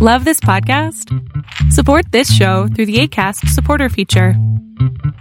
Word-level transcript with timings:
Love 0.00 0.24
this 0.24 0.38
podcast? 0.38 1.12
Support 1.72 2.12
this 2.12 2.32
show 2.32 2.68
through 2.68 2.86
the 2.86 3.00
ACAST 3.00 3.48
supporter 3.48 3.88
feature. 3.88 4.34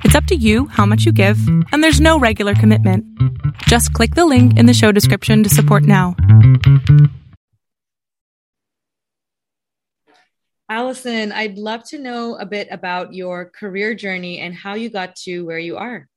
It's 0.03 0.13
up 0.13 0.25
to 0.25 0.35
you 0.35 0.67
how 0.67 0.85
much 0.85 1.03
you 1.03 1.11
give, 1.11 1.39
and 1.71 1.83
there's 1.83 1.99
no 1.99 2.19
regular 2.19 2.53
commitment. 2.53 3.03
Just 3.63 3.91
click 3.93 4.13
the 4.13 4.27
link 4.27 4.55
in 4.55 4.67
the 4.67 4.75
show 4.75 4.91
description 4.91 5.41
to 5.41 5.49
support 5.49 5.81
now. 5.81 6.15
Allison, 10.69 11.31
I'd 11.31 11.57
love 11.57 11.83
to 11.85 11.97
know 11.97 12.35
a 12.35 12.45
bit 12.45 12.67
about 12.69 13.15
your 13.15 13.49
career 13.49 13.95
journey 13.95 14.37
and 14.41 14.53
how 14.53 14.75
you 14.75 14.91
got 14.91 15.15
to 15.23 15.41
where 15.41 15.57
you 15.57 15.77
are. 15.77 16.07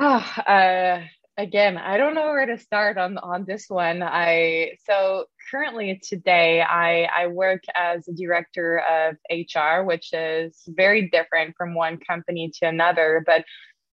Oh, 0.00 0.16
uh, 0.46 1.02
again, 1.36 1.76
I 1.76 1.98
don't 1.98 2.14
know 2.14 2.28
where 2.28 2.46
to 2.46 2.56
start 2.56 2.96
on 2.96 3.18
on 3.18 3.44
this 3.44 3.66
one. 3.68 4.02
I 4.02 4.78
so 4.86 5.26
currently 5.50 6.00
today 6.02 6.62
I 6.62 7.04
I 7.04 7.26
work 7.28 7.62
as 7.74 8.06
a 8.08 8.12
director 8.12 8.78
of 8.80 9.16
HR, 9.30 9.84
which 9.84 10.12
is 10.12 10.62
very 10.68 11.08
different 11.08 11.56
from 11.56 11.74
one 11.74 11.98
company 11.98 12.50
to 12.60 12.68
another, 12.68 13.22
but 13.26 13.44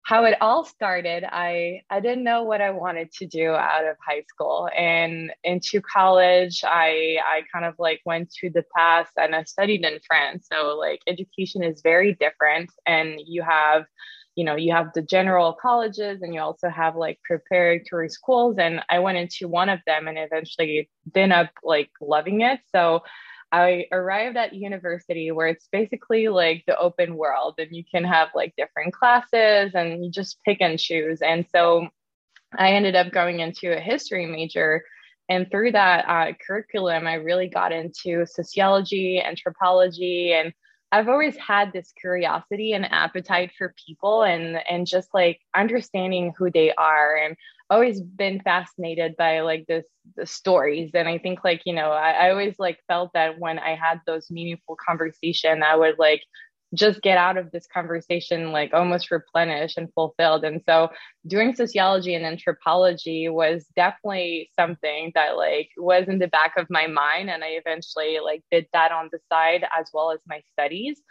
how 0.03 0.25
it 0.25 0.35
all 0.41 0.65
started 0.65 1.23
i 1.23 1.81
i 1.89 1.99
didn't 2.01 2.25
know 2.25 2.43
what 2.43 2.59
i 2.59 2.69
wanted 2.69 3.09
to 3.09 3.25
do 3.25 3.51
out 3.51 3.85
of 3.85 3.95
high 4.05 4.23
school. 4.27 4.69
And 4.75 5.31
into 5.43 5.81
college 5.81 6.61
i 6.65 7.17
i 7.25 7.41
kind 7.51 7.65
of 7.65 7.75
like 7.79 8.01
went 8.05 8.31
to 8.41 8.49
the 8.49 8.65
past 8.75 9.11
and 9.17 9.35
i 9.35 9.43
studied 9.43 9.85
in 9.85 9.99
france. 10.05 10.47
So 10.51 10.75
like 10.77 10.99
education 11.07 11.63
is 11.63 11.81
very 11.81 12.13
different 12.13 12.69
and 12.85 13.19
you 13.25 13.43
have 13.43 13.85
you 14.35 14.43
know 14.43 14.55
you 14.55 14.71
have 14.73 14.91
the 14.93 15.01
general 15.01 15.53
colleges 15.53 16.21
and 16.21 16.33
you 16.33 16.41
also 16.41 16.69
have 16.69 16.95
like 16.95 17.19
preparatory 17.23 18.09
schools 18.09 18.57
and 18.57 18.81
i 18.89 18.99
went 18.99 19.17
into 19.17 19.47
one 19.47 19.69
of 19.69 19.79
them 19.85 20.07
and 20.07 20.17
eventually 20.17 20.89
ended 21.15 21.31
up 21.31 21.49
like 21.63 21.89
loving 22.01 22.41
it. 22.41 22.59
So 22.73 23.03
i 23.51 23.85
arrived 23.91 24.37
at 24.37 24.53
university 24.53 25.31
where 25.31 25.47
it's 25.47 25.67
basically 25.71 26.27
like 26.29 26.63
the 26.65 26.77
open 26.77 27.15
world 27.15 27.55
and 27.57 27.69
you 27.71 27.83
can 27.89 28.03
have 28.03 28.29
like 28.33 28.53
different 28.57 28.93
classes 28.93 29.71
and 29.75 30.03
you 30.03 30.11
just 30.11 30.39
pick 30.43 30.59
and 30.61 30.79
choose. 30.79 31.21
And 31.21 31.45
so 31.51 31.87
i 32.57 32.71
ended 32.71 32.95
up 32.95 33.11
going 33.11 33.39
into 33.39 33.75
a 33.75 33.79
history 33.79 34.25
major 34.25 34.83
and 35.29 35.49
through 35.49 35.71
that 35.71 36.05
uh, 36.07 36.33
curriculum 36.45 37.07
i 37.07 37.15
really 37.15 37.47
got 37.47 37.71
into 37.71 38.25
sociology 38.25 39.21
anthropology 39.21 40.33
and 40.33 40.53
I've 40.93 41.09
always 41.09 41.35
had 41.37 41.73
this 41.73 41.91
curiosity 41.99 42.73
and 42.73 42.85
appetite 42.85 43.51
for 43.57 43.73
people 43.83 44.21
and 44.21 44.57
and 44.69 44.85
just 44.85 45.09
like 45.11 45.39
understanding 45.55 46.35
who 46.37 46.51
they 46.51 46.71
are 46.75 47.15
and 47.15 47.35
always 47.71 47.99
been 47.99 48.39
fascinated 48.41 49.15
by 49.17 49.39
like 49.41 49.65
this 49.65 49.85
the 50.15 50.27
stories. 50.27 50.91
And 50.93 51.09
I 51.09 51.17
think 51.17 51.43
like 51.43 51.63
you 51.65 51.73
know 51.73 51.89
I, 51.89 52.11
I 52.11 52.29
always 52.29 52.59
like 52.59 52.77
felt 52.87 53.09
that 53.15 53.39
when 53.39 53.57
I 53.57 53.73
had 53.73 54.01
those 54.05 54.29
meaningful 54.29 54.77
conversation 54.87 55.63
I 55.63 55.75
would 55.75 55.97
like 55.97 56.21
just 56.73 57.01
get 57.01 57.17
out 57.17 57.37
of 57.37 57.51
this 57.51 57.67
conversation 57.67 58.51
like 58.51 58.73
almost 58.73 59.11
replenished 59.11 59.77
and 59.77 59.93
fulfilled. 59.93 60.43
And 60.43 60.61
so 60.67 60.89
doing 61.27 61.55
sociology 61.55 62.15
and 62.15 62.25
anthropology 62.25 63.29
was 63.29 63.65
definitely 63.75 64.49
something 64.57 65.11
that 65.15 65.37
like 65.37 65.69
was 65.77 66.07
in 66.07 66.19
the 66.19 66.27
back 66.27 66.53
of 66.57 66.67
my 66.69 66.87
mind 66.87 67.29
and 67.29 67.43
i 67.43 67.49
eventually 67.49 68.19
like 68.23 68.43
did 68.51 68.65
that 68.73 68.91
on 68.91 69.09
the 69.11 69.19
side 69.31 69.65
as 69.77 69.89
well 69.93 70.11
as 70.11 70.19
my 70.27 70.41
studies. 70.53 71.01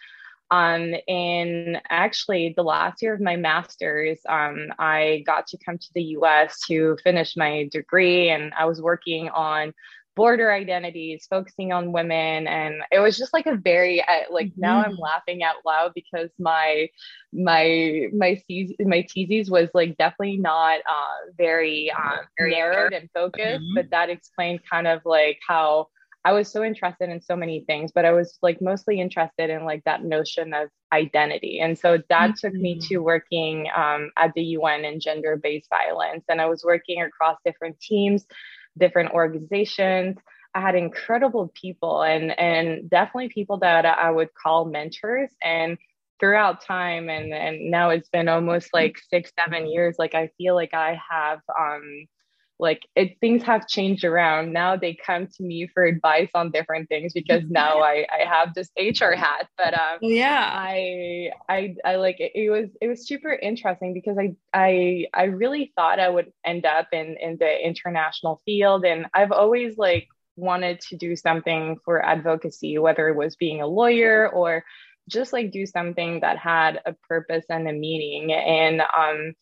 Um, 0.51 0.95
and 1.09 1.81
actually 1.89 2.53
the 2.55 2.63
last 2.63 3.01
year 3.01 3.15
of 3.15 3.23
my 3.23 3.37
master's 3.37 4.19
um, 4.29 4.67
i 4.79 5.23
got 5.25 5.47
to 5.47 5.59
come 5.65 5.79
to 5.79 5.89
the 5.95 6.03
us 6.03 6.61
to 6.69 6.99
finish 7.03 7.39
my 7.39 7.69
degree 7.73 8.29
and 8.29 8.53
i 8.59 8.67
was 8.67 8.83
working 8.83 9.31
on 9.31 9.73
border 10.15 10.53
identities 10.53 11.27
focusing 11.29 11.73
on 11.73 11.93
women 11.93 12.47
and 12.47 12.83
it 12.91 12.99
was 12.99 13.17
just 13.17 13.33
like 13.33 13.47
a 13.47 13.57
very 13.57 14.05
like 14.31 14.49
mm-hmm. 14.49 14.61
now 14.61 14.83
i'm 14.83 14.97
laughing 14.97 15.43
out 15.43 15.57
loud 15.65 15.93
because 15.95 16.29
my 16.39 16.89
my 17.33 18.09
my 18.13 18.39
my 18.81 19.07
thesis 19.13 19.49
was 19.49 19.69
like 19.73 19.97
definitely 19.97 20.37
not 20.37 20.81
uh, 20.81 21.31
very 21.39 21.91
um, 21.93 22.19
narrowed 22.41 22.93
and 22.93 23.09
focused 23.15 23.63
mm-hmm. 23.63 23.75
but 23.75 23.91
that 23.91 24.11
explained 24.11 24.61
kind 24.71 24.87
of 24.87 25.01
like 25.07 25.39
how 25.47 25.87
i 26.27 26.33
was 26.33 26.51
so 26.51 26.63
interested 26.63 27.09
in 27.09 27.21
so 27.21 27.35
many 27.35 27.65
things 27.67 27.91
but 27.91 28.05
i 28.05 28.13
was 28.13 28.39
like 28.43 28.61
mostly 28.61 29.01
interested 29.01 29.49
in 29.49 29.65
like 29.65 29.83
that 29.85 30.05
notion 30.05 30.53
of 30.53 30.69
identity 30.93 31.61
and 31.61 31.79
so 31.79 31.99
that 32.11 32.31
mm-hmm. 32.31 32.47
took 32.47 32.53
me 32.53 32.79
to 32.79 32.99
working 32.99 33.67
um, 33.75 34.11
at 34.19 34.31
the 34.35 34.43
un 34.43 34.85
in 34.85 35.01
gender-based 35.01 35.71
violence 35.71 36.25
and 36.29 36.39
i 36.39 36.47
was 36.47 36.63
working 36.65 37.01
across 37.01 37.39
different 37.47 37.81
teams 37.81 38.27
different 38.79 39.13
organizations. 39.13 40.17
I 40.55 40.61
had 40.61 40.75
incredible 40.75 41.53
people 41.55 42.03
and 42.03 42.39
and 42.39 42.91
definitely 42.91 43.31
people 43.31 43.59
that 43.59 43.85
I 43.87 44.11
would 44.11 44.35
call 44.35 44.67
mentors 44.67 45.31
and 45.43 45.79
throughout 46.21 46.65
time 46.65 47.09
and 47.09 47.33
and 47.33 47.71
now 47.71 47.91
it's 47.91 48.09
been 48.09 48.29
almost 48.29 48.69
like 48.75 48.97
six 49.11 49.33
seven 49.39 49.67
years 49.67 49.97
like 49.99 50.15
I 50.15 50.31
feel 50.39 50.55
like 50.55 50.75
I 50.75 50.99
have 51.11 51.41
um 51.59 52.07
like 52.63 52.89
it, 52.97 53.19
things 53.21 53.43
have 53.43 53.69
changed 53.69 54.05
around. 54.05 54.53
Now 54.53 54.77
they 54.77 54.95
come 54.95 55.27
to 55.27 55.43
me 55.43 55.67
for 55.67 55.85
advice 55.85 56.31
on 56.35 56.51
different 56.51 56.89
things 56.89 57.13
because 57.13 57.43
now 57.49 57.81
i 57.81 58.07
i 58.11 58.25
have 58.25 58.55
this 58.55 58.71
hr 58.79 59.13
hat 59.13 59.49
but 59.59 59.75
um 59.75 59.99
yeah. 60.01 60.51
I 60.53 61.31
i 61.49 61.75
i 61.85 61.97
like 61.97 62.21
it, 62.21 62.33
it 62.35 62.51
was 62.51 62.71
it 62.81 62.89
was 62.89 63.07
super 63.07 63.33
interesting 63.33 63.93
because 63.93 64.17
i 64.17 64.35
i 64.55 65.07
i 65.13 65.25
really 65.25 65.73
thought 65.75 66.01
i 66.01 66.09
would 66.09 66.33
end 66.45 66.65
up 66.65 66.89
in 66.93 67.17
in 67.21 67.37
the 67.39 67.67
international 67.67 68.41
field 68.45 68.85
and 68.85 69.07
i've 69.13 69.33
always 69.33 69.77
like 69.77 70.09
wanted 70.37 70.81
to 70.81 70.97
do 70.97 71.17
something 71.17 71.77
for 71.85 72.05
advocacy 72.05 72.79
whether 72.79 73.09
it 73.09 73.17
was 73.17 73.37
being 73.37 73.61
a 73.61 73.67
lawyer 73.67 74.29
or 74.29 74.65
just 75.09 75.33
like 75.33 75.51
do 75.51 75.67
something 75.67 76.21
that 76.21 76.39
had 76.39 76.81
a 76.87 76.95
purpose 77.09 77.45
and 77.49 77.69
a 77.69 77.73
meaning. 77.73 78.33
And 78.33 78.81
um 78.81 79.35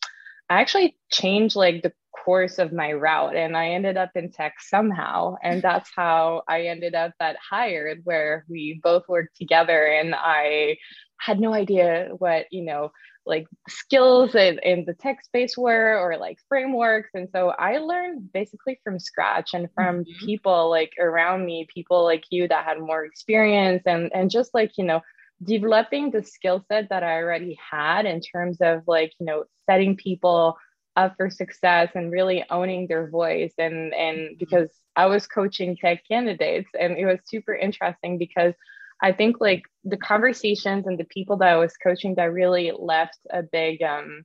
I 0.49 0.61
actually 0.61 0.97
changed 1.11 1.55
like 1.57 1.83
the 1.83 1.93
course 2.31 2.61
of 2.61 2.73
my 2.73 2.93
route 2.93 3.35
and 3.35 3.57
I 3.57 3.71
ended 3.71 3.97
up 3.97 4.13
in 4.15 4.31
tech 4.31 4.55
somehow. 4.61 5.35
And 5.43 5.61
that's 5.67 5.91
how 5.97 6.43
I 6.47 6.67
ended 6.67 6.95
up 6.95 7.13
at 7.19 7.37
Hired, 7.51 8.03
where 8.05 8.45
we 8.49 8.81
both 8.81 9.09
worked 9.09 9.37
together. 9.37 9.85
And 9.85 10.15
I 10.17 10.77
had 11.19 11.41
no 11.41 11.53
idea 11.53 12.11
what, 12.17 12.47
you 12.53 12.63
know, 12.63 12.93
like 13.27 13.49
skills 13.69 14.37
in, 14.37 14.61
in 14.61 14.85
the 14.85 14.95
tech 14.95 15.25
space 15.25 15.59
were 15.59 15.99
or 15.99 16.19
like 16.19 16.39
frameworks. 16.49 17.11
And 17.15 17.29
so 17.35 17.49
I 17.49 17.79
learned 17.79 18.33
basically 18.33 18.79
from 18.85 19.01
scratch 19.01 19.51
and 19.53 19.69
from 19.75 20.05
mm-hmm. 20.05 20.27
people 20.27 20.71
like 20.71 20.93
around 21.01 21.45
me, 21.45 21.67
people 21.75 22.05
like 22.05 22.23
you 22.31 22.47
that 22.47 22.65
had 22.65 22.79
more 22.79 23.05
experience 23.05 23.83
and 23.87 24.11
and 24.15 24.31
just 24.31 24.55
like, 24.55 24.79
you 24.79 24.85
know, 24.85 25.01
developing 25.43 26.13
the 26.13 26.23
skill 26.23 26.65
set 26.69 26.91
that 26.91 27.03
I 27.03 27.17
already 27.17 27.59
had 27.71 28.07
in 28.07 28.21
terms 28.21 28.59
of 28.61 28.85
like, 28.87 29.13
you 29.19 29.27
know, 29.27 29.45
setting 29.69 29.97
people 29.97 30.57
up 31.01 31.15
for 31.17 31.31
success 31.31 31.89
and 31.95 32.13
really 32.13 32.45
owning 32.51 32.87
their 32.87 33.09
voice. 33.09 33.55
And 33.59 33.95
and 33.95 34.19
mm-hmm. 34.19 34.35
because 34.39 34.71
I 34.97 35.07
was 35.07 35.27
coaching 35.27 35.77
tech 35.77 36.07
candidates 36.07 36.71
and 36.79 36.99
it 36.99 37.07
was 37.07 37.21
super 37.25 37.55
interesting 37.55 38.19
because 38.19 38.55
I 39.03 39.13
think 39.13 39.37
like 39.41 39.63
the 39.85 39.97
conversations 39.97 40.87
and 40.87 40.99
the 40.99 41.05
people 41.17 41.37
that 41.39 41.49
I 41.49 41.57
was 41.57 41.77
coaching 41.77 42.15
that 42.17 42.33
really 42.33 42.73
left 42.79 43.19
a 43.31 43.43
big 43.43 43.83
um 43.83 44.25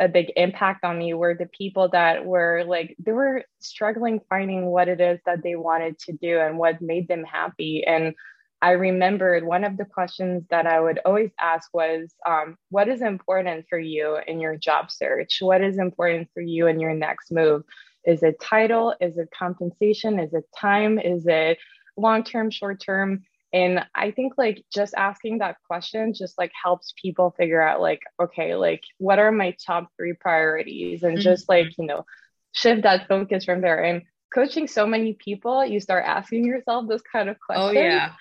a 0.00 0.08
big 0.08 0.32
impact 0.36 0.82
on 0.82 0.98
me 0.98 1.12
were 1.12 1.34
the 1.34 1.50
people 1.56 1.90
that 1.90 2.24
were 2.24 2.64
like 2.66 2.96
they 3.04 3.12
were 3.12 3.44
struggling 3.60 4.20
finding 4.30 4.66
what 4.66 4.88
it 4.88 5.00
is 5.00 5.20
that 5.26 5.42
they 5.42 5.56
wanted 5.56 5.98
to 5.98 6.12
do 6.12 6.40
and 6.40 6.58
what 6.58 6.80
made 6.80 7.06
them 7.06 7.22
happy 7.22 7.84
and 7.86 8.14
I 8.62 8.72
remembered 8.72 9.44
one 9.44 9.64
of 9.64 9.76
the 9.76 9.86
questions 9.86 10.44
that 10.50 10.66
I 10.66 10.80
would 10.80 11.00
always 11.04 11.30
ask 11.40 11.72
was, 11.72 12.14
um, 12.26 12.56
What 12.68 12.88
is 12.88 13.00
important 13.00 13.66
for 13.68 13.78
you 13.78 14.18
in 14.26 14.40
your 14.40 14.56
job 14.56 14.90
search? 14.90 15.38
What 15.40 15.62
is 15.62 15.78
important 15.78 16.28
for 16.34 16.42
you 16.42 16.66
in 16.66 16.78
your 16.78 16.94
next 16.94 17.32
move? 17.32 17.62
Is 18.04 18.22
it 18.22 18.40
title? 18.40 18.94
Is 19.00 19.16
it 19.16 19.28
compensation? 19.36 20.18
Is 20.18 20.34
it 20.34 20.44
time? 20.56 20.98
Is 20.98 21.26
it 21.26 21.58
long 21.96 22.22
term, 22.22 22.50
short 22.50 22.80
term? 22.80 23.22
And 23.52 23.84
I 23.94 24.10
think 24.12 24.34
like 24.36 24.64
just 24.72 24.94
asking 24.94 25.38
that 25.38 25.56
question 25.66 26.14
just 26.14 26.38
like 26.38 26.52
helps 26.62 26.92
people 27.00 27.34
figure 27.36 27.60
out, 27.60 27.80
like, 27.80 28.02
okay, 28.22 28.54
like 28.54 28.82
what 28.98 29.18
are 29.18 29.32
my 29.32 29.56
top 29.66 29.88
three 29.96 30.12
priorities? 30.12 31.02
And 31.02 31.14
mm-hmm. 31.14 31.22
just 31.22 31.48
like, 31.48 31.76
you 31.78 31.86
know, 31.86 32.04
shift 32.52 32.82
that 32.82 33.08
focus 33.08 33.46
from 33.46 33.62
there. 33.62 33.82
And 33.82 34.02
coaching 34.32 34.68
so 34.68 34.86
many 34.86 35.14
people, 35.14 35.64
you 35.64 35.80
start 35.80 36.04
asking 36.06 36.44
yourself 36.44 36.86
those 36.88 37.02
kind 37.02 37.28
of 37.30 37.36
oh, 37.36 37.46
questions. 37.46 37.78
Oh, 37.78 37.80
yeah 37.80 38.12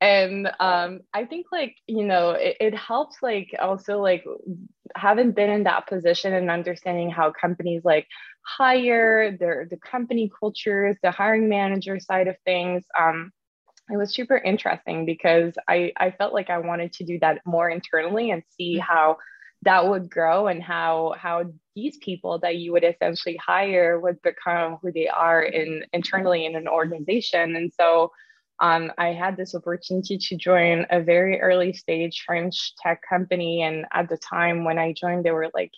and 0.00 0.48
um 0.60 1.00
i 1.12 1.24
think 1.24 1.46
like 1.50 1.74
you 1.86 2.04
know 2.04 2.30
it, 2.30 2.56
it, 2.60 2.74
helps 2.74 3.16
like 3.20 3.54
also 3.58 4.00
like 4.00 4.24
having 4.94 5.32
been 5.32 5.50
in 5.50 5.64
that 5.64 5.88
position 5.88 6.34
and 6.34 6.50
understanding 6.50 7.10
how 7.10 7.32
companies 7.32 7.82
like 7.84 8.06
hire 8.46 9.36
their 9.36 9.66
the 9.70 9.76
company 9.76 10.30
cultures 10.38 10.96
the 11.02 11.10
hiring 11.10 11.48
manager 11.48 11.98
side 11.98 12.28
of 12.28 12.36
things. 12.44 12.84
Um 12.98 13.32
it 13.90 13.96
was 13.96 14.14
super 14.14 14.36
interesting 14.36 15.06
because 15.06 15.54
i 15.66 15.92
i 15.96 16.10
felt 16.10 16.34
like 16.34 16.50
i 16.50 16.58
wanted 16.58 16.92
to 16.92 17.04
do 17.04 17.18
that 17.18 17.40
more 17.46 17.70
internally 17.70 18.30
and 18.30 18.42
see 18.56 18.74
mm-hmm. 18.74 18.82
how 18.82 19.16
that 19.62 19.88
would 19.88 20.08
grow 20.10 20.46
and 20.46 20.62
how 20.62 21.14
how 21.18 21.44
these 21.74 21.96
people 21.98 22.38
that 22.40 22.56
you 22.56 22.72
would 22.72 22.84
essentially 22.84 23.38
hire 23.44 23.98
would 23.98 24.20
become 24.22 24.78
who 24.82 24.92
they 24.92 25.08
are 25.08 25.42
in 25.42 25.84
internally 25.92 26.44
in 26.44 26.54
an 26.56 26.68
organization. 26.68 27.56
And 27.56 27.72
so 27.78 28.12
um, 28.60 28.92
I 28.98 29.08
had 29.08 29.36
this 29.36 29.54
opportunity 29.54 30.18
to 30.18 30.36
join 30.36 30.86
a 30.90 31.00
very 31.00 31.40
early 31.40 31.72
stage 31.72 32.24
French 32.26 32.74
tech 32.76 33.02
company. 33.08 33.62
And 33.62 33.86
at 33.92 34.08
the 34.08 34.18
time 34.18 34.64
when 34.64 34.78
I 34.78 34.92
joined, 34.92 35.24
there 35.24 35.34
were 35.34 35.50
like 35.54 35.72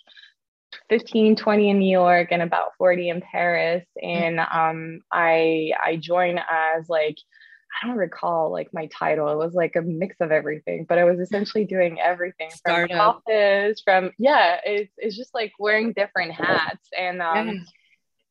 15, 0.89 1.35
20 1.35 1.69
in 1.69 1.79
New 1.79 1.91
York 1.91 2.29
and 2.31 2.41
about 2.41 2.75
40 2.77 3.09
in 3.09 3.21
Paris. 3.21 3.85
And 4.01 4.39
um, 4.39 5.01
I 5.11 5.71
I 5.83 5.97
joined 5.97 6.39
as 6.39 6.89
like 6.89 7.17
I 7.81 7.87
don't 7.87 7.97
recall 7.97 8.51
like 8.51 8.73
my 8.73 8.87
title. 8.87 9.29
It 9.29 9.37
was 9.37 9.53
like 9.53 9.75
a 9.75 9.81
mix 9.81 10.17
of 10.19 10.31
everything, 10.31 10.85
but 10.89 10.97
I 10.97 11.03
was 11.03 11.19
essentially 11.19 11.65
doing 11.65 11.99
everything 11.99 12.49
from 12.65 12.91
office, 12.91 13.81
from 13.83 14.11
yeah, 14.17 14.57
it's 14.65 14.91
it's 14.97 15.15
just 15.15 15.33
like 15.33 15.53
wearing 15.59 15.93
different 15.93 16.31
hats 16.31 16.89
and 16.97 17.21
um 17.21 17.65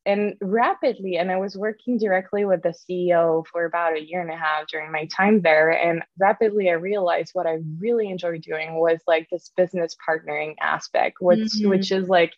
and 0.07 0.35
rapidly 0.41 1.17
and 1.17 1.31
i 1.31 1.37
was 1.37 1.57
working 1.57 1.99
directly 1.99 2.45
with 2.45 2.63
the 2.63 2.71
ceo 2.71 3.45
for 3.47 3.65
about 3.65 3.97
a 3.97 4.03
year 4.03 4.21
and 4.21 4.31
a 4.31 4.37
half 4.37 4.67
during 4.69 4.91
my 4.91 5.07
time 5.07 5.43
there 5.43 5.71
and 5.71 6.03
rapidly 6.19 6.71
i 6.71 6.73
realized 6.73 7.31
what 7.35 7.47
i 7.47 7.59
really 7.79 8.09
enjoyed 8.09 8.43
doing 8.43 8.75
was 8.77 9.01
like 9.07 9.29
this 9.31 9.51
business 9.57 9.97
partnering 10.09 10.55
aspect 10.61 11.19
which 11.21 11.39
mm-hmm. 11.39 11.69
which 11.69 11.93
is 11.93 12.09
like 12.09 12.33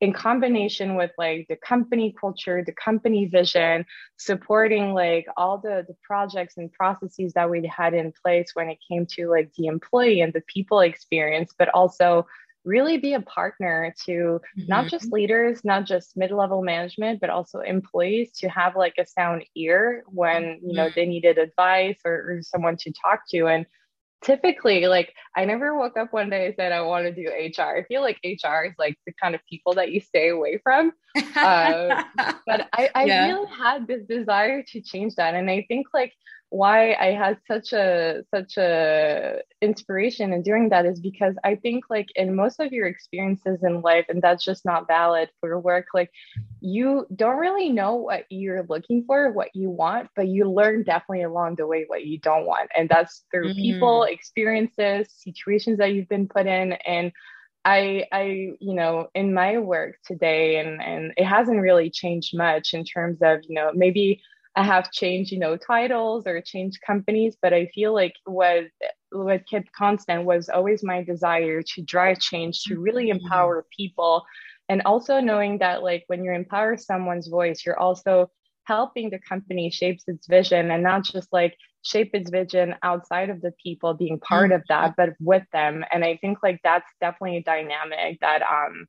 in 0.00 0.12
combination 0.12 0.96
with 0.96 1.12
like 1.16 1.46
the 1.48 1.56
company 1.56 2.14
culture 2.20 2.64
the 2.64 2.72
company 2.72 3.26
vision 3.26 3.86
supporting 4.16 4.92
like 4.92 5.26
all 5.36 5.58
the 5.58 5.84
the 5.86 5.96
projects 6.02 6.56
and 6.56 6.72
processes 6.72 7.32
that 7.34 7.48
we 7.48 7.64
had 7.66 7.94
in 7.94 8.12
place 8.24 8.50
when 8.54 8.68
it 8.68 8.78
came 8.88 9.06
to 9.06 9.28
like 9.28 9.52
the 9.56 9.66
employee 9.66 10.20
and 10.20 10.32
the 10.32 10.42
people 10.48 10.80
experience 10.80 11.54
but 11.56 11.68
also 11.68 12.26
really 12.64 12.98
be 12.98 13.14
a 13.14 13.20
partner 13.20 13.94
to 14.06 14.12
mm-hmm. 14.12 14.66
not 14.66 14.88
just 14.88 15.12
leaders, 15.12 15.64
not 15.64 15.84
just 15.84 16.16
mid-level 16.16 16.62
management, 16.62 17.20
but 17.20 17.30
also 17.30 17.60
employees 17.60 18.32
to 18.38 18.48
have 18.48 18.76
like 18.76 18.94
a 18.98 19.06
sound 19.06 19.44
ear 19.54 20.04
when 20.06 20.60
you 20.62 20.74
know 20.74 20.86
mm-hmm. 20.86 20.94
they 20.94 21.06
needed 21.06 21.38
advice 21.38 21.98
or, 22.04 22.12
or 22.12 22.42
someone 22.42 22.76
to 22.78 22.92
talk 22.92 23.22
to. 23.30 23.46
And 23.46 23.66
typically 24.24 24.86
like 24.86 25.12
i 25.36 25.44
never 25.44 25.76
woke 25.78 25.98
up 25.98 26.12
one 26.12 26.30
day 26.30 26.46
and 26.46 26.54
said 26.56 26.72
i 26.72 26.80
want 26.80 27.04
to 27.04 27.12
do 27.12 27.28
hr 27.28 27.62
i 27.62 27.84
feel 27.84 28.00
like 28.00 28.18
hr 28.24 28.64
is 28.64 28.72
like 28.78 28.96
the 29.06 29.12
kind 29.22 29.34
of 29.34 29.40
people 29.48 29.74
that 29.74 29.92
you 29.92 30.00
stay 30.00 30.30
away 30.30 30.58
from 30.62 30.92
uh, 31.36 32.02
but 32.46 32.66
i, 32.72 32.88
I 32.94 33.04
yeah. 33.04 33.26
really 33.26 33.46
had 33.46 33.86
this 33.86 34.02
desire 34.08 34.62
to 34.68 34.80
change 34.80 35.16
that 35.16 35.34
and 35.34 35.50
i 35.50 35.64
think 35.68 35.88
like 35.92 36.12
why 36.54 36.94
I 36.94 37.06
had 37.06 37.38
such 37.48 37.72
a 37.72 38.22
such 38.32 38.56
a 38.58 39.40
inspiration 39.60 40.32
in 40.32 40.42
doing 40.42 40.68
that 40.68 40.86
is 40.86 41.00
because 41.00 41.34
I 41.42 41.56
think 41.56 41.86
like 41.90 42.06
in 42.14 42.36
most 42.36 42.60
of 42.60 42.72
your 42.72 42.86
experiences 42.86 43.64
in 43.64 43.80
life, 43.80 44.06
and 44.08 44.22
that's 44.22 44.44
just 44.44 44.64
not 44.64 44.86
valid 44.86 45.30
for 45.40 45.58
work, 45.58 45.88
like 45.92 46.12
you 46.60 47.08
don't 47.16 47.38
really 47.38 47.70
know 47.70 47.96
what 47.96 48.26
you're 48.30 48.64
looking 48.68 49.02
for, 49.04 49.32
what 49.32 49.48
you 49.52 49.68
want, 49.68 50.10
but 50.14 50.28
you 50.28 50.48
learn 50.48 50.84
definitely 50.84 51.24
along 51.24 51.56
the 51.56 51.66
way 51.66 51.86
what 51.88 52.04
you 52.04 52.20
don't 52.20 52.46
want. 52.46 52.70
And 52.76 52.88
that's 52.88 53.24
through 53.32 53.48
mm-hmm. 53.48 53.60
people, 53.60 54.04
experiences, 54.04 55.08
situations 55.10 55.78
that 55.78 55.92
you've 55.92 56.08
been 56.08 56.28
put 56.28 56.46
in. 56.46 56.74
And 56.86 57.10
I, 57.64 58.04
I, 58.12 58.22
you 58.60 58.74
know, 58.74 59.08
in 59.12 59.34
my 59.34 59.58
work 59.58 59.96
today, 60.06 60.58
and 60.58 60.80
and 60.80 61.14
it 61.16 61.24
hasn't 61.24 61.60
really 61.60 61.90
changed 61.90 62.36
much 62.36 62.74
in 62.74 62.84
terms 62.84 63.18
of, 63.22 63.40
you 63.48 63.56
know, 63.56 63.72
maybe 63.74 64.20
I 64.56 64.62
have 64.62 64.92
changed, 64.92 65.32
you 65.32 65.38
know, 65.38 65.56
titles 65.56 66.26
or 66.26 66.40
changed 66.40 66.80
companies, 66.86 67.36
but 67.42 67.52
I 67.52 67.66
feel 67.74 67.92
like 67.92 68.14
what 68.24 68.64
what 69.10 69.48
kept 69.48 69.72
constant 69.72 70.24
was 70.24 70.48
always 70.48 70.82
my 70.82 71.02
desire 71.02 71.62
to 71.62 71.82
drive 71.82 72.18
change, 72.20 72.62
to 72.64 72.78
really 72.80 73.06
mm-hmm. 73.06 73.24
empower 73.24 73.66
people, 73.76 74.24
and 74.68 74.82
also 74.82 75.20
knowing 75.20 75.58
that 75.58 75.82
like 75.82 76.04
when 76.06 76.24
you 76.24 76.32
empower 76.32 76.76
someone's 76.76 77.28
voice, 77.28 77.64
you're 77.66 77.78
also 77.78 78.30
helping 78.64 79.10
the 79.10 79.18
company 79.18 79.70
shapes 79.70 80.04
its 80.06 80.26
vision 80.26 80.70
and 80.70 80.82
not 80.82 81.04
just 81.04 81.32
like 81.32 81.54
shape 81.82 82.10
its 82.14 82.30
vision 82.30 82.74
outside 82.82 83.28
of 83.28 83.42
the 83.42 83.52
people 83.62 83.92
being 83.92 84.18
part 84.20 84.50
mm-hmm. 84.50 84.56
of 84.56 84.62
that, 84.68 84.94
but 84.96 85.10
with 85.20 85.44
them. 85.52 85.84
And 85.92 86.04
I 86.04 86.16
think 86.20 86.38
like 86.42 86.60
that's 86.64 86.88
definitely 87.00 87.38
a 87.38 87.42
dynamic 87.42 88.20
that 88.20 88.42
um 88.42 88.86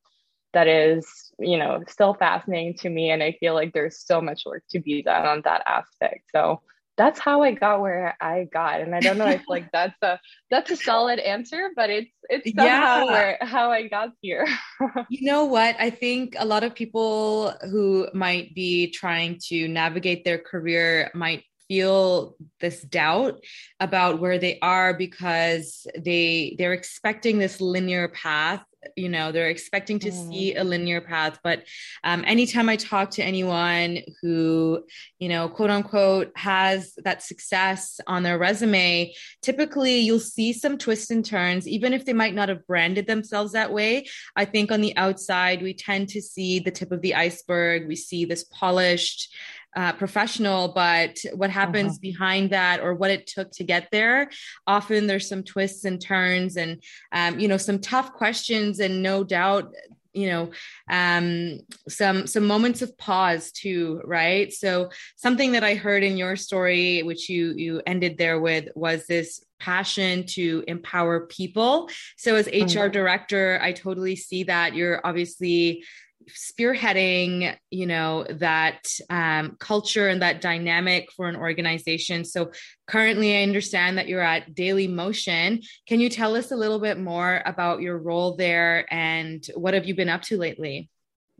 that 0.55 0.67
is 0.67 1.05
you 1.37 1.57
know 1.57 1.83
still 1.87 2.13
fascinating 2.13 2.73
to 2.73 2.89
me 2.89 3.11
and 3.11 3.21
i 3.21 3.33
feel 3.39 3.53
like 3.53 3.73
there's 3.73 3.99
so 3.99 4.21
much 4.21 4.43
work 4.45 4.63
to 4.69 4.79
be 4.79 5.03
done 5.03 5.25
on 5.27 5.41
that 5.43 5.61
aspect. 5.67 6.23
So 6.31 6.61
that's 6.97 7.19
how 7.19 7.43
i 7.43 7.51
got 7.51 7.81
where 7.81 8.15
i 8.21 8.47
got 8.53 8.79
and 8.79 8.95
i 8.95 9.01
don't 9.01 9.17
know 9.17 9.27
if 9.27 9.43
like 9.49 9.69
that's 9.73 10.01
a 10.01 10.17
that's 10.49 10.71
a 10.71 10.77
solid 10.77 11.19
answer 11.19 11.69
but 11.75 11.89
it's 11.89 12.09
it's 12.29 12.55
somehow 12.55 13.03
yeah. 13.03 13.03
where 13.03 13.37
how 13.41 13.69
i 13.69 13.87
got 13.87 14.09
here. 14.21 14.47
You 15.09 15.31
know 15.31 15.45
what? 15.45 15.75
I 15.79 15.89
think 15.89 16.35
a 16.37 16.45
lot 16.45 16.63
of 16.63 16.75
people 16.75 17.51
who 17.71 18.07
might 18.13 18.53
be 18.55 18.91
trying 18.91 19.39
to 19.47 19.67
navigate 19.67 20.25
their 20.25 20.37
career 20.37 21.11
might 21.13 21.43
feel 21.67 22.35
this 22.59 22.81
doubt 22.81 23.39
about 23.79 24.19
where 24.19 24.37
they 24.37 24.59
are 24.61 24.93
because 24.93 25.87
they 25.97 26.55
they're 26.57 26.73
expecting 26.73 27.39
this 27.39 27.61
linear 27.61 28.09
path 28.09 28.63
you 28.95 29.09
know 29.09 29.31
they're 29.31 29.49
expecting 29.49 29.99
to 29.99 30.09
mm. 30.09 30.29
see 30.29 30.55
a 30.55 30.63
linear 30.63 31.01
path 31.01 31.39
but 31.43 31.63
um, 32.03 32.23
anytime 32.27 32.69
i 32.69 32.75
talk 32.75 33.09
to 33.11 33.23
anyone 33.23 33.99
who 34.21 34.83
you 35.19 35.29
know 35.29 35.47
quote 35.49 35.69
unquote 35.69 36.31
has 36.35 36.93
that 37.03 37.21
success 37.21 37.99
on 38.07 38.23
their 38.23 38.37
resume 38.37 39.13
typically 39.41 39.99
you'll 39.99 40.19
see 40.19 40.53
some 40.53 40.77
twists 40.77 41.11
and 41.11 41.25
turns 41.25 41.67
even 41.67 41.93
if 41.93 42.05
they 42.05 42.13
might 42.13 42.33
not 42.33 42.49
have 42.49 42.65
branded 42.67 43.07
themselves 43.07 43.53
that 43.53 43.71
way 43.71 44.05
i 44.35 44.45
think 44.45 44.71
on 44.71 44.81
the 44.81 44.95
outside 44.97 45.61
we 45.61 45.73
tend 45.73 46.09
to 46.09 46.21
see 46.21 46.59
the 46.59 46.71
tip 46.71 46.91
of 46.91 47.01
the 47.01 47.15
iceberg 47.15 47.87
we 47.87 47.95
see 47.95 48.25
this 48.25 48.43
polished 48.45 49.33
uh, 49.75 49.93
professional, 49.93 50.69
but 50.69 51.17
what 51.33 51.49
happens 51.49 51.93
uh-huh. 51.93 51.99
behind 52.01 52.49
that 52.51 52.79
or 52.79 52.95
what 52.95 53.11
it 53.11 53.27
took 53.27 53.51
to 53.51 53.63
get 53.63 53.89
there, 53.91 54.29
often 54.65 55.07
there's 55.07 55.27
some 55.27 55.43
twists 55.43 55.85
and 55.85 56.01
turns 56.01 56.57
and, 56.57 56.81
um, 57.11 57.39
you 57.39 57.47
know, 57.47 57.57
some 57.57 57.79
tough 57.79 58.13
questions 58.13 58.79
and 58.79 59.03
no 59.03 59.23
doubt 59.23 59.73
you 60.15 60.29
know 60.29 60.49
um, 60.89 61.59
some 61.89 62.25
some 62.25 62.45
moments 62.45 62.81
of 62.81 62.97
pause 62.97 63.51
too 63.51 64.01
right 64.05 64.53
so 64.53 64.89
something 65.17 65.51
that 65.51 65.63
i 65.63 65.75
heard 65.75 66.03
in 66.03 66.17
your 66.17 66.35
story 66.35 67.03
which 67.03 67.29
you 67.29 67.53
you 67.57 67.81
ended 67.85 68.17
there 68.17 68.39
with 68.39 68.69
was 68.75 69.05
this 69.07 69.43
passion 69.59 70.25
to 70.25 70.63
empower 70.67 71.27
people 71.27 71.89
so 72.17 72.35
as 72.35 72.47
hr 72.47 72.51
mm-hmm. 72.51 72.91
director 72.91 73.59
i 73.61 73.71
totally 73.71 74.15
see 74.15 74.43
that 74.43 74.73
you're 74.73 75.05
obviously 75.05 75.83
spearheading 76.29 77.55
you 77.71 77.85
know 77.85 78.25
that 78.29 78.83
um, 79.09 79.57
culture 79.59 80.07
and 80.07 80.21
that 80.21 80.41
dynamic 80.41 81.11
for 81.11 81.27
an 81.27 81.35
organization. 81.35 82.25
So 82.25 82.51
currently 82.87 83.37
i 83.37 83.43
understand 83.43 83.97
that 83.97 84.07
you're 84.07 84.21
at 84.21 84.55
Dailymotion. 84.55 85.65
Can 85.87 85.99
you 85.99 86.09
tell 86.09 86.35
us 86.35 86.51
a 86.51 86.55
little 86.55 86.79
bit 86.79 86.99
more 86.99 87.41
about 87.45 87.81
your 87.81 87.97
role 87.97 88.35
there 88.35 88.85
and 88.93 89.45
what 89.55 89.73
have 89.73 89.85
you 89.85 89.95
been 89.95 90.09
up 90.09 90.21
to 90.23 90.37
lately 90.37 90.89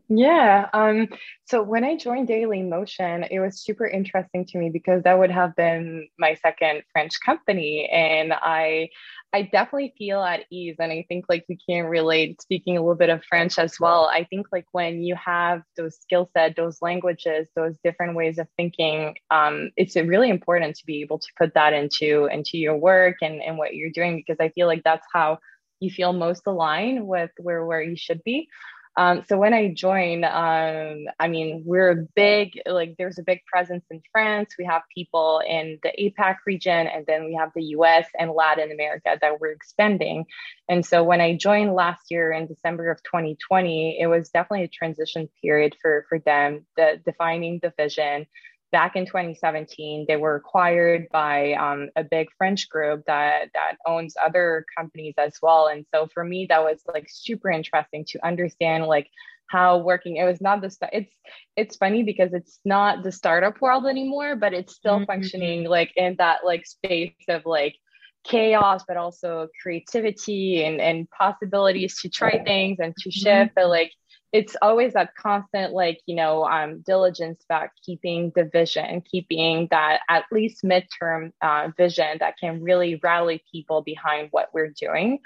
yeah. 0.08 0.68
Um, 0.72 1.08
so 1.46 1.62
when 1.62 1.82
I 1.84 1.96
joined 1.96 2.28
Dailymotion, 2.28 3.26
it 3.30 3.40
was 3.40 3.60
super 3.64 3.86
interesting 3.86 4.44
to 4.46 4.58
me 4.58 4.70
because 4.70 5.02
that 5.02 5.18
would 5.18 5.32
have 5.32 5.56
been 5.56 6.08
my 6.18 6.34
second 6.34 6.82
French 6.92 7.14
company. 7.24 7.88
And 7.90 8.32
I 8.32 8.88
I 9.32 9.42
definitely 9.42 9.94
feel 9.98 10.22
at 10.22 10.44
ease. 10.50 10.76
And 10.78 10.92
I 10.92 11.04
think 11.08 11.26
like 11.28 11.44
you 11.48 11.56
can 11.68 11.86
relate 11.86 12.40
speaking 12.40 12.76
a 12.76 12.80
little 12.80 12.94
bit 12.94 13.10
of 13.10 13.24
French 13.24 13.58
as 13.58 13.80
well. 13.80 14.06
I 14.06 14.24
think 14.24 14.46
like 14.52 14.66
when 14.72 15.02
you 15.02 15.16
have 15.16 15.62
those 15.76 15.96
skill 15.96 16.30
set, 16.32 16.54
those 16.56 16.80
languages, 16.80 17.48
those 17.56 17.76
different 17.82 18.14
ways 18.16 18.38
of 18.38 18.46
thinking, 18.56 19.16
um, 19.32 19.70
it's 19.76 19.96
really 19.96 20.30
important 20.30 20.76
to 20.76 20.86
be 20.86 21.00
able 21.02 21.18
to 21.18 21.28
put 21.36 21.52
that 21.54 21.72
into 21.72 22.26
into 22.26 22.58
your 22.58 22.76
work 22.76 23.16
and, 23.22 23.42
and 23.42 23.58
what 23.58 23.74
you're 23.74 23.90
doing 23.90 24.16
because 24.16 24.38
I 24.40 24.50
feel 24.50 24.68
like 24.68 24.84
that's 24.84 25.06
how 25.12 25.38
you 25.80 25.90
feel 25.90 26.12
most 26.12 26.42
aligned 26.46 27.06
with 27.06 27.30
where 27.38 27.64
where 27.66 27.82
you 27.82 27.96
should 27.96 28.22
be. 28.24 28.48
Um, 28.96 29.24
so 29.28 29.36
when 29.36 29.52
I 29.52 29.74
joined, 29.74 30.24
um, 30.24 31.04
I 31.20 31.28
mean, 31.28 31.62
we're 31.66 31.90
a 31.90 32.06
big, 32.14 32.60
like, 32.66 32.94
there's 32.96 33.18
a 33.18 33.22
big 33.22 33.40
presence 33.44 33.84
in 33.90 34.00
France. 34.10 34.54
We 34.58 34.64
have 34.64 34.82
people 34.94 35.42
in 35.46 35.78
the 35.82 35.92
APAC 35.98 36.36
region, 36.46 36.86
and 36.86 37.04
then 37.06 37.26
we 37.26 37.34
have 37.34 37.50
the 37.54 37.64
US 37.64 38.06
and 38.18 38.30
Latin 38.30 38.72
America 38.72 39.18
that 39.20 39.38
we're 39.38 39.52
expanding. 39.52 40.24
And 40.68 40.84
so 40.84 41.04
when 41.04 41.20
I 41.20 41.36
joined 41.36 41.74
last 41.74 42.10
year 42.10 42.32
in 42.32 42.46
December 42.46 42.90
of 42.90 43.02
2020, 43.02 43.98
it 44.00 44.06
was 44.06 44.30
definitely 44.30 44.64
a 44.64 44.68
transition 44.68 45.28
period 45.42 45.76
for, 45.80 46.06
for 46.08 46.18
them, 46.20 46.64
the 46.76 47.00
defining 47.04 47.60
the 47.62 47.74
vision, 47.76 48.26
back 48.76 48.94
in 48.94 49.06
2017 49.06 50.04
they 50.06 50.16
were 50.16 50.34
acquired 50.34 51.06
by 51.10 51.54
um, 51.54 51.88
a 51.96 52.04
big 52.04 52.28
french 52.36 52.68
group 52.68 53.02
that 53.06 53.48
that 53.54 53.78
owns 53.86 54.14
other 54.22 54.66
companies 54.76 55.14
as 55.16 55.38
well 55.40 55.68
and 55.68 55.86
so 55.94 56.06
for 56.12 56.22
me 56.22 56.44
that 56.46 56.62
was 56.62 56.82
like 56.92 57.06
super 57.08 57.48
interesting 57.48 58.04
to 58.06 58.22
understand 58.22 58.84
like 58.84 59.08
how 59.46 59.78
working 59.78 60.16
it 60.16 60.24
was 60.24 60.42
not 60.42 60.60
the 60.60 60.70
it's 60.92 61.14
it's 61.56 61.76
funny 61.76 62.02
because 62.02 62.34
it's 62.34 62.60
not 62.66 63.02
the 63.02 63.10
startup 63.10 63.58
world 63.62 63.86
anymore 63.86 64.36
but 64.36 64.52
it's 64.52 64.74
still 64.74 64.96
mm-hmm. 64.96 65.04
functioning 65.04 65.64
like 65.64 65.90
in 65.96 66.14
that 66.18 66.40
like 66.44 66.66
space 66.66 67.14
of 67.30 67.46
like 67.46 67.76
chaos 68.24 68.84
but 68.86 68.98
also 68.98 69.48
creativity 69.62 70.62
and 70.64 70.82
and 70.82 71.08
possibilities 71.08 71.98
to 71.98 72.10
try 72.10 72.44
things 72.44 72.76
and 72.78 72.94
to 72.98 73.10
shift 73.10 73.26
mm-hmm. 73.26 73.54
but 73.54 73.68
like 73.70 73.92
it's 74.36 74.56
always 74.60 74.92
that 74.92 75.14
constant 75.14 75.72
like 75.72 75.98
you 76.06 76.14
know 76.14 76.44
um, 76.44 76.80
diligence 76.80 77.42
about 77.48 77.70
keeping 77.84 78.32
the 78.34 78.44
vision 78.44 79.00
keeping 79.00 79.66
that 79.70 80.00
at 80.08 80.24
least 80.30 80.62
midterm 80.62 81.32
uh, 81.40 81.68
vision 81.76 82.16
that 82.20 82.36
can 82.38 82.62
really 82.62 83.00
rally 83.02 83.42
people 83.50 83.82
behind 83.82 84.28
what 84.32 84.48
we're 84.52 84.72
doing 84.78 85.18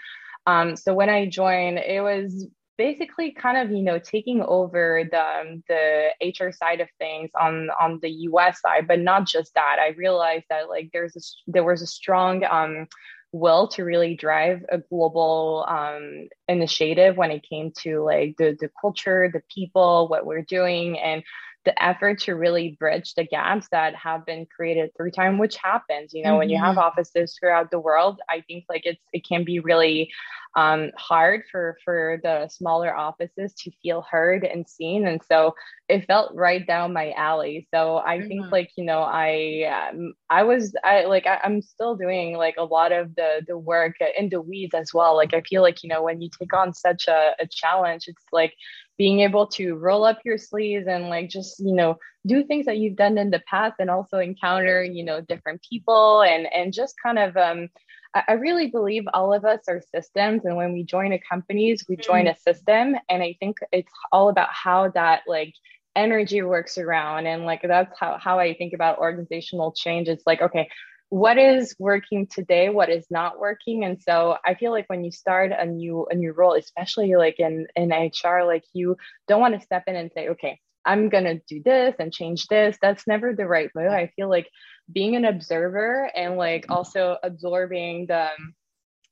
um, 0.47 0.77
so 0.77 0.95
when 0.95 1.11
i 1.11 1.29
joined 1.29 1.79
it 1.79 2.03
was 2.03 2.47
basically 2.79 3.31
kind 3.31 3.59
of 3.59 3.71
you 3.77 3.83
know 3.83 3.99
taking 3.99 4.41
over 4.41 5.05
the 5.11 5.21
um, 5.21 5.63
the 5.69 6.09
HR 6.25 6.51
side 6.51 6.81
of 6.81 6.89
things 6.99 7.31
on 7.39 7.69
on 7.79 7.99
the 8.01 8.09
US 8.31 8.63
side, 8.63 8.89
but 8.89 8.99
not 9.01 9.27
just 9.27 9.53
that. 9.53 9.77
I 9.79 9.89
realized 9.99 10.47
that 10.49 10.71
like 10.71 10.89
there's 10.95 11.15
a 11.15 11.21
there 11.47 11.63
was 11.63 11.83
a 11.83 11.87
strong 11.87 12.43
um, 12.45 12.87
will 13.33 13.69
to 13.69 13.85
really 13.85 14.15
drive 14.17 14.65
a 14.71 14.79
global 14.79 15.65
um, 15.69 16.29
initiative 16.49 17.17
when 17.17 17.31
it 17.31 17.47
came 17.49 17.73
to 17.83 18.03
like 18.03 18.35
the 18.39 18.57
the 18.61 18.71
culture, 18.81 19.31
the 19.33 19.43
people, 19.55 20.09
what 20.09 20.27
we're 20.27 20.43
doing, 20.43 20.99
and 20.99 21.23
the 21.65 21.83
effort 21.83 22.19
to 22.21 22.35
really 22.35 22.77
bridge 22.81 23.15
the 23.15 23.25
gaps 23.25 23.69
that 23.71 23.95
have 23.95 24.25
been 24.25 24.47
created 24.47 24.91
through 24.97 25.11
time 25.11 25.39
which 25.39 25.57
happens 25.57 26.15
you 26.15 26.23
know 26.23 26.31
mm-hmm. 26.31 26.39
when 26.39 26.51
you 26.51 26.59
have 26.59 26.77
mm-hmm. 26.77 26.79
offices 26.79 27.37
throughout 27.39 27.71
the 27.71 27.79
world 27.79 28.21
i 28.29 28.41
think 28.47 28.65
like 28.69 28.83
it's 28.85 29.03
it 29.13 29.27
can 29.27 29.45
be 29.45 29.61
really 29.61 30.11
um, 30.57 30.91
hard 30.97 31.45
for 31.51 31.77
for 31.85 32.19
the 32.25 32.49
smaller 32.49 32.97
offices 32.97 33.55
to 33.55 33.71
feel 33.83 34.05
heard 34.11 34.45
and 34.45 34.69
seen 34.69 35.07
and 35.07 35.21
so 35.23 35.55
it 35.89 36.07
felt 36.07 36.35
right 36.35 36.67
down 36.67 36.93
my 36.93 37.13
alley 37.13 37.69
so 37.73 37.99
i 37.99 38.19
mm-hmm. 38.19 38.27
think 38.27 38.47
like 38.51 38.71
you 38.77 38.85
know 38.85 39.01
i 39.01 39.91
um, 39.93 40.13
i 40.29 40.43
was 40.43 40.75
i 40.83 41.05
like 41.05 41.27
I, 41.27 41.39
i'm 41.45 41.63
still 41.63 41.95
doing 41.95 42.37
like 42.37 42.57
a 42.59 42.65
lot 42.65 42.91
of 42.91 43.15
the 43.15 43.43
the 43.47 43.57
work 43.57 43.95
in 44.19 44.29
the 44.29 44.41
weeds 44.41 44.75
as 44.75 44.93
well 44.93 45.15
like 45.15 45.35
i 45.35 45.41
feel 45.43 45.63
like 45.63 45.85
you 45.85 45.89
know 45.89 46.03
when 46.03 46.21
you 46.21 46.29
take 46.37 46.53
on 46.53 46.75
such 46.75 47.07
a, 47.07 47.35
a 47.39 47.47
challenge 47.47 48.05
it's 48.09 48.25
like 48.33 48.55
being 49.01 49.21
able 49.21 49.47
to 49.47 49.77
roll 49.77 50.05
up 50.05 50.19
your 50.27 50.37
sleeves 50.37 50.87
and 50.87 51.09
like 51.09 51.31
just 51.31 51.59
you 51.59 51.73
know 51.73 51.97
do 52.27 52.45
things 52.45 52.67
that 52.67 52.77
you've 52.77 52.97
done 52.97 53.17
in 53.17 53.31
the 53.31 53.41
past 53.49 53.77
and 53.79 53.89
also 53.89 54.19
encounter 54.19 54.85
you 54.85 55.03
know 55.03 55.23
different 55.23 55.59
people 55.67 56.21
and 56.21 56.47
and 56.53 56.75
just 56.75 56.95
kind 57.03 57.19
of 57.19 57.35
um 57.39 57.67
I 58.13 58.33
really 58.33 58.67
believe 58.67 59.05
all 59.15 59.33
of 59.33 59.45
us 59.45 59.61
are 59.69 59.81
systems. 59.95 60.45
And 60.45 60.57
when 60.57 60.73
we 60.73 60.83
join 60.83 61.13
a 61.13 61.21
companies, 61.21 61.85
we 61.89 61.95
join 61.95 62.25
mm-hmm. 62.25 62.51
a 62.51 62.55
system. 62.55 62.97
And 63.09 63.23
I 63.23 63.37
think 63.39 63.59
it's 63.71 63.93
all 64.11 64.31
about 64.31 64.49
how 64.51 64.91
that 64.91 65.21
like 65.29 65.55
energy 65.95 66.43
works 66.43 66.77
around. 66.77 67.29
And 67.29 67.45
like 67.45 67.63
that's 67.63 67.97
how, 68.01 68.19
how 68.19 68.41
I 68.41 68.55
think 68.55 68.73
about 68.73 68.99
organizational 68.99 69.71
change. 69.71 70.09
It's 70.09 70.25
like, 70.27 70.43
okay, 70.43 70.69
what 71.11 71.39
is 71.39 71.75
working 71.79 72.27
today 72.29 72.69
what 72.69 72.89
is 72.89 73.05
not 73.11 73.39
working 73.39 73.85
and 73.85 74.01
so 74.01 74.37
i 74.47 74.55
feel 74.55 74.71
like 74.71 74.89
when 74.89 75.05
you 75.05 75.11
start 75.11 75.51
a 75.51 75.67
new 75.67 76.07
a 76.09 76.15
new 76.15 76.33
role 76.33 76.55
especially 76.55 77.15
like 77.17 77.39
in 77.41 77.67
in 77.75 77.91
hr 77.91 78.45
like 78.45 78.65
you 78.73 78.97
don't 79.27 79.41
want 79.41 79.53
to 79.53 79.61
step 79.61 79.83
in 79.89 79.97
and 79.97 80.13
say 80.15 80.29
okay 80.29 80.59
i'm 80.85 81.09
going 81.09 81.25
to 81.25 81.41
do 81.49 81.61
this 81.65 81.97
and 81.99 82.13
change 82.13 82.47
this 82.47 82.79
that's 82.81 83.09
never 83.09 83.35
the 83.35 83.45
right 83.45 83.71
move 83.75 83.91
i 83.91 84.07
feel 84.15 84.31
like 84.31 84.49
being 84.93 85.17
an 85.17 85.25
observer 85.25 86.09
and 86.15 86.37
like 86.37 86.67
also 86.69 87.17
absorbing 87.25 88.07
the 88.07 88.29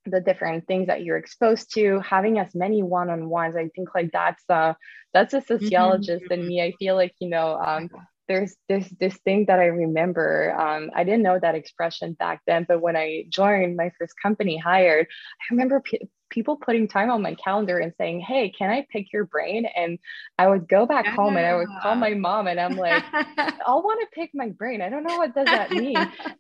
the 0.07 0.21
different 0.21 0.67
things 0.69 0.87
that 0.87 1.03
you're 1.03 1.19
exposed 1.19 1.75
to 1.75 2.01
having 2.01 2.39
as 2.39 2.55
many 2.55 2.81
one-on-ones 2.81 3.57
i 3.57 3.69
think 3.75 3.89
like 3.93 4.11
that's 4.13 4.45
uh 4.49 4.73
that's 5.13 5.35
a 5.35 5.39
mm-hmm. 5.39 5.65
sociologist 5.65 6.25
mm-hmm. 6.25 6.41
in 6.41 6.47
me 6.47 6.63
i 6.63 6.73
feel 6.79 6.95
like 6.95 7.13
you 7.19 7.29
know 7.29 7.57
um 7.57 7.91
there's 8.29 8.55
this 8.69 8.89
this 9.01 9.17
thing 9.25 9.47
that 9.47 9.59
I 9.59 9.67
remember. 9.67 10.55
Um, 10.59 10.91
I 10.95 11.05
didn't 11.05 11.23
know 11.23 11.39
that 11.41 11.55
expression 11.55 12.13
back 12.15 12.43
then, 12.47 12.67
but 12.69 12.81
when 12.81 12.97
I 12.97 13.25
joined 13.29 13.77
my 13.77 13.91
first 13.99 14.15
company, 14.23 14.59
hired, 14.59 15.07
I 15.09 15.45
remember 15.55 15.81
p- 15.81 16.09
people 16.31 16.57
putting 16.57 16.89
time 16.89 17.11
on 17.11 17.23
my 17.23 17.35
calendar 17.35 17.79
and 17.79 17.93
saying, 17.99 18.21
Hey, 18.21 18.51
can 18.51 18.71
I 18.71 18.87
pick 18.91 19.13
your 19.13 19.25
brain? 19.25 19.67
And 19.77 19.99
I 20.39 20.47
would 20.47 20.69
go 20.69 20.87
back 20.87 21.07
yeah. 21.07 21.15
home 21.15 21.37
and 21.37 21.47
I 21.47 21.55
would 21.55 21.69
call 21.83 21.95
my 21.95 22.15
mom 22.15 22.47
and 22.47 22.61
I'm 22.61 22.77
like, 22.77 23.03
I'll 23.67 23.83
want 23.83 24.01
to 24.01 24.07
pick 24.15 24.31
my 24.35 24.51
brain. 24.51 24.83
I 24.83 24.89
don't 24.89 25.05
know 25.05 25.17
what 25.17 25.35
does 25.35 25.47
that 25.47 25.71
mean. 25.71 25.97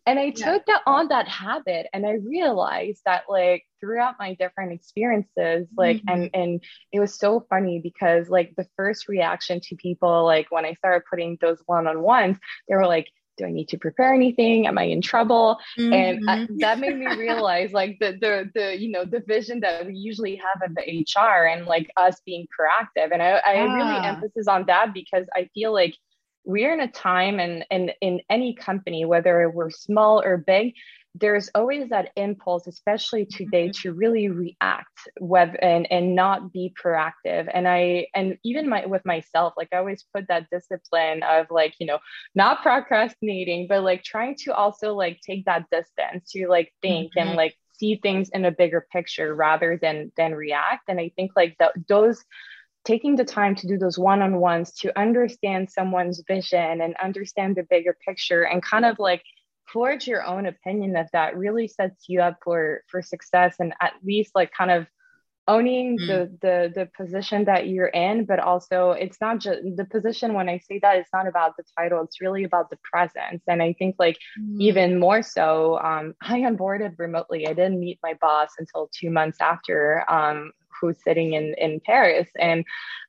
and 0.06 0.18
I 0.18 0.30
took 0.30 0.66
that 0.66 0.82
on 0.86 1.08
that 1.08 1.28
habit 1.28 1.86
and 1.92 2.06
I 2.06 2.12
realized 2.12 3.02
that 3.04 3.24
like 3.28 3.64
throughout 3.80 4.16
my 4.18 4.34
different 4.34 4.72
experiences, 4.72 5.68
like 5.76 5.98
mm-hmm. 5.98 6.08
and 6.08 6.30
and 6.34 6.64
it 6.92 7.00
was 7.00 7.14
so 7.14 7.46
funny 7.48 7.80
because 7.80 8.28
like 8.28 8.54
the 8.56 8.66
first 8.76 9.08
reaction 9.08 9.60
to 9.60 9.76
people, 9.76 10.24
like 10.24 10.50
when 10.50 10.64
I 10.64 10.74
started 10.74 11.04
putting 11.08 11.38
those 11.40 11.62
one-on-ones, 11.66 12.38
they 12.68 12.74
were 12.74 12.86
like, 12.86 13.08
do 13.38 13.46
I 13.46 13.50
need 13.50 13.68
to 13.68 13.78
prepare 13.78 14.12
anything? 14.12 14.66
Am 14.66 14.76
I 14.76 14.84
in 14.84 15.00
trouble? 15.00 15.58
Mm-hmm. 15.78 15.92
And 15.92 16.30
I, 16.30 16.48
that 16.58 16.78
made 16.80 16.98
me 16.98 17.06
realize 17.16 17.72
like 17.72 17.96
the, 18.00 18.18
the, 18.20 18.50
the, 18.54 18.78
you 18.78 18.90
know, 18.90 19.04
the 19.04 19.20
vision 19.20 19.60
that 19.60 19.86
we 19.86 19.94
usually 19.94 20.36
have 20.36 20.68
of 20.68 20.74
the 20.74 20.82
HR 20.82 21.46
and 21.46 21.66
like 21.66 21.90
us 21.96 22.20
being 22.26 22.46
proactive. 22.46 23.12
And 23.12 23.22
I, 23.22 23.40
I 23.46 23.56
ah. 23.56 23.74
really 23.74 24.06
emphasis 24.06 24.48
on 24.48 24.64
that 24.66 24.92
because 24.92 25.26
I 25.34 25.48
feel 25.54 25.72
like 25.72 25.94
we're 26.44 26.74
in 26.74 26.80
a 26.80 26.90
time 26.90 27.40
and, 27.40 27.64
and 27.70 27.92
in 28.00 28.20
any 28.28 28.54
company, 28.54 29.04
whether 29.04 29.50
we're 29.50 29.70
small 29.70 30.22
or 30.22 30.38
big, 30.38 30.74
there's 31.20 31.50
always 31.54 31.88
that 31.88 32.10
impulse, 32.16 32.66
especially 32.66 33.24
today, 33.24 33.68
mm-hmm. 33.68 33.88
to 33.88 33.94
really 33.94 34.28
react 34.28 34.98
with 35.20 35.54
and 35.60 35.90
and 35.90 36.14
not 36.14 36.52
be 36.52 36.74
proactive. 36.82 37.48
And 37.52 37.66
I 37.66 38.06
and 38.14 38.38
even 38.44 38.68
my 38.68 38.86
with 38.86 39.04
myself, 39.04 39.54
like 39.56 39.68
I 39.72 39.78
always 39.78 40.04
put 40.14 40.28
that 40.28 40.48
discipline 40.50 41.22
of 41.22 41.46
like, 41.50 41.74
you 41.78 41.86
know, 41.86 41.98
not 42.34 42.62
procrastinating, 42.62 43.66
but 43.68 43.82
like 43.82 44.02
trying 44.02 44.36
to 44.44 44.54
also 44.54 44.94
like 44.94 45.20
take 45.20 45.44
that 45.46 45.66
distance 45.70 46.30
to 46.32 46.48
like 46.48 46.72
think 46.82 47.12
mm-hmm. 47.14 47.28
and 47.28 47.36
like 47.36 47.54
see 47.72 47.96
things 48.02 48.28
in 48.30 48.44
a 48.44 48.50
bigger 48.50 48.86
picture 48.92 49.34
rather 49.34 49.78
than 49.80 50.12
than 50.16 50.34
react. 50.34 50.88
And 50.88 51.00
I 51.00 51.12
think 51.16 51.32
like 51.36 51.56
that 51.58 51.72
those 51.88 52.24
taking 52.84 53.16
the 53.16 53.24
time 53.24 53.54
to 53.54 53.66
do 53.66 53.76
those 53.76 53.98
one-on-ones 53.98 54.72
to 54.72 54.98
understand 54.98 55.70
someone's 55.70 56.22
vision 56.26 56.80
and 56.80 56.96
understand 57.02 57.56
the 57.56 57.66
bigger 57.68 57.94
picture 58.06 58.44
and 58.44 58.62
kind 58.62 58.84
of 58.84 58.98
like 58.98 59.22
forge 59.72 60.06
your 60.06 60.24
own 60.24 60.46
opinion 60.46 60.96
of 60.96 61.06
that 61.12 61.36
really 61.36 61.68
sets 61.68 62.08
you 62.08 62.20
up 62.20 62.38
for 62.42 62.82
for 62.88 63.02
success 63.02 63.56
and 63.58 63.74
at 63.80 63.92
least 64.02 64.32
like 64.34 64.50
kind 64.52 64.70
of 64.70 64.86
owning 65.48 65.98
mm. 65.98 66.06
the 66.06 66.38
the 66.42 66.72
the 66.74 66.88
position 66.96 67.44
that 67.46 67.68
you're 67.68 67.86
in 67.86 68.24
but 68.24 68.38
also 68.38 68.90
it's 68.90 69.20
not 69.20 69.40
just 69.40 69.60
the 69.76 69.84
position 69.86 70.34
when 70.34 70.48
i 70.48 70.58
say 70.58 70.78
that 70.78 70.96
it's 70.96 71.08
not 71.12 71.26
about 71.26 71.56
the 71.56 71.64
title 71.76 72.02
it's 72.02 72.20
really 72.20 72.44
about 72.44 72.68
the 72.70 72.78
presence 72.84 73.42
and 73.48 73.62
i 73.62 73.72
think 73.72 73.96
like 73.98 74.18
mm. 74.38 74.60
even 74.60 75.00
more 75.00 75.22
so 75.22 75.78
um, 75.78 76.14
i 76.22 76.40
onboarded 76.40 76.94
remotely 76.98 77.46
i 77.48 77.52
didn't 77.52 77.80
meet 77.80 77.98
my 78.02 78.14
boss 78.20 78.50
until 78.58 78.90
two 78.92 79.10
months 79.10 79.38
after 79.40 80.04
um, 80.08 80.52
who's 80.80 81.02
sitting 81.02 81.32
in 81.34 81.54
in 81.58 81.80
paris 81.80 82.28
and 82.38 82.64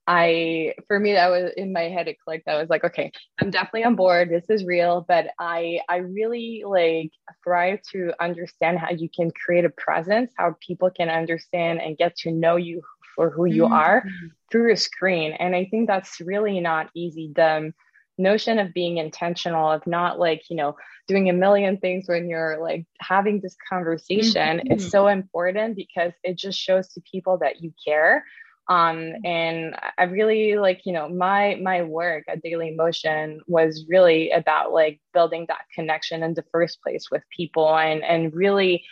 I, 0.09 0.73
for 0.87 0.99
me, 0.99 1.13
that 1.13 1.29
was 1.29 1.51
in 1.55 1.71
my 1.71 1.83
head, 1.83 2.07
it 2.07 2.17
clicked. 2.19 2.47
I 2.47 2.59
was 2.59 2.67
like, 2.67 2.83
okay, 2.83 3.11
I'm 3.39 3.51
definitely 3.51 3.83
on 3.83 3.93
board. 3.93 4.31
This 4.31 4.49
is 4.49 4.65
real. 4.65 5.05
But 5.07 5.27
I, 5.37 5.81
I 5.87 5.97
really 5.97 6.63
like 6.65 7.11
thrive 7.43 7.81
to 7.91 8.11
understand 8.19 8.79
how 8.79 8.89
you 8.89 9.07
can 9.07 9.29
create 9.29 9.65
a 9.65 9.69
presence, 9.69 10.31
how 10.35 10.55
people 10.65 10.89
can 10.89 11.09
understand 11.09 11.79
and 11.79 11.95
get 11.95 12.15
to 12.17 12.31
know 12.31 12.55
you 12.55 12.81
for 13.15 13.29
who 13.29 13.45
you 13.45 13.65
mm-hmm. 13.65 13.73
are 13.73 14.03
through 14.51 14.73
a 14.73 14.77
screen. 14.77 15.33
And 15.33 15.55
I 15.55 15.65
think 15.65 15.87
that's 15.87 16.19
really 16.19 16.59
not 16.59 16.89
easy. 16.95 17.31
The 17.35 17.71
notion 18.19 18.59
of 18.59 18.73
being 18.73 18.97
intentional, 18.97 19.71
of 19.71 19.87
not 19.87 20.19
like, 20.19 20.43
you 20.49 20.55
know, 20.55 20.75
doing 21.09 21.27
a 21.27 21.33
million 21.33 21.77
things 21.77 22.07
when 22.07 22.29
you're 22.29 22.61
like 22.61 22.85
having 22.99 23.41
this 23.41 23.57
conversation 23.67 24.59
mm-hmm. 24.59 24.73
is 24.73 24.89
so 24.91 25.07
important 25.07 25.75
because 25.75 26.13
it 26.23 26.37
just 26.37 26.59
shows 26.59 26.87
to 26.89 27.01
people 27.01 27.39
that 27.39 27.61
you 27.61 27.73
care 27.83 28.23
um, 28.69 29.13
and 29.25 29.75
i 29.97 30.03
really 30.03 30.55
like 30.55 30.81
you 30.85 30.93
know 30.93 31.09
my 31.09 31.59
my 31.61 31.81
work 31.81 32.23
at 32.29 32.43
Dailymotion 32.43 33.39
was 33.47 33.85
really 33.89 34.29
about 34.29 34.71
like 34.71 35.01
building 35.13 35.45
that 35.47 35.65
connection 35.73 36.21
in 36.21 36.35
the 36.35 36.45
first 36.51 36.81
place 36.83 37.07
with 37.11 37.23
people 37.35 37.75
and 37.75 38.03
and 38.03 38.33
really 38.33 38.83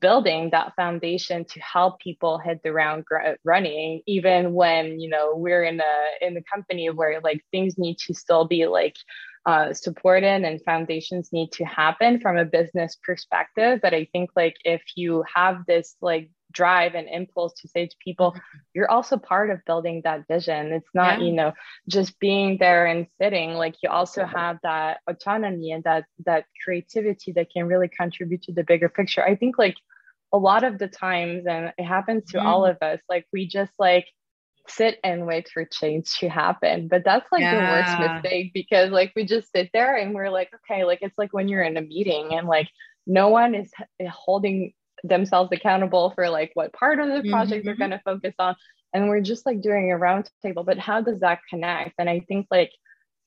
building 0.00 0.50
that 0.50 0.74
foundation 0.76 1.44
to 1.46 1.60
help 1.60 1.98
people 2.00 2.38
hit 2.38 2.62
the 2.62 2.70
ground 2.70 3.04
running 3.44 4.02
even 4.06 4.52
when 4.52 5.00
you 5.00 5.08
know 5.08 5.32
we're 5.34 5.64
in 5.64 5.80
a 5.80 6.26
in 6.26 6.34
the 6.34 6.42
company 6.52 6.90
where 6.90 7.20
like 7.20 7.42
things 7.50 7.78
need 7.78 7.96
to 7.98 8.12
still 8.12 8.44
be 8.46 8.66
like 8.66 8.96
uh, 9.48 9.72
supported 9.72 10.44
and 10.44 10.62
foundations 10.62 11.32
need 11.32 11.50
to 11.50 11.64
happen 11.64 12.20
from 12.20 12.36
a 12.36 12.44
business 12.44 12.98
perspective. 13.02 13.80
But 13.80 13.94
i 13.94 14.06
think 14.12 14.28
like 14.36 14.56
if 14.64 14.82
you 14.94 15.24
have 15.34 15.64
this 15.66 15.96
like 16.02 16.30
drive 16.52 16.94
and 16.94 17.08
impulse 17.08 17.54
to 17.60 17.68
say 17.68 17.86
to 17.86 17.94
people 18.02 18.34
you're 18.74 18.90
also 18.90 19.16
part 19.16 19.50
of 19.50 19.64
building 19.66 20.00
that 20.04 20.26
vision. 20.28 20.72
It's 20.72 20.94
not 20.94 21.18
yeah. 21.18 21.26
you 21.26 21.32
know 21.32 21.52
just 21.88 22.18
being 22.20 22.58
there 22.58 22.84
and 22.86 23.06
sitting. 23.20 23.54
Like 23.54 23.76
you 23.82 23.88
also 23.88 24.24
have 24.24 24.58
that 24.62 25.00
autonomy 25.06 25.72
and 25.72 25.84
that 25.84 26.04
that 26.26 26.44
creativity 26.62 27.32
that 27.32 27.50
can 27.50 27.66
really 27.66 27.88
contribute 27.88 28.42
to 28.42 28.52
the 28.52 28.64
bigger 28.64 28.90
picture. 28.90 29.24
I 29.24 29.34
think 29.34 29.56
like 29.56 29.76
a 30.30 30.38
lot 30.38 30.62
of 30.62 30.78
the 30.78 30.88
times 30.88 31.46
and 31.46 31.72
it 31.78 31.84
happens 31.84 32.22
to 32.32 32.38
mm. 32.38 32.44
all 32.44 32.66
of 32.66 32.76
us 32.82 33.00
like 33.08 33.24
we 33.32 33.46
just 33.46 33.72
like 33.78 34.06
sit 34.70 34.98
and 35.04 35.26
wait 35.26 35.48
for 35.52 35.64
change 35.64 36.18
to 36.18 36.28
happen 36.28 36.88
but 36.88 37.04
that's 37.04 37.30
like 37.32 37.40
yeah. 37.40 37.54
the 37.54 38.06
worst 38.06 38.22
mistake 38.22 38.52
because 38.54 38.90
like 38.90 39.12
we 39.16 39.24
just 39.24 39.50
sit 39.52 39.70
there 39.72 39.96
and 39.96 40.14
we're 40.14 40.30
like 40.30 40.50
okay 40.54 40.84
like 40.84 40.98
it's 41.02 41.18
like 41.18 41.32
when 41.32 41.48
you're 41.48 41.62
in 41.62 41.76
a 41.76 41.82
meeting 41.82 42.34
and 42.34 42.46
like 42.46 42.68
no 43.06 43.28
one 43.28 43.54
is 43.54 43.70
holding 44.10 44.72
themselves 45.04 45.50
accountable 45.52 46.12
for 46.14 46.28
like 46.28 46.50
what 46.54 46.72
part 46.72 46.98
of 46.98 47.08
the 47.08 47.28
project 47.30 47.60
mm-hmm. 47.60 47.66
they're 47.66 47.76
going 47.76 47.90
to 47.90 48.02
focus 48.04 48.34
on 48.38 48.54
and 48.92 49.08
we're 49.08 49.20
just 49.20 49.46
like 49.46 49.60
doing 49.60 49.90
a 49.90 49.96
round 49.98 50.28
table 50.42 50.64
but 50.64 50.78
how 50.78 51.00
does 51.00 51.20
that 51.20 51.40
connect 51.48 51.94
and 51.98 52.08
i 52.08 52.20
think 52.20 52.46
like 52.50 52.70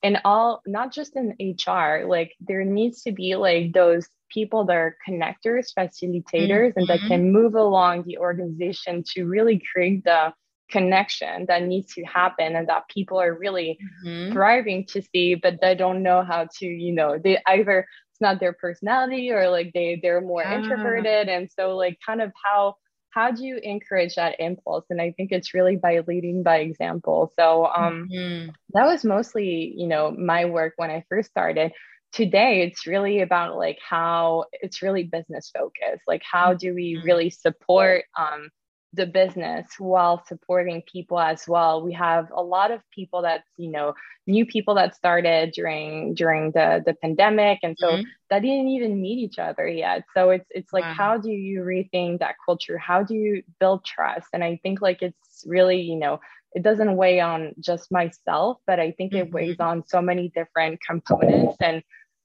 in 0.03 0.17
all 0.25 0.61
not 0.65 0.91
just 0.91 1.15
in 1.15 1.35
hr 1.67 2.05
like 2.05 2.33
there 2.39 2.63
needs 2.63 3.03
to 3.03 3.11
be 3.11 3.35
like 3.35 3.71
those 3.73 4.07
people 4.29 4.65
that 4.65 4.75
are 4.75 4.97
connectors 5.07 5.73
facilitators 5.77 6.23
mm-hmm. 6.23 6.79
and 6.79 6.87
that 6.87 6.99
mm-hmm. 6.99 7.07
can 7.07 7.31
move 7.31 7.55
along 7.55 8.03
the 8.03 8.17
organization 8.17 9.03
to 9.05 9.25
really 9.25 9.61
create 9.71 10.03
the 10.03 10.33
connection 10.71 11.45
that 11.47 11.63
needs 11.63 11.93
to 11.93 12.03
happen 12.03 12.55
and 12.55 12.67
that 12.67 12.87
people 12.89 13.19
are 13.19 13.37
really 13.37 13.77
mm-hmm. 14.05 14.33
thriving 14.33 14.85
to 14.85 15.01
see 15.01 15.35
but 15.35 15.59
they 15.61 15.75
don't 15.75 16.03
know 16.03 16.23
how 16.23 16.47
to 16.57 16.65
you 16.65 16.93
know 16.93 17.17
they 17.21 17.37
either 17.47 17.87
it's 18.11 18.21
not 18.21 18.39
their 18.39 18.53
personality 18.53 19.31
or 19.31 19.49
like 19.49 19.71
they 19.73 19.99
they're 20.01 20.21
more 20.21 20.43
ah. 20.45 20.55
introverted 20.55 21.27
and 21.27 21.49
so 21.51 21.75
like 21.75 21.97
kind 22.05 22.21
of 22.21 22.31
how 22.43 22.75
how 23.11 23.29
do 23.29 23.43
you 23.43 23.57
encourage 23.57 24.15
that 24.15 24.39
impulse 24.39 24.85
and 24.89 25.01
i 25.01 25.11
think 25.11 25.31
it's 25.31 25.53
really 25.53 25.75
by 25.75 25.99
leading 26.07 26.43
by 26.43 26.57
example 26.57 27.31
so 27.37 27.65
um 27.65 28.07
mm-hmm. 28.11 28.49
that 28.73 28.85
was 28.85 29.03
mostly 29.03 29.73
you 29.75 29.87
know 29.87 30.11
my 30.11 30.45
work 30.45 30.73
when 30.77 30.89
i 30.89 31.03
first 31.09 31.29
started 31.29 31.71
today 32.13 32.61
it's 32.61 32.87
really 32.87 33.21
about 33.21 33.57
like 33.57 33.79
how 33.87 34.45
it's 34.51 34.81
really 34.81 35.03
business 35.03 35.51
focused 35.53 36.03
like 36.07 36.21
how 36.29 36.53
do 36.53 36.73
we 36.73 36.95
mm-hmm. 36.95 37.05
really 37.05 37.29
support 37.29 38.03
um 38.17 38.49
the 38.93 39.05
business 39.05 39.67
while 39.77 40.23
supporting 40.25 40.81
people 40.81 41.19
as 41.19 41.47
well 41.47 41.81
we 41.81 41.93
have 41.93 42.29
a 42.35 42.41
lot 42.41 42.71
of 42.71 42.81
people 42.91 43.21
that's 43.21 43.47
you 43.57 43.71
know 43.71 43.93
new 44.27 44.45
people 44.45 44.75
that 44.75 44.95
started 44.95 45.51
during 45.53 46.13
during 46.13 46.51
the 46.51 46.83
the 46.85 46.93
pandemic 46.95 47.59
and 47.63 47.77
so 47.79 47.87
mm-hmm. 47.87 48.03
that 48.29 48.41
didn't 48.41 48.67
even 48.67 49.01
meet 49.01 49.17
each 49.17 49.39
other 49.39 49.67
yet 49.67 50.03
so 50.13 50.29
it's 50.29 50.47
it's 50.51 50.73
like 50.73 50.83
wow. 50.83 50.93
how 50.93 51.17
do 51.17 51.29
you 51.29 51.61
rethink 51.61 52.19
that 52.19 52.35
culture 52.45 52.77
how 52.77 53.01
do 53.01 53.15
you 53.15 53.41
build 53.59 53.83
trust 53.85 54.27
and 54.33 54.43
i 54.43 54.59
think 54.61 54.81
like 54.81 55.01
it's 55.01 55.43
really 55.47 55.81
you 55.81 55.95
know 55.95 56.19
it 56.53 56.61
doesn't 56.61 56.97
weigh 56.97 57.21
on 57.21 57.53
just 57.59 57.91
myself 57.91 58.57
but 58.67 58.79
i 58.79 58.91
think 58.91 59.13
mm-hmm. 59.13 59.27
it 59.27 59.31
weighs 59.31 59.59
on 59.59 59.83
so 59.87 60.01
many 60.01 60.29
different 60.35 60.79
components 60.85 61.55
and 61.61 61.81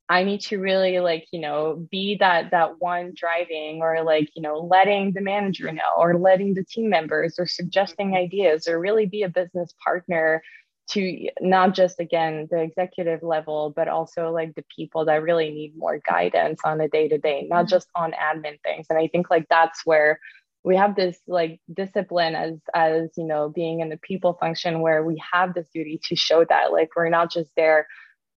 I 0.08 0.22
need 0.22 0.40
to 0.42 0.58
really 0.58 1.00
like, 1.00 1.26
you 1.32 1.40
know, 1.40 1.86
be 1.90 2.16
that 2.20 2.52
that 2.52 2.80
one 2.80 3.12
driving 3.16 3.80
or 3.82 4.04
like, 4.04 4.30
you 4.36 4.42
know, 4.42 4.58
letting 4.58 5.12
the 5.12 5.20
manager 5.20 5.72
know 5.72 5.82
or 5.98 6.16
letting 6.16 6.54
the 6.54 6.64
team 6.64 6.88
members 6.88 7.36
or 7.38 7.46
suggesting 7.46 8.08
mm-hmm. 8.08 8.24
ideas 8.24 8.68
or 8.68 8.78
really 8.78 9.06
be 9.06 9.22
a 9.24 9.28
business 9.28 9.74
partner 9.82 10.42
to 10.88 11.28
not 11.40 11.74
just 11.74 11.98
again 11.98 12.46
the 12.50 12.60
executive 12.60 13.22
level 13.22 13.72
but 13.74 13.88
also 13.88 14.30
like 14.30 14.54
the 14.54 14.64
people 14.74 15.04
that 15.04 15.22
really 15.22 15.50
need 15.50 15.76
more 15.76 15.98
guidance 15.98 16.60
on 16.64 16.80
a 16.80 16.88
day 16.88 17.08
to 17.08 17.18
day 17.18 17.46
not 17.48 17.64
mm-hmm. 17.64 17.70
just 17.70 17.88
on 17.96 18.12
admin 18.12 18.60
things 18.62 18.86
and 18.88 18.98
i 18.98 19.08
think 19.08 19.28
like 19.28 19.46
that's 19.50 19.84
where 19.84 20.20
we 20.62 20.76
have 20.76 20.94
this 20.94 21.18
like 21.26 21.60
discipline 21.72 22.34
as 22.34 22.54
as 22.74 23.10
you 23.16 23.24
know 23.24 23.48
being 23.48 23.80
in 23.80 23.88
the 23.88 23.96
people 23.96 24.34
function 24.34 24.80
where 24.80 25.04
we 25.04 25.20
have 25.32 25.54
this 25.54 25.66
duty 25.74 26.00
to 26.04 26.14
show 26.14 26.44
that 26.44 26.70
like 26.70 26.90
we're 26.94 27.08
not 27.08 27.32
just 27.32 27.50
there 27.56 27.86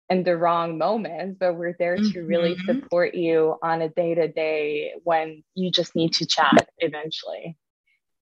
in 0.10 0.24
the 0.24 0.36
wrong 0.36 0.78
moments, 0.78 1.38
but 1.40 1.56
we're 1.56 1.76
there 1.78 1.96
to 1.96 2.02
mm-hmm. 2.02 2.28
really 2.28 2.58
support 2.66 3.14
you 3.14 3.56
on 3.62 3.82
a 3.82 3.90
day 3.90 4.16
to 4.16 4.28
day 4.28 4.94
when 5.04 5.44
you 5.54 5.72
just 5.72 5.96
need 5.96 6.14
to 6.14 6.26
chat 6.26 6.70
eventually. 6.80 7.58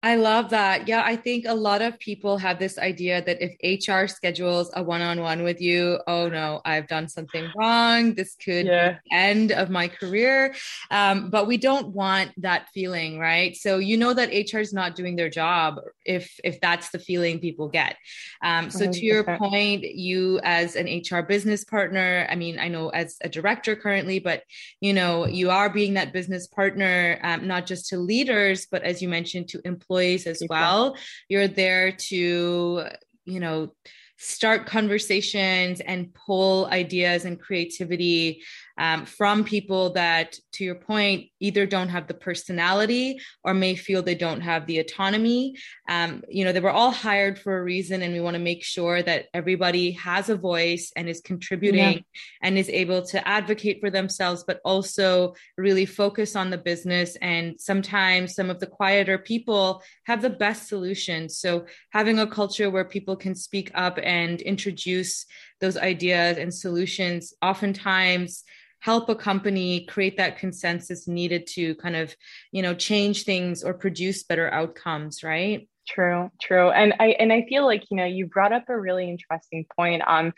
I 0.05 0.17
love 0.17 0.51
that. 0.51 0.87
Yeah, 0.87 1.03
I 1.03 1.17
think 1.17 1.47
a 1.49 1.55
lot 1.55 1.81
of 1.81 1.99
people 1.99 2.37
have 2.37 2.59
this 2.59 2.77
idea 2.77 3.25
that 3.25 3.39
if 3.41 3.81
HR 3.81 4.07
schedules 4.07 4.71
a 4.75 4.83
one 4.83 5.01
on 5.01 5.23
one 5.23 5.43
with 5.43 5.63
you, 5.63 5.99
oh 6.07 6.29
no, 6.29 6.61
I've 6.63 6.87
done 6.89 7.09
something 7.09 7.51
wrong. 7.57 8.13
This 8.13 8.35
could 8.35 8.67
yeah. 8.67 8.93
be 8.93 8.99
the 9.09 9.17
end 9.17 9.53
of 9.53 9.71
my 9.71 9.89
career. 9.89 10.55
Um, 10.91 11.31
but 11.31 11.47
we 11.47 11.57
don't 11.57 11.89
want 11.89 12.33
that 12.43 12.69
feeling, 12.75 13.19
right? 13.19 13.57
So 13.57 13.79
you 13.79 13.97
know 13.97 14.13
that 14.13 14.29
HR 14.29 14.59
is 14.59 14.75
not 14.75 14.95
doing 14.95 15.17
their 15.17 15.31
job 15.31 15.81
if 16.05 16.39
if 16.45 16.61
that's 16.61 16.91
the 16.91 16.99
feeling 16.99 17.39
people 17.39 17.69
get. 17.69 17.97
Um, 18.43 18.71
so 18.71 18.87
100%. 18.87 18.93
to 18.93 19.01
your 19.07 19.25
point, 19.39 19.85
you 19.85 20.39
as 20.45 20.77
an 20.77 20.87
HR 20.87 21.23
business 21.23 21.65
partner, 21.65 22.27
I 22.29 22.37
mean, 22.37 22.59
I 22.59 22.69
know 22.69 22.91
as 22.91 23.17
a 23.23 23.31
director 23.31 23.75
currently, 23.75 24.19
but 24.19 24.43
you 24.83 24.93
know, 24.93 25.27
you 25.27 25.49
are 25.49 25.71
being 25.71 25.95
that 25.95 26.13
business 26.13 26.47
partner, 26.47 27.19
um, 27.23 27.47
not 27.47 27.65
just 27.65 27.89
to 27.89 27.97
leaders, 27.97 28.67
but 28.71 28.83
as 28.83 29.01
you 29.01 29.09
mentioned, 29.09 29.49
to 29.49 29.63
employees 29.65 29.94
employees 29.95 30.27
as 30.27 30.43
well. 30.49 30.97
You're 31.29 31.49
there 31.49 31.93
to, 31.93 32.85
you 33.25 33.41
know, 33.41 33.73
start 34.17 34.67
conversations 34.67 35.81
and 35.81 36.13
pull 36.15 36.67
ideas 36.67 37.25
and 37.25 37.41
creativity 37.41 38.43
um, 38.77 39.07
from 39.07 39.45
people 39.45 39.91
that, 39.93 40.37
to 40.53 40.65
your 40.65 40.75
point, 40.75 41.31
either 41.41 41.67
don't 41.67 41.91
have 41.91 42.09
the 42.09 42.15
personality 42.15 43.21
or 43.45 43.55
may 43.55 43.77
feel 43.77 44.03
they 44.03 44.15
don't 44.15 44.41
have 44.41 44.67
the 44.67 44.79
autonomy. 44.79 45.57
Um, 45.89 46.23
you 46.29 46.45
know, 46.45 46.53
they 46.53 46.61
were 46.61 46.71
all 46.71 46.91
hired 46.91 47.39
for 47.39 47.59
a 47.59 47.63
reason, 47.63 48.03
and 48.03 48.13
we 48.13 48.21
want 48.21 48.35
to 48.35 48.43
make 48.43 48.65
sure 48.65 49.03
that 49.03 49.27
everybody 49.33 49.93
has 49.93 50.29
a 50.29 50.37
voice 50.37 50.93
and 50.97 51.09
is 51.09 51.21
contributing 51.21 51.81
yeah. 51.81 52.21
and 52.43 52.59
is 52.59 52.69
able 52.69 53.03
to 53.07 53.27
advocate 53.27 53.81
for 53.81 53.91
themselves, 53.91 54.45
but 54.45 54.61
also 54.65 55.35
really 55.57 55.87
focus 55.87 56.35
on 56.35 56.51
the 56.51 56.59
business. 56.59 57.17
And 57.23 57.61
sometimes 57.61 58.35
some 58.35 58.51
of 58.51 58.61
the 58.61 58.67
quieter 58.67 59.19
people 59.19 59.83
have 60.05 60.23
the 60.23 60.31
best 60.31 60.69
solutions. 60.69 61.39
So 61.39 61.67
having 61.91 62.19
a 62.19 62.27
culture 62.27 62.71
where 62.71 62.85
people 62.85 63.17
can 63.17 63.35
speak 63.35 63.71
up 63.75 63.99
and 64.03 64.41
introduce 64.41 65.27
those 65.61 65.77
ideas 65.77 66.39
and 66.39 66.53
solutions 66.53 67.33
oftentimes 67.41 68.45
help 68.85 69.09
a 69.09 69.15
company 69.15 69.87
create 69.87 70.19
that 70.19 70.37
consensus 70.37 71.09
needed 71.09 71.47
to 71.47 71.75
kind 71.77 71.97
of 71.97 72.15
you 72.53 72.61
know 72.61 72.75
change 72.75 73.25
things 73.25 73.65
or 73.65 73.73
produce 73.73 74.25
better 74.25 74.53
outcomes 74.53 75.23
right? 75.23 75.67
True 75.89 76.31
true. 76.41 76.69
And 76.71 76.93
i 77.01 77.09
and 77.19 77.33
i 77.33 77.47
feel 77.49 77.65
like 77.65 77.85
you 77.91 77.97
know 77.97 78.05
you 78.05 78.27
brought 78.27 78.53
up 78.53 78.65
a 78.69 78.79
really 78.79 79.09
interesting 79.09 79.65
point. 79.75 80.03
Um 80.07 80.35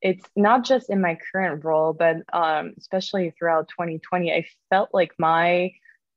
it's 0.00 0.24
not 0.34 0.64
just 0.64 0.88
in 0.88 1.02
my 1.02 1.18
current 1.30 1.62
role 1.62 1.92
but 1.92 2.16
um 2.32 2.72
especially 2.78 3.34
throughout 3.36 3.68
2020 3.68 4.32
i 4.32 4.46
felt 4.70 4.88
like 4.94 5.12
my 5.18 5.70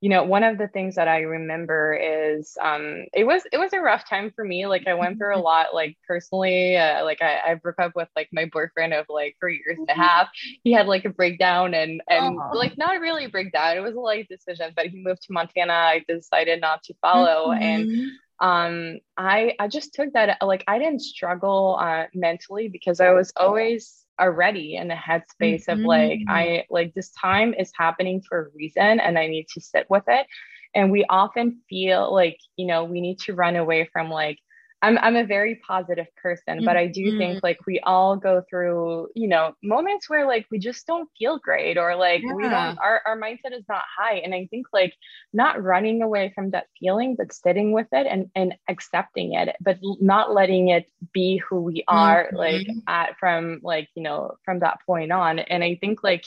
you 0.04 0.10
know 0.10 0.22
one 0.22 0.44
of 0.44 0.58
the 0.58 0.68
things 0.68 0.96
that 0.96 1.08
i 1.08 1.20
remember 1.20 1.94
is 1.94 2.58
um 2.62 3.06
it 3.14 3.24
was 3.24 3.44
it 3.54 3.58
was 3.58 3.72
a 3.72 3.80
rough 3.80 4.08
time 4.08 4.34
for 4.36 4.44
me 4.44 4.68
like 4.68 4.86
i 4.86 4.94
went 4.94 5.18
through 5.18 5.32
a 5.32 5.38
mm-hmm. 5.38 5.46
lot 5.46 5.68
like 5.74 5.98
personally 6.06 6.76
uh, 6.76 7.06
like 7.06 7.22
I, 7.22 7.40
I 7.52 7.54
broke 7.54 7.80
up 7.80 7.94
with 7.96 8.10
like 8.14 8.28
my 8.34 8.50
boyfriend 8.52 8.94
of 8.94 9.06
like 9.08 9.38
three 9.40 9.64
years 9.66 9.80
and 9.80 9.88
a 9.88 9.94
mm-hmm. 9.94 10.02
half 10.02 10.28
he 10.62 10.74
had 10.74 10.88
like 10.88 11.06
a 11.06 11.10
breakdown 11.10 11.74
and 11.74 12.02
and 12.10 12.38
oh. 12.38 12.52
like 12.54 12.78
not 12.78 13.00
really 13.00 13.24
a 13.24 13.30
breakdown 13.30 13.78
it 13.78 13.80
was 13.80 13.96
a 13.96 14.00
life 14.00 14.28
decision 14.28 14.74
but 14.76 14.88
he 14.88 15.02
moved 15.02 15.22
to 15.22 15.32
montana 15.32 15.72
i 15.72 16.04
decided 16.06 16.60
not 16.60 16.84
to 16.84 16.94
follow 16.96 17.54
mm-hmm. 17.54 17.64
and 17.64 18.12
um 18.42 19.00
i 19.16 19.54
i 19.58 19.70
just 19.70 19.94
took 19.94 20.12
that 20.12 20.38
like 20.42 20.66
i 20.68 20.80
didn't 20.80 21.02
struggle 21.02 21.78
uh 21.80 22.08
mentally 22.14 22.68
because 22.68 23.00
i 23.00 23.12
was 23.12 23.32
always 23.38 24.03
already 24.20 24.76
in 24.76 24.92
a 24.92 24.96
headspace 24.96 25.66
mm-hmm. 25.66 25.80
of 25.80 25.80
like 25.80 26.20
mm-hmm. 26.20 26.30
i 26.30 26.64
like 26.70 26.94
this 26.94 27.12
time 27.20 27.54
is 27.54 27.72
happening 27.78 28.22
for 28.28 28.46
a 28.46 28.50
reason 28.56 29.00
and 29.00 29.18
i 29.18 29.28
need 29.28 29.48
to 29.48 29.62
sit 29.62 29.86
with 29.90 30.04
it 30.08 30.28
and 30.76 30.92
we 30.92 31.06
often 31.10 31.62
feel 31.70 32.14
like 32.14 32.38
you 32.56 32.66
know 32.66 32.84
we 32.84 33.02
need 33.02 33.20
to 33.20 33.34
run 33.34 33.56
away 33.56 33.90
from 33.92 34.10
like 34.10 34.38
I'm 34.84 34.98
I'm 35.02 35.16
a 35.16 35.26
very 35.26 35.62
positive 35.66 36.08
person, 36.22 36.58
mm-hmm. 36.58 36.66
but 36.66 36.76
I 36.76 36.88
do 36.88 37.18
think 37.18 37.36
mm-hmm. 37.36 37.40
like 37.42 37.66
we 37.66 37.80
all 37.80 38.18
go 38.18 38.44
through, 38.50 39.08
you 39.16 39.30
know, 39.30 39.56
moments 39.64 40.10
where 40.10 40.28
like 40.28 40.46
we 40.52 40.60
just 40.60 40.86
don't 40.86 41.10
feel 41.18 41.40
great 41.40 41.78
or 41.78 41.96
like 41.96 42.22
yeah. 42.22 42.34
we 42.34 42.44
don't 42.44 42.78
our, 42.80 43.02
our 43.06 43.18
mindset 43.18 43.58
is 43.58 43.64
not 43.70 43.84
high. 43.98 44.18
And 44.18 44.36
I 44.36 44.46
think 44.52 44.68
like 44.74 44.94
not 45.32 45.64
running 45.64 46.02
away 46.02 46.34
from 46.36 46.52
that 46.52 46.68
feeling, 46.78 47.16
but 47.16 47.32
sitting 47.32 47.72
with 47.72 47.88
it 47.94 48.06
and 48.08 48.30
and 48.36 48.56
accepting 48.68 49.34
it, 49.36 49.56
but 49.62 49.80
not 50.02 50.34
letting 50.34 50.68
it 50.68 50.86
be 51.14 51.38
who 51.38 51.62
we 51.62 51.86
are 51.88 52.26
mm-hmm. 52.26 52.36
like 52.36 52.68
at 52.88 53.18
from 53.18 53.62
like, 53.64 53.88
you 53.96 54.04
know, 54.04 54.36
from 54.44 54.60
that 54.60 54.80
point 54.86 55.14
on. 55.14 55.40
And 55.40 55.64
I 55.64 55.78
think 55.80 56.04
like 56.04 56.26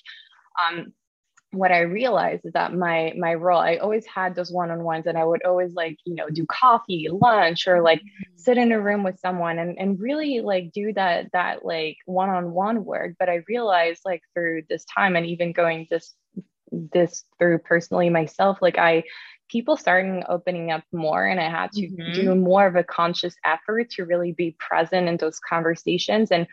um 0.66 0.94
what 1.52 1.72
I 1.72 1.80
realized 1.80 2.44
is 2.44 2.52
that 2.52 2.74
my 2.74 3.12
my 3.16 3.34
role, 3.34 3.60
I 3.60 3.76
always 3.76 4.04
had 4.06 4.34
those 4.34 4.52
one-on-ones 4.52 5.06
and 5.06 5.16
I 5.16 5.24
would 5.24 5.44
always 5.44 5.74
like, 5.74 5.96
you 6.04 6.14
know, 6.14 6.28
do 6.28 6.44
coffee, 6.46 7.08
lunch, 7.10 7.66
or 7.66 7.82
like 7.82 8.00
mm-hmm. 8.00 8.32
sit 8.36 8.58
in 8.58 8.72
a 8.72 8.80
room 8.80 9.02
with 9.02 9.18
someone 9.20 9.58
and, 9.58 9.78
and 9.78 10.00
really 10.00 10.40
like 10.40 10.72
do 10.72 10.92
that 10.94 11.30
that 11.32 11.64
like 11.64 11.96
one-on-one 12.06 12.84
work. 12.84 13.14
But 13.18 13.28
I 13.28 13.42
realized 13.48 14.02
like 14.04 14.22
through 14.34 14.62
this 14.68 14.84
time 14.84 15.16
and 15.16 15.26
even 15.26 15.52
going 15.52 15.86
this 15.90 16.14
this 16.70 17.24
through 17.38 17.58
personally 17.60 18.10
myself, 18.10 18.58
like 18.60 18.78
I 18.78 19.04
people 19.48 19.76
starting 19.76 20.24
opening 20.28 20.72
up 20.72 20.82
more 20.92 21.24
and 21.24 21.40
I 21.40 21.48
had 21.48 21.70
to 21.72 21.82
mm-hmm. 21.82 22.12
do 22.12 22.34
more 22.34 22.66
of 22.66 22.74
a 22.74 22.82
conscious 22.82 23.36
effort 23.44 23.90
to 23.90 24.04
really 24.04 24.32
be 24.32 24.56
present 24.58 25.08
in 25.08 25.16
those 25.16 25.38
conversations 25.38 26.30
and 26.32 26.48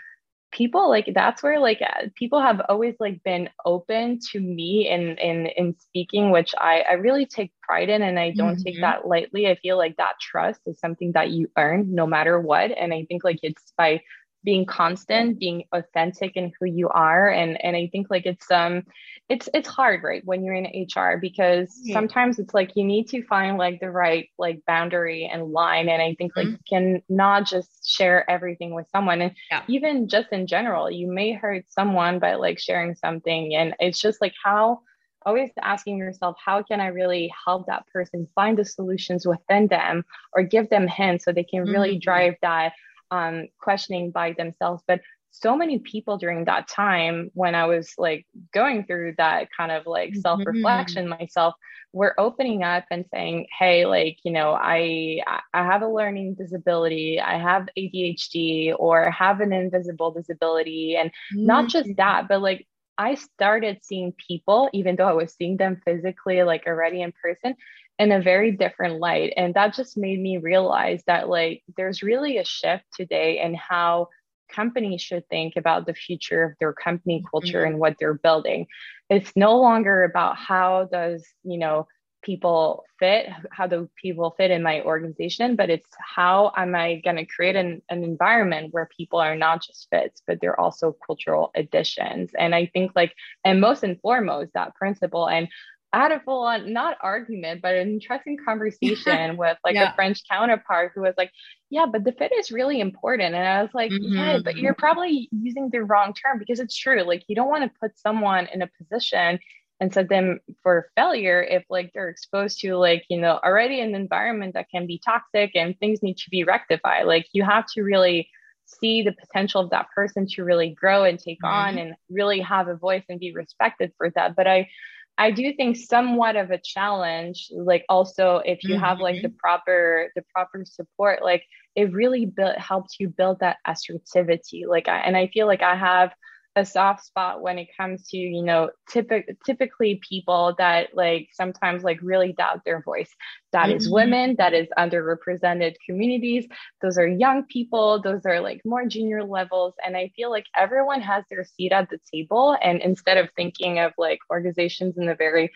people 0.53 0.89
like 0.89 1.09
that's 1.13 1.41
where 1.41 1.59
like 1.59 1.81
uh, 1.81 2.07
people 2.15 2.39
have 2.39 2.61
always 2.69 2.95
like 2.99 3.21
been 3.23 3.49
open 3.65 4.19
to 4.31 4.39
me 4.39 4.87
in 4.89 5.17
in 5.17 5.47
in 5.47 5.75
speaking 5.79 6.31
which 6.31 6.53
i 6.59 6.83
i 6.89 6.93
really 6.93 7.25
take 7.25 7.51
pride 7.61 7.89
in 7.89 8.01
and 8.01 8.19
i 8.19 8.31
don't 8.31 8.53
mm-hmm. 8.53 8.63
take 8.63 8.79
that 8.79 9.07
lightly 9.07 9.47
i 9.47 9.55
feel 9.55 9.77
like 9.77 9.97
that 9.97 10.13
trust 10.21 10.61
is 10.67 10.79
something 10.79 11.11
that 11.13 11.31
you 11.31 11.49
earn 11.57 11.93
no 11.93 12.05
matter 12.05 12.39
what 12.39 12.71
and 12.71 12.93
i 12.93 13.03
think 13.09 13.23
like 13.23 13.39
it's 13.41 13.73
by 13.77 13.99
being 14.43 14.65
constant 14.65 15.39
being 15.39 15.63
authentic 15.71 16.35
in 16.35 16.51
who 16.59 16.65
you 16.65 16.89
are 16.89 17.29
and 17.29 17.63
and 17.63 17.75
i 17.75 17.87
think 17.91 18.07
like 18.09 18.25
it's 18.25 18.49
um 18.51 18.83
it's 19.29 19.47
it's 19.53 19.67
hard 19.67 20.03
right 20.03 20.21
when 20.25 20.43
you're 20.43 20.53
in 20.53 20.85
hr 20.95 21.17
because 21.19 21.79
yeah. 21.81 21.93
sometimes 21.93 22.39
it's 22.39 22.53
like 22.53 22.71
you 22.75 22.83
need 22.83 23.07
to 23.07 23.25
find 23.25 23.57
like 23.57 23.79
the 23.79 23.89
right 23.89 24.29
like 24.37 24.59
boundary 24.67 25.29
and 25.31 25.51
line 25.51 25.89
and 25.89 26.01
i 26.01 26.13
think 26.17 26.35
like 26.35 26.45
mm-hmm. 26.45 26.55
you 26.55 26.59
can 26.69 27.01
not 27.09 27.45
just 27.45 27.87
share 27.87 28.29
everything 28.29 28.73
with 28.73 28.87
someone 28.91 29.21
and 29.21 29.33
yeah. 29.49 29.63
even 29.67 30.07
just 30.07 30.31
in 30.31 30.45
general 30.45 30.91
you 30.91 31.07
may 31.07 31.33
hurt 31.33 31.65
someone 31.69 32.19
by 32.19 32.35
like 32.35 32.59
sharing 32.59 32.95
something 32.95 33.55
and 33.55 33.73
it's 33.79 33.99
just 33.99 34.21
like 34.21 34.33
how 34.43 34.79
always 35.25 35.49
asking 35.61 35.97
yourself 35.97 36.35
how 36.43 36.61
can 36.61 36.81
i 36.81 36.87
really 36.87 37.31
help 37.45 37.65
that 37.67 37.87
person 37.87 38.27
find 38.35 38.57
the 38.57 38.65
solutions 38.65 39.25
within 39.25 39.67
them 39.67 40.03
or 40.33 40.43
give 40.43 40.69
them 40.69 40.87
hints 40.87 41.23
so 41.23 41.31
they 41.31 41.45
can 41.45 41.63
really 41.63 41.91
mm-hmm. 41.91 41.99
drive 41.99 42.35
that 42.41 42.73
um, 43.13 43.47
questioning 43.59 44.11
by 44.11 44.33
themselves 44.33 44.81
but 44.87 44.99
so 45.35 45.57
many 45.57 45.79
people 45.79 46.17
during 46.17 46.45
that 46.45 46.67
time 46.67 47.31
when 47.33 47.55
I 47.55 47.65
was 47.65 47.95
like 47.97 48.27
going 48.53 48.85
through 48.85 49.15
that 49.17 49.49
kind 49.57 49.71
of 49.71 49.87
like 49.87 50.11
mm-hmm. 50.11 50.21
self 50.21 50.41
reflection 50.45 51.09
myself 51.09 51.55
were 51.91 52.13
opening 52.19 52.63
up 52.63 52.85
and 52.91 53.05
saying, 53.11 53.47
"Hey, 53.57 53.87
like 53.87 54.19
you 54.23 54.31
know, 54.31 54.53
I 54.53 55.21
I 55.53 55.63
have 55.63 55.81
a 55.81 55.87
learning 55.87 56.35
disability, 56.35 57.19
I 57.19 57.39
have 57.39 57.67
ADHD, 57.77 58.75
or 58.77 59.09
have 59.09 59.41
an 59.41 59.53
invisible 59.53 60.11
disability, 60.11 60.95
and 60.95 61.09
mm-hmm. 61.09 61.45
not 61.47 61.67
just 61.67 61.89
mm-hmm. 61.89 61.97
that, 61.97 62.27
but 62.27 62.41
like." 62.41 62.67
I 62.95 63.15
started 63.15 63.79
seeing 63.81 64.13
people, 64.27 64.69
even 64.71 64.95
though 64.95 65.07
I 65.07 65.13
was 65.13 65.33
seeing 65.33 65.57
them 65.57 65.81
physically, 65.83 66.43
like 66.43 66.67
already 66.67 67.01
in 67.01 67.11
person, 67.11 67.55
in 67.99 68.11
a 68.11 68.21
very 68.21 68.51
different 68.51 68.99
light. 68.99 69.33
And 69.37 69.53
that 69.53 69.73
just 69.73 69.97
made 69.97 70.19
me 70.19 70.37
realize 70.37 71.03
that, 71.07 71.29
like, 71.29 71.63
there's 71.77 72.03
really 72.03 72.37
a 72.37 72.45
shift 72.45 72.85
today 72.95 73.41
in 73.41 73.53
how 73.53 74.09
companies 74.53 75.01
should 75.01 75.27
think 75.29 75.55
about 75.55 75.85
the 75.85 75.93
future 75.93 76.43
of 76.43 76.53
their 76.59 76.73
company 76.73 77.19
mm-hmm. 77.19 77.27
culture 77.31 77.63
mm-hmm. 77.63 77.71
and 77.71 77.79
what 77.79 77.95
they're 77.99 78.13
building 78.13 78.67
it's 79.09 79.31
no 79.35 79.59
longer 79.59 80.03
about 80.03 80.37
how 80.37 80.87
does 80.91 81.25
you 81.43 81.57
know 81.57 81.87
people 82.23 82.85
fit 82.99 83.27
how 83.51 83.67
do 83.67 83.89
people 84.01 84.33
fit 84.37 84.49
in 84.49 84.63
my 84.63 84.81
organization 84.81 85.55
but 85.55 85.69
it's 85.69 85.89
how 85.99 86.51
am 86.55 86.73
i 86.73 86.95
going 87.03 87.17
to 87.17 87.25
create 87.25 87.55
an, 87.55 87.81
an 87.89 88.03
environment 88.03 88.73
where 88.73 88.87
people 88.95 89.19
are 89.19 89.35
not 89.35 89.61
just 89.61 89.87
fits 89.91 90.21
but 90.25 90.39
they're 90.39 90.59
also 90.59 90.95
cultural 91.05 91.51
additions 91.55 92.31
and 92.37 92.55
i 92.55 92.65
think 92.73 92.91
like 92.95 93.13
and 93.43 93.59
most 93.59 93.83
and 93.83 93.99
foremost 93.99 94.51
that 94.53 94.73
principle 94.75 95.27
and 95.27 95.47
I 95.93 95.99
had 95.99 96.11
a 96.11 96.19
full 96.21 96.41
on 96.41 96.73
not 96.73 96.97
argument, 97.01 97.61
but 97.61 97.75
an 97.75 97.87
interesting 97.89 98.37
conversation 98.43 99.37
with 99.37 99.57
like 99.63 99.75
yeah. 99.75 99.91
a 99.91 99.95
French 99.95 100.23
counterpart 100.29 100.91
who 100.95 101.01
was 101.01 101.13
like, 101.17 101.31
Yeah, 101.69 101.85
but 101.85 102.03
the 102.03 102.11
fit 102.11 102.31
is 102.37 102.51
really 102.51 102.79
important. 102.79 103.35
And 103.35 103.47
I 103.47 103.61
was 103.61 103.71
like, 103.75 103.91
mm-hmm. 103.91 104.15
Yeah, 104.15 104.39
but 104.43 104.57
you're 104.57 104.73
probably 104.73 105.29
using 105.31 105.69
the 105.69 105.83
wrong 105.83 106.13
term 106.13 106.39
because 106.39 106.59
it's 106.59 106.75
true. 106.75 107.03
Like 107.03 107.23
you 107.27 107.35
don't 107.35 107.49
want 107.49 107.63
to 107.63 107.79
put 107.79 107.97
someone 107.99 108.47
in 108.51 108.63
a 108.63 108.69
position 108.79 109.39
and 109.79 109.93
set 109.93 110.09
them 110.09 110.39
for 110.63 110.89
failure 110.95 111.43
if 111.43 111.63
like 111.69 111.91
they're 111.93 112.09
exposed 112.09 112.59
to 112.61 112.75
like, 112.75 113.03
you 113.09 113.19
know, 113.19 113.39
already 113.43 113.79
an 113.79 113.93
environment 113.93 114.55
that 114.55 114.69
can 114.71 114.87
be 114.87 114.99
toxic 115.03 115.51
and 115.55 115.77
things 115.79 116.01
need 116.01 116.17
to 116.17 116.29
be 116.31 116.43
rectified. 116.43 117.05
Like 117.05 117.27
you 117.33 117.43
have 117.43 117.67
to 117.73 117.83
really 117.83 118.29
see 118.65 119.03
the 119.03 119.11
potential 119.11 119.61
of 119.61 119.69
that 119.69 119.87
person 119.95 120.25
to 120.25 120.43
really 120.43 120.69
grow 120.69 121.03
and 121.03 121.19
take 121.19 121.39
mm-hmm. 121.43 121.53
on 121.53 121.77
and 121.77 121.95
really 122.09 122.39
have 122.39 122.67
a 122.67 122.75
voice 122.75 123.03
and 123.09 123.19
be 123.19 123.33
respected 123.33 123.91
for 123.97 124.09
that. 124.11 124.35
But 124.35 124.47
I 124.47 124.69
I 125.17 125.31
do 125.31 125.53
think 125.53 125.77
somewhat 125.77 126.35
of 126.35 126.51
a 126.51 126.57
challenge, 126.57 127.49
like 127.55 127.85
also 127.87 128.41
if 128.45 128.63
you 128.63 128.75
mm-hmm. 128.75 128.83
have 128.83 128.99
like 128.99 129.21
the 129.21 129.27
mm-hmm. 129.27 129.37
proper 129.37 130.11
the 130.15 130.23
proper 130.33 130.65
support, 130.65 131.23
like 131.23 131.43
it 131.75 131.91
really 131.91 132.25
built 132.25 132.57
helps 132.57 132.99
you 132.99 133.09
build 133.09 133.39
that 133.39 133.57
assertivity. 133.67 134.63
Like 134.67 134.87
I, 134.87 134.99
and 134.99 135.15
I 135.15 135.27
feel 135.27 135.47
like 135.47 135.61
I 135.61 135.75
have 135.75 136.13
a 136.55 136.65
soft 136.65 137.03
spot 137.03 137.41
when 137.41 137.57
it 137.57 137.67
comes 137.75 138.07
to 138.09 138.17
you 138.17 138.43
know 138.43 138.69
typic- 138.89 139.37
typically 139.45 139.99
people 140.07 140.53
that 140.57 140.89
like 140.93 141.29
sometimes 141.33 141.83
like 141.83 141.99
really 142.01 142.33
doubt 142.33 142.61
their 142.65 142.81
voice. 142.81 143.09
That 143.51 143.67
mm-hmm. 143.67 143.77
is 143.77 143.89
women 143.89 144.35
that 144.37 144.53
is 144.53 144.67
underrepresented 144.77 145.75
communities. 145.85 146.45
Those 146.81 146.97
are 146.97 147.07
young 147.07 147.43
people. 147.45 148.01
Those 148.01 148.25
are 148.25 148.39
like 148.39 148.61
more 148.65 148.85
junior 148.85 149.23
levels. 149.23 149.73
And 149.85 149.97
i 149.97 150.11
feel 150.15 150.29
like 150.29 150.45
everyone 150.55 151.01
has 151.01 151.23
their 151.29 151.43
seat 151.43 151.71
at 151.71 151.89
the 151.89 151.99
table. 152.11 152.57
And 152.61 152.81
instead 152.81 153.17
of 153.17 153.29
thinking 153.35 153.79
of 153.79 153.93
like 153.97 154.19
organizations 154.31 154.97
in 154.97 155.09
a 155.09 155.15
very 155.15 155.51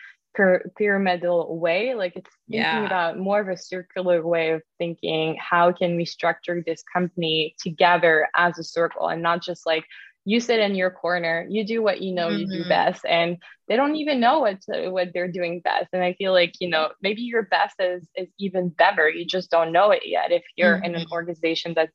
pyramidal 0.76 1.58
way 1.58 1.94
like 1.94 2.14
it's 2.14 2.30
thinking 2.48 2.62
yeah. 2.62 2.86
about 2.86 3.18
more 3.18 3.40
of 3.40 3.48
a 3.48 3.56
circular 3.56 4.24
way 4.24 4.50
of 4.50 4.62
thinking. 4.78 5.36
How 5.40 5.72
can 5.72 5.96
we 5.96 6.04
structure 6.04 6.62
this 6.64 6.82
company 6.92 7.56
together 7.58 8.28
as 8.36 8.58
a 8.58 8.62
circle 8.62 9.08
and 9.08 9.22
not 9.22 9.42
just 9.42 9.66
like 9.66 9.84
you 10.28 10.40
sit 10.40 10.60
in 10.60 10.74
your 10.74 10.90
corner 10.90 11.46
you 11.48 11.64
do 11.64 11.82
what 11.82 12.02
you 12.02 12.12
know 12.12 12.28
mm-hmm. 12.28 12.40
you 12.40 12.46
do 12.46 12.60
mm-hmm. 12.60 12.68
best 12.68 13.04
and 13.08 13.38
they 13.66 13.76
don't 13.76 13.96
even 13.96 14.20
know 14.20 14.40
what 14.40 14.60
to, 14.60 14.90
what 14.90 15.08
they're 15.14 15.32
doing 15.32 15.60
best 15.60 15.88
and 15.94 16.02
i 16.02 16.12
feel 16.12 16.32
like 16.32 16.52
you 16.60 16.68
know 16.68 16.90
maybe 17.00 17.22
your 17.22 17.44
best 17.44 17.74
is 17.80 18.06
is 18.14 18.28
even 18.38 18.68
better 18.68 19.08
you 19.08 19.24
just 19.24 19.50
don't 19.50 19.72
know 19.72 19.90
it 19.90 20.02
yet 20.04 20.30
if 20.30 20.44
you're 20.54 20.76
mm-hmm. 20.76 20.84
in 20.84 20.94
an 20.94 21.00
mm-hmm. 21.00 21.12
organization 21.12 21.72
that 21.74 21.88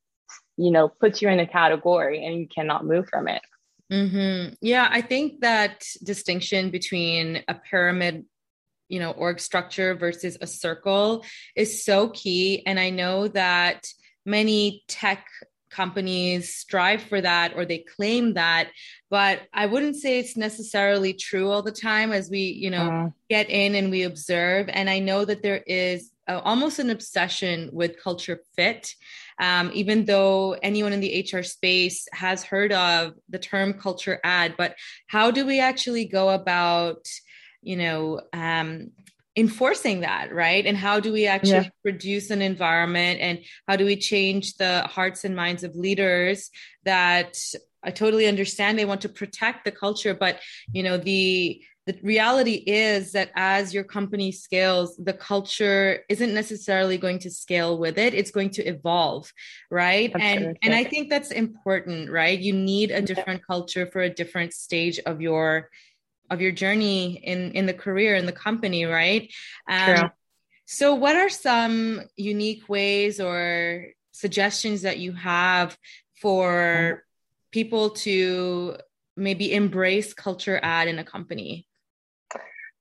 you 0.58 0.72
know 0.72 0.88
puts 0.88 1.22
you 1.22 1.30
in 1.30 1.40
a 1.40 1.48
category 1.48 2.26
and 2.26 2.36
you 2.36 2.48
cannot 2.48 2.84
move 2.84 3.08
from 3.08 3.28
it 3.28 3.42
mm-hmm. 3.92 4.54
yeah 4.62 4.88
i 4.92 5.00
think 5.00 5.42
that 5.42 5.86
distinction 6.04 6.72
between 6.72 7.44
a 7.48 7.54
pyramid 7.54 8.26
you 8.90 9.00
know 9.00 9.12
org 9.12 9.40
structure 9.40 9.94
versus 9.94 10.40
a 10.42 10.48
circle 10.48 11.24
is 11.56 11.86
so 11.86 12.10
key 12.10 12.66
and 12.66 12.80
i 12.80 12.90
know 12.90 13.28
that 13.28 13.86
many 14.26 14.84
tech 14.88 15.28
companies 15.74 16.56
strive 16.56 17.02
for 17.02 17.20
that 17.20 17.54
or 17.56 17.66
they 17.66 17.80
claim 17.80 18.34
that. 18.36 18.70
But 19.10 19.42
i 19.54 19.66
wouldn't 19.66 19.98
say 19.98 20.20
it's 20.20 20.38
necessarily 20.38 21.14
true 21.14 21.50
all 21.50 21.62
the 21.62 21.72
time 21.72 22.12
as 22.12 22.30
we 22.30 22.40
you 22.40 22.70
know 22.70 22.90
uh, 22.90 23.10
get 23.30 23.50
in 23.50 23.76
and 23.76 23.92
we 23.92 24.04
observe. 24.04 24.70
And 24.70 24.90
i 24.90 25.00
know 25.00 25.26
that 25.26 25.44
there 25.44 25.64
is 25.68 26.12
almost 26.28 26.80
an 26.80 26.90
obsession 26.90 27.70
with 27.74 28.02
culture 28.02 28.40
fit. 28.56 28.94
Um, 29.40 29.72
even 29.74 30.06
though 30.06 30.54
anyone 30.62 30.94
in 30.94 31.00
the 31.00 31.28
hr 31.34 31.42
space 31.42 32.08
has 32.14 32.44
heard 32.44 32.72
of 32.72 33.14
the 33.30 33.40
term 33.40 33.74
culture 33.74 34.20
add 34.24 34.54
but 34.60 34.76
how 35.08 35.32
do 35.32 35.44
we 35.48 35.60
actually 35.60 36.06
go 36.06 36.30
about 36.30 37.08
you 37.64 37.76
know 37.76 38.22
um, 38.32 38.92
enforcing 39.36 40.02
that 40.02 40.34
right? 40.34 40.66
And 40.66 40.78
how 40.78 41.00
do 41.00 41.12
we 41.12 41.26
actually 41.28 41.52
yeah. 41.52 41.70
produce 41.82 42.30
an 42.30 42.42
environment 42.42 43.20
and 43.20 43.40
how 43.68 43.76
do 43.76 43.86
we 43.86 43.96
change 43.96 44.56
the 44.56 44.82
hearts 44.82 45.24
and 45.24 45.36
minds 45.36 45.64
of 45.64 45.76
leaders 45.76 46.50
that 46.86 47.38
i 47.84 47.92
totally 47.92 48.28
understand 48.28 48.78
they 48.78 48.86
want 48.86 49.02
to 49.02 49.10
protect 49.10 49.66
the 49.66 49.72
culture 49.72 50.14
but 50.14 50.40
you 50.72 50.84
know 50.84 50.98
the 50.98 51.62
the 51.86 52.00
reality 52.02 52.64
is 52.66 53.12
that 53.12 53.30
as 53.36 53.74
your 53.74 53.84
company 53.84 54.32
scales 54.32 54.96
the 54.98 55.14
culture 55.14 56.00
isn't 56.08 56.34
necessarily 56.34 56.98
going 56.98 57.20
to 57.20 57.30
scale 57.30 57.78
with 57.78 57.98
it. 57.98 58.14
It's 58.14 58.32
going 58.32 58.52
to 58.52 58.64
evolve 58.64 59.32
right? 59.70 60.12
And 60.20 60.58
and 60.62 60.74
i 60.74 60.84
think 60.84 61.10
that's 61.10 61.32
important 61.32 62.10
right? 62.10 62.40
You 62.40 62.54
need 62.54 62.92
a 62.92 63.02
different 63.02 63.42
yeah. 63.42 63.54
culture 63.54 63.86
for 63.92 64.02
a 64.02 64.10
different 64.10 64.54
stage 64.54 65.00
of 65.06 65.22
your 65.22 65.70
of 66.30 66.42
your 66.42 66.52
journey 66.52 67.22
in 67.24 67.52
in 67.52 67.66
the 67.66 67.74
career 67.74 68.16
in 68.16 68.26
the 68.26 68.32
company 68.32 68.86
right? 68.86 69.32
Um, 69.68 69.96
True. 69.96 70.10
so 70.66 70.96
what 70.96 71.16
are 71.16 71.30
some 71.30 72.02
unique 72.16 72.68
ways 72.70 73.20
or 73.20 73.88
suggestions 74.12 74.84
that 74.84 75.00
you 75.00 75.14
have 75.14 75.78
for 76.22 77.04
people 77.52 77.92
to 77.92 78.78
maybe 79.16 79.54
embrace 79.54 80.14
culture 80.14 80.60
add 80.64 80.88
in 80.88 81.00
a 81.00 81.04
company 81.04 81.68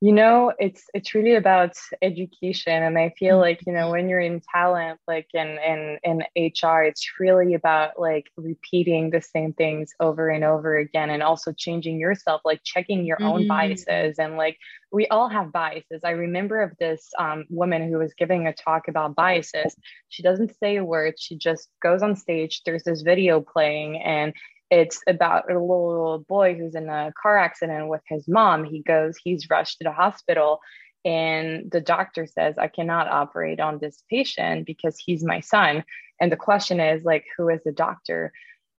you 0.02 0.12
know 0.12 0.52
it's 0.58 0.90
it's 0.94 1.14
really 1.14 1.36
about 1.36 1.76
education 2.02 2.82
and 2.82 2.98
i 2.98 3.08
feel 3.16 3.38
like 3.38 3.60
you 3.64 3.72
know 3.72 3.88
when 3.88 4.08
you're 4.08 4.18
in 4.18 4.42
talent 4.52 4.98
like 5.06 5.28
in 5.32 5.56
in 5.64 5.96
in 6.02 6.50
hr 6.60 6.82
it's 6.82 7.08
really 7.20 7.54
about 7.54 7.92
like 7.96 8.26
repeating 8.36 9.10
the 9.10 9.22
same 9.22 9.52
things 9.52 9.94
over 10.00 10.28
and 10.28 10.42
over 10.42 10.76
again 10.76 11.08
and 11.10 11.22
also 11.22 11.52
changing 11.52 12.00
yourself 12.00 12.40
like 12.44 12.60
checking 12.64 13.04
your 13.04 13.16
mm-hmm. 13.18 13.28
own 13.28 13.46
biases 13.46 14.18
and 14.18 14.36
like 14.36 14.58
we 14.94 15.06
all 15.06 15.26
have 15.30 15.52
biases. 15.52 16.02
I 16.04 16.10
remember 16.10 16.60
of 16.60 16.76
this 16.78 17.08
um, 17.18 17.46
woman 17.48 17.88
who 17.88 17.96
was 17.96 18.12
giving 18.12 18.46
a 18.46 18.52
talk 18.52 18.88
about 18.88 19.14
biases. 19.14 19.74
She 20.10 20.22
doesn't 20.22 20.54
say 20.60 20.76
a 20.76 20.84
word. 20.84 21.14
She 21.18 21.34
just 21.34 21.70
goes 21.82 22.02
on 22.02 22.14
stage. 22.14 22.60
There's 22.66 22.82
this 22.82 23.00
video 23.00 23.40
playing 23.40 24.02
and 24.02 24.34
it's 24.72 25.02
about 25.06 25.50
a 25.50 25.58
little 25.58 26.24
boy 26.26 26.54
who's 26.54 26.74
in 26.74 26.88
a 26.88 27.12
car 27.20 27.36
accident 27.36 27.88
with 27.88 28.00
his 28.08 28.26
mom. 28.26 28.64
He 28.64 28.80
goes, 28.80 29.18
he's 29.22 29.50
rushed 29.50 29.76
to 29.78 29.84
the 29.84 29.92
hospital, 29.92 30.60
and 31.04 31.70
the 31.70 31.82
doctor 31.82 32.24
says, 32.26 32.56
I 32.56 32.68
cannot 32.68 33.06
operate 33.06 33.60
on 33.60 33.78
this 33.78 34.02
patient 34.08 34.64
because 34.64 34.96
he's 34.98 35.22
my 35.22 35.40
son. 35.40 35.84
And 36.18 36.32
the 36.32 36.38
question 36.38 36.80
is, 36.80 37.04
like, 37.04 37.26
who 37.36 37.50
is 37.50 37.60
the 37.66 37.72
doctor? 37.72 38.32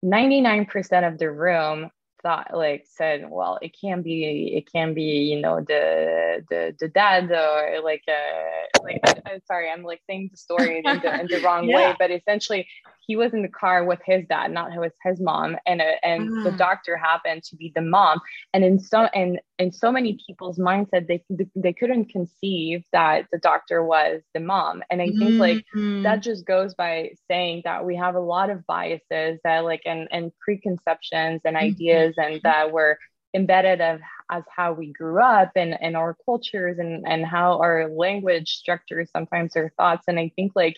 99% 0.03 1.07
of 1.07 1.19
the 1.19 1.31
room 1.31 1.91
thought 2.23 2.49
like 2.55 2.87
said 2.87 3.29
well 3.29 3.59
it 3.63 3.75
can 3.79 4.03
be 4.03 4.53
it 4.57 4.71
can 4.71 4.95
be 4.95 5.03
you 5.03 5.41
know 5.41 5.61
the 5.61 6.45
the 6.51 6.75
the 6.79 6.89
dad 6.89 7.31
or 7.31 7.81
like 7.83 8.05
uh 8.09 8.83
like 8.83 9.01
I, 9.05 9.33
am 9.33 9.41
sorry 9.47 9.71
i'm 9.71 9.83
like 9.83 10.03
saying 10.07 10.29
the 10.31 10.37
story 10.37 10.83
in 10.85 11.01
the, 11.01 11.21
in 11.21 11.27
the 11.27 11.41
wrong 11.45 11.65
yeah. 11.69 11.77
way 11.77 11.97
but 11.99 12.11
essentially 12.11 12.67
he 13.07 13.17
was 13.17 13.35
in 13.35 13.43
the 13.43 13.49
car 13.49 13.85
with 13.85 14.01
his 14.05 14.25
dad, 14.29 14.53
not 14.53 14.75
with 14.77 14.93
his 15.03 15.21
mom, 15.21 15.57
and 15.67 15.81
uh, 15.81 15.97
and 16.03 16.47
the 16.47 16.53
ah. 16.53 16.57
doctor 16.57 16.97
happened 16.97 17.43
to 17.45 17.57
be 17.57 17.73
the 17.75 17.83
mom. 17.83 18.21
And 18.55 18.65
in 18.65 18.79
so 18.79 19.05
and 19.15 19.41
in 19.63 19.73
so 19.73 19.93
many 19.93 20.19
people's 20.27 20.59
mindset, 20.59 21.07
they 21.07 21.23
they 21.55 21.73
couldn't 21.73 22.07
conceive 22.07 22.83
that 22.93 23.27
the 23.31 23.39
doctor 23.39 23.85
was 23.85 24.21
the 24.35 24.41
mom. 24.41 24.83
And 24.91 25.01
I 25.01 25.07
think 25.07 25.21
mm-hmm. 25.21 25.39
like 25.39 25.65
that 26.03 26.21
just 26.21 26.45
goes 26.45 26.75
by 26.75 27.13
saying 27.31 27.63
that 27.65 27.85
we 27.85 27.95
have 27.97 28.17
a 28.17 28.21
lot 28.21 28.51
of 28.51 28.67
biases 28.67 29.39
that 29.45 29.65
like 29.65 29.83
and 29.87 30.09
and 30.11 30.33
preconceptions 30.41 31.43
and 31.45 31.57
ideas, 31.57 32.17
mm-hmm. 32.19 32.35
and 32.35 32.43
that 32.43 32.73
we're 32.73 32.97
embedded 33.35 33.81
of 33.81 34.01
as 34.31 34.43
how 34.55 34.73
we 34.73 34.93
grew 34.93 35.23
up 35.23 35.53
and 35.55 35.81
and 35.81 35.97
our 35.97 36.17
cultures 36.25 36.79
and 36.79 37.07
and 37.07 37.25
how 37.25 37.59
our 37.59 37.89
language 37.89 38.51
structures 38.51 39.11
sometimes 39.11 39.57
our 39.57 39.73
thoughts 39.79 40.05
and 40.07 40.19
i 40.19 40.31
think 40.37 40.53
like 40.55 40.77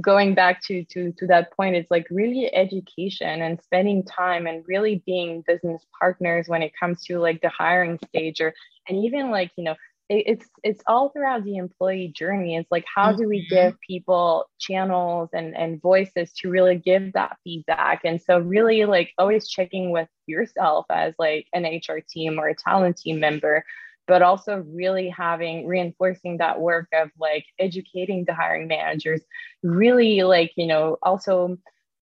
going 0.00 0.34
back 0.34 0.62
to 0.62 0.84
to 0.84 1.12
to 1.12 1.26
that 1.26 1.52
point 1.52 1.76
it's 1.76 1.90
like 1.90 2.06
really 2.10 2.52
education 2.54 3.42
and 3.42 3.60
spending 3.62 4.04
time 4.04 4.46
and 4.46 4.64
really 4.66 5.02
being 5.06 5.42
business 5.46 5.84
partners 5.98 6.48
when 6.48 6.62
it 6.62 6.72
comes 6.78 7.02
to 7.02 7.18
like 7.18 7.40
the 7.40 7.48
hiring 7.48 7.98
stage 8.08 8.40
or 8.40 8.52
and 8.88 9.04
even 9.04 9.30
like 9.30 9.50
you 9.56 9.64
know 9.64 9.74
it's 10.08 10.46
it's 10.62 10.84
all 10.86 11.08
throughout 11.08 11.42
the 11.42 11.56
employee 11.56 12.12
journey 12.14 12.56
it's 12.56 12.70
like 12.70 12.84
how 12.92 13.12
do 13.12 13.28
we 13.28 13.44
give 13.48 13.72
mm-hmm. 13.72 13.94
people 13.94 14.44
channels 14.60 15.28
and 15.32 15.56
and 15.56 15.82
voices 15.82 16.32
to 16.32 16.48
really 16.48 16.76
give 16.76 17.12
that 17.12 17.36
feedback 17.42 18.02
and 18.04 18.22
so 18.22 18.38
really 18.38 18.84
like 18.84 19.10
always 19.18 19.48
checking 19.48 19.90
with 19.90 20.08
yourself 20.26 20.86
as 20.90 21.12
like 21.18 21.46
an 21.54 21.64
hr 21.64 21.98
team 22.08 22.38
or 22.38 22.48
a 22.48 22.54
talent 22.54 22.96
team 22.96 23.18
member 23.18 23.64
but 24.06 24.22
also 24.22 24.64
really 24.72 25.08
having 25.08 25.66
reinforcing 25.66 26.38
that 26.38 26.60
work 26.60 26.88
of 26.92 27.10
like 27.18 27.44
educating 27.58 28.24
the 28.24 28.34
hiring 28.34 28.68
managers 28.68 29.22
really 29.62 30.22
like 30.22 30.52
you 30.56 30.66
know 30.66 30.96
also 31.02 31.56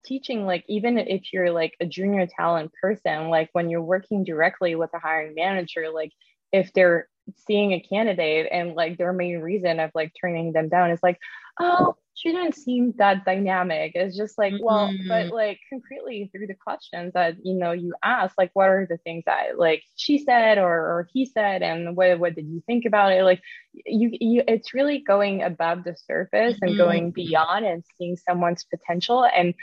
teaching 0.06 0.46
like 0.46 0.66
even 0.68 0.98
if 0.98 1.32
you're 1.32 1.52
like 1.52 1.76
a 1.80 1.86
junior 1.86 2.26
talent 2.28 2.72
person 2.82 3.30
like 3.30 3.50
when 3.54 3.70
you're 3.70 3.82
working 3.84 4.24
directly 4.24 4.76
with 4.76 4.90
a 4.96 5.00
hiring 5.00 5.36
manager 5.36 5.88
like 5.94 6.12
if 6.52 6.74
they're 6.74 7.08
seeing 7.46 7.74
a 7.74 7.80
candidate 7.80 8.48
and 8.52 8.74
like 8.74 8.98
their 8.98 9.14
main 9.14 9.40
reason 9.40 9.80
of 9.80 9.92
like 9.94 10.14
turning 10.20 10.54
them 10.54 10.70
down 10.70 10.92
is 10.92 11.00
like 11.04 11.20
oh 11.60 11.96
she 12.14 12.32
didn't 12.32 12.56
seem 12.56 12.94
that 12.98 13.26
dynamic 13.26 13.94
it's 13.96 14.16
just 14.16 14.38
like 14.38 14.54
well 14.62 14.90
mm-hmm. 14.90 15.08
but 15.08 15.28
like 15.28 15.60
concretely 15.70 16.30
through 16.32 16.46
the 16.46 16.56
questions 16.56 17.14
that 17.14 17.36
you 17.44 17.54
know 17.54 17.72
you 17.72 17.94
ask 18.04 18.36
like 18.38 18.52
what 18.54 18.70
are 18.70 18.86
the 18.90 18.98
things 18.98 19.24
that 19.26 19.58
like 19.58 19.84
she 19.96 20.18
said 20.18 20.58
or, 20.58 20.72
or 20.72 21.10
he 21.14 21.26
said 21.26 21.62
and 21.64 21.96
what, 21.96 22.20
what 22.20 22.36
did 22.36 22.48
you 22.48 22.62
think 22.68 22.86
about 22.86 23.12
it 23.12 23.24
like 23.24 23.42
you, 23.86 24.10
you 24.20 24.44
it's 24.48 24.74
really 24.74 25.00
going 25.00 25.42
above 25.42 25.84
the 25.84 25.96
surface 25.96 26.56
mm-hmm. 26.56 26.68
and 26.68 26.78
going 26.78 27.12
beyond 27.12 27.66
and 27.66 27.84
seeing 27.98 28.18
someone's 28.18 28.66
potential 28.66 29.26
and 29.26 29.54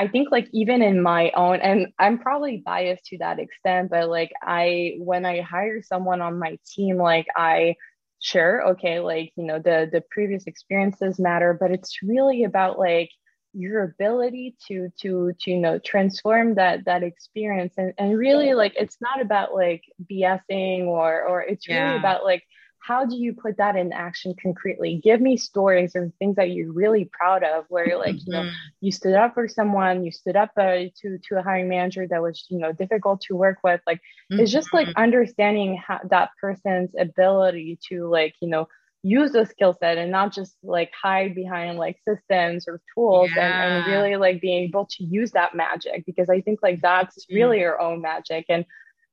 I 0.00 0.08
think 0.08 0.30
like 0.30 0.48
even 0.52 0.80
in 0.80 1.02
my 1.02 1.30
own, 1.36 1.60
and 1.60 1.88
I'm 1.98 2.18
probably 2.18 2.62
biased 2.64 3.04
to 3.06 3.18
that 3.18 3.38
extent, 3.38 3.90
but 3.90 4.08
like 4.08 4.32
I, 4.42 4.94
when 4.98 5.26
I 5.26 5.42
hire 5.42 5.82
someone 5.82 6.22
on 6.22 6.38
my 6.38 6.56
team, 6.66 6.96
like 6.96 7.26
I, 7.36 7.76
sure, 8.18 8.68
okay, 8.70 9.00
like, 9.00 9.30
you 9.36 9.44
know, 9.44 9.58
the, 9.58 9.90
the 9.92 10.02
previous 10.10 10.46
experiences 10.46 11.20
matter, 11.20 11.54
but 11.60 11.70
it's 11.70 11.98
really 12.02 12.44
about 12.44 12.78
like 12.78 13.10
your 13.52 13.82
ability 13.82 14.56
to, 14.68 14.88
to, 15.02 15.32
to, 15.38 15.50
you 15.50 15.58
know, 15.58 15.78
transform 15.78 16.54
that, 16.54 16.86
that 16.86 17.02
experience. 17.02 17.74
And, 17.76 17.92
and 17.98 18.16
really 18.16 18.54
like, 18.54 18.72
it's 18.76 18.96
not 19.02 19.20
about 19.20 19.54
like 19.54 19.82
BSing 20.10 20.86
or, 20.86 21.24
or 21.24 21.42
it's 21.42 21.68
really 21.68 21.78
yeah. 21.78 21.98
about 21.98 22.24
like, 22.24 22.42
how 22.80 23.04
do 23.04 23.16
you 23.16 23.34
put 23.34 23.56
that 23.58 23.76
in 23.76 23.92
action 23.92 24.34
concretely 24.42 25.00
give 25.02 25.20
me 25.20 25.36
stories 25.36 25.94
or 25.94 26.10
things 26.18 26.36
that 26.36 26.50
you're 26.50 26.72
really 26.72 27.08
proud 27.12 27.42
of 27.42 27.64
where 27.68 27.86
you're 27.86 27.98
like 27.98 28.16
mm-hmm. 28.16 28.30
you 28.30 28.32
know 28.32 28.42
mm-hmm. 28.42 28.54
you 28.80 28.92
stood 28.92 29.14
up 29.14 29.34
for 29.34 29.46
someone 29.46 30.04
you 30.04 30.10
stood 30.10 30.36
up 30.36 30.50
uh, 30.56 30.84
to 31.00 31.18
to 31.22 31.38
a 31.38 31.42
hiring 31.42 31.68
manager 31.68 32.06
that 32.08 32.22
was 32.22 32.46
you 32.48 32.58
know 32.58 32.72
difficult 32.72 33.20
to 33.20 33.36
work 33.36 33.58
with 33.62 33.80
like 33.86 33.98
mm-hmm. 34.32 34.40
it's 34.40 34.52
just 34.52 34.72
like 34.72 34.88
mm-hmm. 34.88 35.02
understanding 35.02 35.76
how 35.76 36.00
that 36.08 36.30
person's 36.40 36.90
ability 36.98 37.78
to 37.88 38.08
like 38.08 38.34
you 38.40 38.48
know 38.48 38.66
use 39.02 39.32
the 39.32 39.46
skill 39.46 39.74
set 39.80 39.96
and 39.96 40.10
not 40.10 40.32
just 40.32 40.56
like 40.62 40.92
hide 41.00 41.34
behind 41.34 41.78
like 41.78 41.96
systems 42.06 42.68
or 42.68 42.82
tools 42.94 43.30
yeah. 43.34 43.64
and, 43.64 43.84
and 43.84 43.92
really 43.92 44.16
like 44.16 44.40
being 44.42 44.64
able 44.64 44.86
to 44.90 45.04
use 45.04 45.30
that 45.30 45.54
magic 45.54 46.04
because 46.04 46.28
i 46.28 46.40
think 46.40 46.60
like 46.62 46.80
that's 46.82 47.24
mm-hmm. 47.24 47.36
really 47.36 47.60
your 47.60 47.80
own 47.80 48.00
magic 48.02 48.44
and 48.48 48.64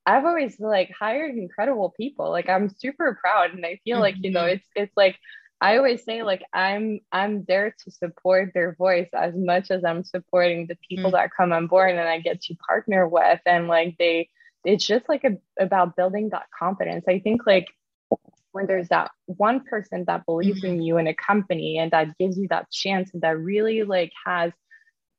I've 0.08 0.24
always 0.24 0.58
like 0.58 0.90
hired 0.98 1.36
incredible 1.36 1.94
people. 1.98 2.32
Like 2.32 2.48
I'm 2.48 2.70
super 2.70 3.20
proud 3.22 3.54
and 3.54 3.66
I 3.66 3.80
feel 3.84 4.00
like, 4.00 4.16
you 4.18 4.32
know, 4.32 4.40
mm-hmm. 4.40 4.56
it's 4.56 4.68
it's 4.74 4.96
like 4.96 5.18
I 5.60 5.76
always 5.78 6.06
say 6.06 6.24
like 6.24 6.44
I'm 6.54 7.02
I'm 7.12 7.44
there 7.46 7.76
to 7.84 7.92
support 7.92 8.52
their 8.54 8.74
voice 8.76 9.10
as 9.14 9.34
much 9.36 9.70
as 9.70 9.84
I'm 9.84 10.06
supporting 10.06 10.68
the 10.68 10.78
people 10.88 11.12
mm-hmm. 11.12 11.18
that 11.18 11.32
come 11.36 11.52
on 11.52 11.68
board 11.68 11.92
and 11.92 12.00
I 12.00 12.22
get 12.22 12.42
to 12.44 12.56
partner 12.56 13.06
with 13.06 13.42
and 13.46 13.68
like 13.68 13.98
they 14.00 14.30
it's 14.64 14.88
just 14.88 15.10
like 15.10 15.26
a, 15.26 15.38
about 15.62 15.98
building 15.98 16.30
that 16.30 16.48
confidence. 16.58 17.04
I 17.10 17.20
think 17.20 17.46
like 17.46 17.68
when 18.54 18.66
there's 18.66 18.88
that 18.88 19.12
one 19.26 19.66
person 19.66 20.06
that 20.08 20.26
believes 20.26 20.64
mm-hmm. 20.64 20.76
in 20.76 20.82
you 20.84 20.98
in 21.00 21.08
a 21.08 21.14
company 21.14 21.80
and 21.80 21.92
that 21.92 22.18
gives 22.18 22.38
you 22.38 22.48
that 22.50 22.72
chance 22.72 23.10
and 23.14 23.24
that 23.24 23.38
really 23.38 23.84
like 23.84 24.14
has 24.26 24.54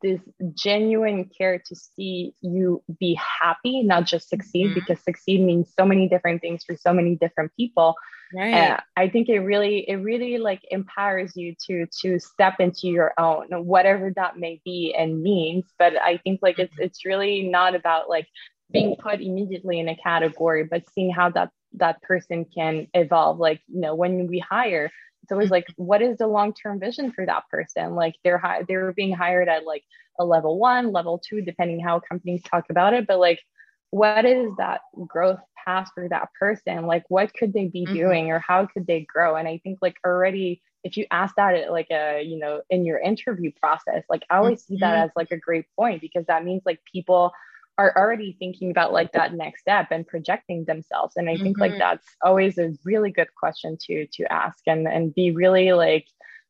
this 0.03 0.21
genuine 0.55 1.29
care 1.37 1.59
to 1.67 1.77
see 1.77 2.35
you 2.41 2.83
be 2.99 3.19
happy, 3.41 3.83
not 3.83 4.05
just 4.05 4.29
succeed, 4.29 4.67
mm-hmm. 4.67 4.75
because 4.75 5.03
succeed 5.03 5.41
means 5.41 5.73
so 5.79 5.85
many 5.85 6.09
different 6.09 6.41
things 6.41 6.65
for 6.65 6.77
so 6.77 6.93
many 6.93 7.17
different 7.17 7.53
people. 7.57 7.95
Right. 8.35 8.55
Uh, 8.55 8.81
I 8.97 9.09
think 9.09 9.29
it 9.29 9.41
really, 9.41 9.89
it 9.89 9.97
really 9.97 10.39
like 10.39 10.61
empowers 10.71 11.33
you 11.35 11.55
to 11.67 11.87
to 12.03 12.19
step 12.19 12.55
into 12.61 12.89
your 12.89 13.13
own, 13.19 13.47
whatever 13.65 14.13
that 14.17 14.39
may 14.39 14.61
be 14.65 14.95
and 14.97 15.23
means. 15.23 15.65
But 15.79 15.97
I 15.97 16.19
think 16.19 16.41
like 16.43 16.59
it's 16.59 16.73
mm-hmm. 16.75 16.85
it's 16.85 17.05
really 17.05 17.49
not 17.49 17.75
about 17.75 18.09
like 18.09 18.29
being 18.71 18.97
put 18.97 19.21
immediately 19.21 19.81
in 19.81 19.89
a 19.89 19.97
category, 19.97 20.65
but 20.65 20.85
seeing 20.93 21.11
how 21.11 21.31
that 21.31 21.51
that 21.75 22.03
person 22.03 22.45
can 22.45 22.87
evolve. 22.95 23.39
Like 23.39 23.63
you 23.67 23.81
know, 23.81 23.95
when 23.95 24.27
we 24.27 24.39
hire, 24.39 24.91
it's 25.23 25.33
always 25.33 25.51
like 25.51 25.67
what 25.77 26.03
is 26.03 26.17
the 26.19 26.27
long-term 26.27 26.81
vision 26.81 27.13
for 27.13 27.25
that 27.27 27.49
person 27.51 27.95
like 27.95 28.15
they're 28.25 28.39
hi- 28.39 28.63
they're 28.67 28.93
being 28.93 29.13
hired 29.13 29.49
at 29.49 29.65
like 29.65 29.85
a 30.19 30.25
level 30.25 30.59
one 30.59 30.93
level 30.93 31.19
two 31.19 31.41
depending 31.41 31.81
how 31.81 32.01
companies 32.01 32.43
talk 32.43 32.65
about 32.71 32.95
it 32.95 33.07
but 33.07 33.19
like 33.19 33.41
what 33.91 34.25
is 34.25 34.51
that 34.59 34.81
growth 35.07 35.41
path 35.65 35.91
for 35.95 36.09
that 36.09 36.29
person 36.39 36.87
like 36.87 37.05
what 37.09 37.33
could 37.35 37.53
they 37.53 37.67
be 37.67 37.85
mm-hmm. 37.85 37.95
doing 37.95 38.31
or 38.31 38.39
how 38.39 38.67
could 38.67 38.87
they 38.87 39.01
grow 39.01 39.37
and 39.37 39.49
i 39.49 39.59
think 39.63 39.79
like 39.81 39.97
already 40.05 40.63
if 40.85 40.97
you 40.97 41.07
ask 41.11 41.35
that 41.37 41.55
at 41.55 41.71
like 41.73 41.89
a 41.91 42.23
you 42.23 42.39
know 42.39 42.61
in 42.71 42.85
your 42.85 42.99
interview 42.99 43.51
process 43.61 44.05
like 44.09 44.25
i 44.31 44.37
always 44.37 44.63
mm-hmm. 44.63 44.75
see 44.75 44.79
that 44.81 44.95
mm-hmm. 44.95 45.05
as 45.05 45.11
like 45.17 45.31
a 45.31 45.37
great 45.39 45.65
point 45.77 46.01
because 46.01 46.25
that 46.27 46.45
means 46.45 46.63
like 46.65 46.81
people 46.91 47.33
are 47.79 47.97
already 47.97 48.37
thinking 48.39 48.71
about 48.71 48.93
like 48.93 49.13
that 49.13 49.33
next 49.33 49.61
step 49.61 49.89
and 49.91 50.07
projecting 50.07 50.65
themselves 50.65 51.15
and 51.17 51.31
i 51.31 51.37
think 51.37 51.57
mm-hmm. 51.57 51.73
like 51.73 51.79
that's 51.79 52.07
always 52.23 52.59
a 52.59 52.73
really 52.85 53.11
good 53.11 53.29
question 53.35 53.79
to 53.81 54.07
to 54.13 54.31
ask 54.33 54.59
and 54.67 54.87
and 54.87 55.15
be 55.15 55.31
really 55.31 55.73
like 55.73 56.07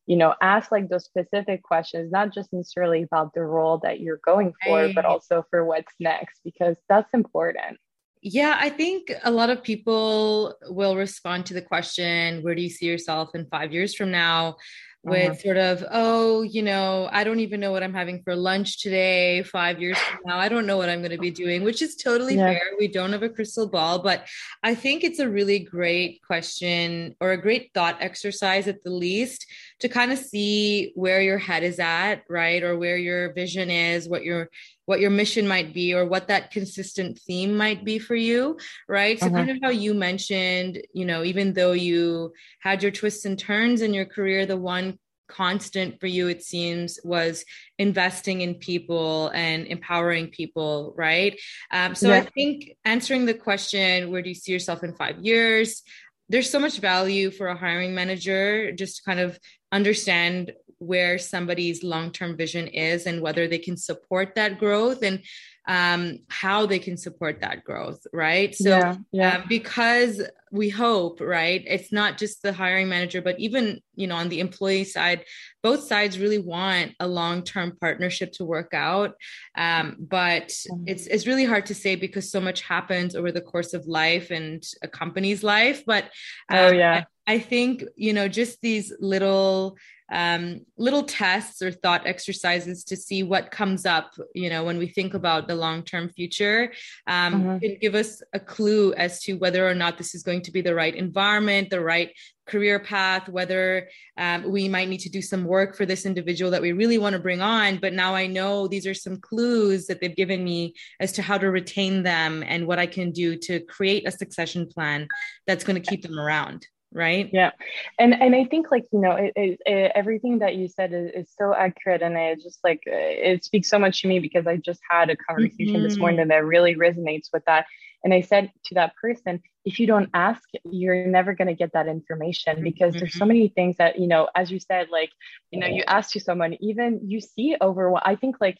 you 0.07 0.17
know 0.17 0.33
ask 0.41 0.71
like 0.71 0.89
those 0.89 1.05
specific 1.05 1.61
questions 1.63 2.11
not 2.11 2.33
just 2.33 2.51
necessarily 2.51 3.03
about 3.03 3.33
the 3.33 3.43
role 3.43 3.77
that 3.77 3.99
you're 3.99 4.19
going 4.25 4.51
for 4.65 4.77
right. 4.85 4.95
but 4.95 5.05
also 5.05 5.45
for 5.49 5.63
what's 5.63 5.93
next 5.99 6.41
because 6.43 6.75
that's 6.89 7.13
important 7.13 7.77
yeah, 8.21 8.57
I 8.59 8.69
think 8.69 9.13
a 9.23 9.31
lot 9.31 9.49
of 9.49 9.63
people 9.63 10.53
will 10.69 10.97
respond 10.97 11.45
to 11.45 11.53
the 11.53 11.61
question, 11.61 12.43
where 12.43 12.53
do 12.53 12.61
you 12.61 12.69
see 12.69 12.85
yourself 12.85 13.29
in 13.33 13.45
five 13.45 13.71
years 13.71 13.95
from 13.95 14.11
now? 14.11 14.57
With 15.03 15.31
uh-huh. 15.31 15.39
sort 15.39 15.57
of, 15.57 15.85
oh, 15.91 16.41
you 16.41 16.61
know, 16.61 17.07
I 17.11 17.23
don't 17.23 17.39
even 17.39 17.61
know 17.61 17.71
what 17.71 17.83
I'm 17.83 17.93
having 17.93 18.21
for 18.21 18.35
lunch 18.35 18.81
today, 18.81 19.43
five 19.43 19.81
years 19.81 19.97
from 19.97 20.19
now. 20.25 20.37
I 20.37 20.49
don't 20.49 20.65
know 20.65 20.75
what 20.75 20.89
I'm 20.89 20.99
going 20.99 21.11
to 21.11 21.17
be 21.17 21.31
doing, 21.31 21.63
which 21.63 21.81
is 21.81 21.95
totally 21.95 22.35
yeah. 22.35 22.53
fair. 22.53 22.61
We 22.77 22.89
don't 22.89 23.13
have 23.13 23.23
a 23.23 23.29
crystal 23.29 23.69
ball, 23.69 23.99
but 23.99 24.27
I 24.61 24.75
think 24.75 25.03
it's 25.03 25.19
a 25.19 25.29
really 25.29 25.59
great 25.59 26.21
question 26.27 27.15
or 27.21 27.31
a 27.31 27.41
great 27.41 27.71
thought 27.73 27.97
exercise 28.01 28.67
at 28.67 28.83
the 28.83 28.91
least 28.91 29.45
to 29.79 29.87
kind 29.87 30.11
of 30.11 30.19
see 30.19 30.91
where 30.95 31.21
your 31.21 31.37
head 31.37 31.63
is 31.63 31.79
at, 31.79 32.23
right? 32.29 32.61
Or 32.61 32.77
where 32.77 32.97
your 32.97 33.33
vision 33.33 33.69
is, 33.69 34.09
what 34.09 34.23
your 34.23 34.49
what 34.89 34.99
your 34.99 35.11
mission 35.11 35.47
might 35.47 35.71
be 35.71 35.93
or 35.93 36.03
what 36.03 36.29
that 36.29 36.49
consistent 36.49 37.19
theme 37.19 37.55
might 37.55 37.85
be 37.85 37.99
for 37.99 38.15
you 38.15 38.57
right 38.87 39.19
so 39.19 39.27
uh-huh. 39.27 39.35
kind 39.35 39.51
of 39.51 39.57
how 39.61 39.69
you 39.69 39.93
mentioned 39.93 40.81
you 40.95 41.05
know 41.05 41.23
even 41.23 41.53
though 41.53 41.73
you 41.73 42.33
had 42.59 42.81
your 42.81 42.91
twists 42.91 43.23
and 43.23 43.37
turns 43.37 43.83
in 43.83 43.93
your 43.93 44.07
career 44.07 44.47
the 44.47 44.57
one 44.57 44.97
constant 45.27 45.99
for 45.99 46.07
you 46.07 46.27
it 46.27 46.41
seems 46.41 46.99
was 47.03 47.45
investing 47.77 48.41
in 48.41 48.55
people 48.55 49.27
and 49.27 49.67
empowering 49.67 50.25
people 50.29 50.95
right 50.97 51.39
um, 51.69 51.93
so 51.93 52.09
yeah. 52.09 52.15
i 52.15 52.21
think 52.21 52.75
answering 52.83 53.27
the 53.27 53.33
question 53.35 54.09
where 54.09 54.23
do 54.23 54.29
you 54.29 54.33
see 54.33 54.51
yourself 54.51 54.83
in 54.83 54.95
five 54.95 55.19
years 55.19 55.83
there's 56.29 56.49
so 56.49 56.59
much 56.59 56.79
value 56.79 57.29
for 57.29 57.45
a 57.45 57.55
hiring 57.55 57.93
manager 57.93 58.71
just 58.71 58.97
to 58.97 59.03
kind 59.03 59.19
of 59.19 59.37
understand 59.71 60.51
where 60.79 61.17
somebody's 61.17 61.83
long-term 61.83 62.35
vision 62.35 62.67
is 62.67 63.05
and 63.05 63.21
whether 63.21 63.47
they 63.47 63.59
can 63.59 63.77
support 63.77 64.35
that 64.35 64.57
growth 64.57 65.03
and 65.03 65.21
um, 65.67 66.19
how 66.29 66.65
they 66.65 66.79
can 66.79 66.97
support 66.97 67.41
that 67.41 67.63
growth, 67.63 68.05
right? 68.11 68.55
So, 68.55 68.69
yeah, 68.69 68.95
yeah. 69.11 69.37
Uh, 69.37 69.43
because 69.47 70.21
we 70.51 70.69
hope, 70.69 71.21
right, 71.21 71.63
it's 71.65 71.91
not 71.91 72.17
just 72.17 72.41
the 72.41 72.53
hiring 72.53 72.89
manager, 72.89 73.21
but 73.21 73.39
even 73.39 73.81
you 73.95 74.07
know 74.07 74.15
on 74.15 74.29
the 74.29 74.39
employee 74.39 74.83
side, 74.83 75.25
both 75.61 75.83
sides 75.83 76.19
really 76.19 76.39
want 76.39 76.93
a 76.99 77.07
long-term 77.07 77.77
partnership 77.79 78.31
to 78.33 78.45
work 78.45 78.73
out. 78.73 79.15
Um, 79.57 79.97
but 79.99 80.49
mm-hmm. 80.49 80.83
it's 80.87 81.07
it's 81.07 81.27
really 81.27 81.45
hard 81.45 81.65
to 81.67 81.75
say 81.75 81.95
because 81.95 82.31
so 82.31 82.41
much 82.41 82.61
happens 82.61 83.15
over 83.15 83.31
the 83.31 83.41
course 83.41 83.73
of 83.73 83.87
life 83.87 84.31
and 84.31 84.63
a 84.81 84.87
company's 84.87 85.43
life. 85.43 85.83
But 85.85 86.05
um, 86.49 86.59
oh 86.59 86.71
yeah, 86.71 87.03
I, 87.27 87.33
I 87.33 87.39
think 87.39 87.83
you 87.95 88.13
know 88.13 88.27
just 88.27 88.61
these 88.61 88.93
little 88.99 89.77
um, 90.11 90.61
little 90.77 91.03
tests 91.03 91.61
or 91.61 91.71
thought 91.71 92.07
exercises 92.07 92.83
to 92.85 92.95
see 92.95 93.23
what 93.23 93.51
comes 93.51 93.85
up 93.85 94.13
you 94.33 94.49
know 94.49 94.63
when 94.63 94.77
we 94.77 94.87
think 94.87 95.13
about 95.13 95.47
the 95.47 95.55
long-term 95.55 96.09
future 96.09 96.71
um, 97.07 97.33
mm-hmm. 97.33 97.57
can 97.59 97.77
give 97.79 97.95
us 97.95 98.21
a 98.33 98.39
clue 98.39 98.93
as 98.93 99.21
to 99.21 99.33
whether 99.33 99.67
or 99.67 99.75
not 99.75 99.97
this 99.97 100.15
is 100.15 100.23
going 100.23 100.38
to 100.41 100.51
be 100.51 100.61
the 100.61 100.75
right 100.75 100.95
environment 100.95 101.69
the 101.69 101.81
right 101.81 102.11
career 102.47 102.79
path 102.79 103.29
whether 103.29 103.87
um, 104.17 104.49
we 104.51 104.67
might 104.67 104.89
need 104.89 104.99
to 104.99 105.09
do 105.09 105.21
some 105.21 105.45
work 105.45 105.75
for 105.75 105.85
this 105.85 106.05
individual 106.05 106.49
that 106.51 106.61
we 106.61 106.71
really 106.71 106.97
want 106.97 107.13
to 107.13 107.19
bring 107.19 107.41
on. 107.41 107.77
But 107.77 107.93
now 107.93 108.15
i 108.15 108.27
know 108.27 108.67
these 108.67 108.87
are 108.87 108.93
some 108.93 109.17
clues 109.17 109.87
that 109.87 110.01
they've 110.01 110.15
given 110.15 110.43
me 110.43 110.73
as 110.99 111.11
to 111.13 111.21
how 111.21 111.37
to 111.37 111.51
retain 111.51 112.03
them 112.03 112.43
and 112.45 112.67
what 112.67 112.79
i 112.79 112.87
can 112.87 113.11
do 113.11 113.37
to 113.37 113.59
create 113.61 114.07
a 114.07 114.11
succession 114.11 114.67
plan 114.67 115.07
that's 115.47 115.63
going 115.63 115.81
to 115.81 115.89
keep 115.89 116.01
them 116.01 116.19
around 116.19 116.65
right? 116.91 117.29
Yeah. 117.31 117.51
And 117.97 118.13
and 118.13 118.35
i 118.35 118.45
think 118.45 118.71
like 118.71 118.85
you 118.91 118.99
know 118.99 119.11
it, 119.11 119.33
it, 119.35 119.59
it, 119.65 119.91
everything 119.95 120.39
that 120.39 120.55
you 120.55 120.67
said 120.67 120.93
is, 120.93 121.11
is, 121.13 121.33
so 121.37 121.53
accurate 121.53 122.01
and 122.01 122.17
it 122.17 122.41
just 122.41 122.59
like 122.63 122.81
it 122.85 123.43
speaks 123.43 123.69
so 123.69 123.77
much 123.77 124.01
to 124.01 124.07
me 124.07 124.19
because 124.19 124.47
i 124.47 124.57
just 124.57 124.81
had 124.89 125.09
a 125.09 125.15
conversation 125.15 125.75
mm-hmm. 125.75 125.83
this 125.83 125.97
morning 125.97 126.27
that 126.27 126.43
really 126.43 126.75
resonates 126.75 127.27
with 127.31 127.43
that 127.45 127.65
and 128.03 128.13
i 128.13 128.21
said 128.21 128.51
to 128.65 128.75
that 128.75 128.93
person 128.95 129.41
if 129.65 129.79
you 129.79 129.87
don't 129.87 130.09
ask 130.13 130.41
you're 130.69 131.07
never 131.07 131.33
going 131.33 131.47
to 131.47 131.53
get 131.53 131.73
that 131.73 131.87
information 131.87 132.63
because 132.63 132.91
mm-hmm. 132.91 132.99
there's 132.99 133.13
so 133.13 133.19
mm-hmm. 133.19 133.27
many 133.29 133.47
things 133.49 133.77
that 133.77 133.99
you 133.99 134.07
know 134.07 134.27
as 134.35 134.51
you 134.51 134.59
said 134.59 134.87
like 134.91 135.11
you 135.51 135.59
know 135.59 135.67
you 135.67 135.83
ask 135.87 136.11
to 136.11 136.19
someone 136.19 136.55
even 136.59 137.01
you 137.03 137.19
see 137.19 137.55
over 137.59 137.89
what 137.89 138.03
i 138.05 138.15
think 138.15 138.35
like 138.39 138.57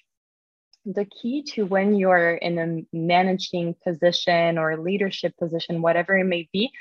the 0.86 1.06
key 1.06 1.43
to 1.43 1.65
when 1.65 1.95
you're 1.95 2.36
in 2.36 2.58
a 2.58 2.95
managing 2.95 3.75
position 3.86 4.58
or 4.58 4.78
leadership 4.78 5.34
position 5.38 5.82
whatever 5.82 6.17
it 6.17 6.25
may 6.25 6.47
be 6.54 6.71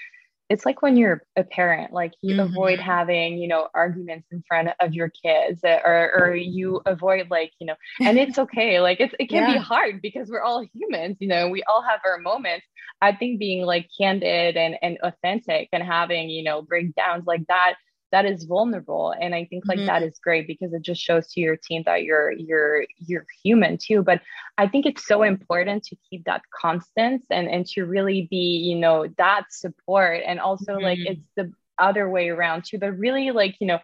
it's 0.49 0.65
like 0.65 0.81
when 0.81 0.97
you're 0.97 1.23
a 1.37 1.45
parent 1.45 1.93
like 1.93 2.13
you 2.23 2.35
mm-hmm. 2.37 2.51
avoid 2.51 2.79
having 2.79 3.39
you 3.39 3.49
know 3.49 3.69
arguments 3.75 4.27
in 4.31 4.43
front 4.49 4.69
of 4.81 4.95
your 4.95 5.11
kids 5.11 5.63
uh, 5.65 5.79
or 5.85 6.13
or 6.15 6.35
you 6.35 6.81
avoid 6.87 7.31
like 7.31 7.53
you 7.61 7.67
know 7.67 7.75
and 8.01 8.19
it's 8.19 8.39
okay 8.45 8.81
like 8.81 9.01
it's 9.01 9.15
it 9.19 9.29
can 9.29 9.49
yeah. 9.49 9.55
be 9.55 9.59
hard 9.59 10.01
because 10.01 10.29
we're 10.29 10.43
all 10.43 10.65
humans 10.75 11.17
you 11.21 11.29
know 11.29 11.49
we 11.49 11.63
all 11.65 11.83
have 11.83 12.01
our 12.07 12.19
moments 12.19 12.67
i 13.01 13.13
think 13.13 13.39
being 13.39 13.65
like 13.65 13.89
candid 13.99 14.57
and 14.57 14.77
and 14.83 14.99
authentic 15.03 15.69
and 15.73 15.83
having 15.83 16.31
you 16.31 16.43
know 16.43 16.63
breakdowns 16.63 17.25
like 17.27 17.47
that 17.49 17.75
that 18.11 18.25
is 18.25 18.45
vulnerable. 18.45 19.15
And 19.21 19.35
i 19.35 19.45
think 19.45 19.65
like 19.67 19.79
mm-hmm. 19.79 19.87
that 19.87 20.03
is 20.03 20.19
great 20.19 20.47
because 20.47 20.73
it 20.73 20.83
just 20.83 21.01
shows 21.01 21.29
to 21.33 21.41
your 21.41 21.57
team 21.57 21.83
that 21.87 22.03
you're 22.05 22.33
you're 22.33 22.85
you're 22.99 23.27
human 23.43 23.79
too. 23.79 24.03
But 24.03 24.23
i 24.57 24.67
think 24.67 24.87
it's 24.87 25.07
so 25.07 25.23
important 25.23 25.85
to 25.85 25.97
keep 26.09 26.25
that 26.25 26.43
constant 26.55 27.25
and 27.31 27.49
and 27.49 27.67
to 27.69 27.85
really 27.85 28.27
be 28.31 28.59
you 28.69 28.77
know 28.77 29.07
that 29.19 29.45
support. 29.51 30.23
And 30.27 30.41
also 30.41 30.75
mm-hmm. 30.75 30.85
like 30.85 30.99
it's 31.01 31.29
the 31.37 31.53
other 31.79 32.09
way 32.09 32.29
around 32.29 32.65
too. 32.65 32.79
But 32.79 32.99
really 32.99 33.31
like 33.31 33.57
you 33.61 33.67
know 33.67 33.79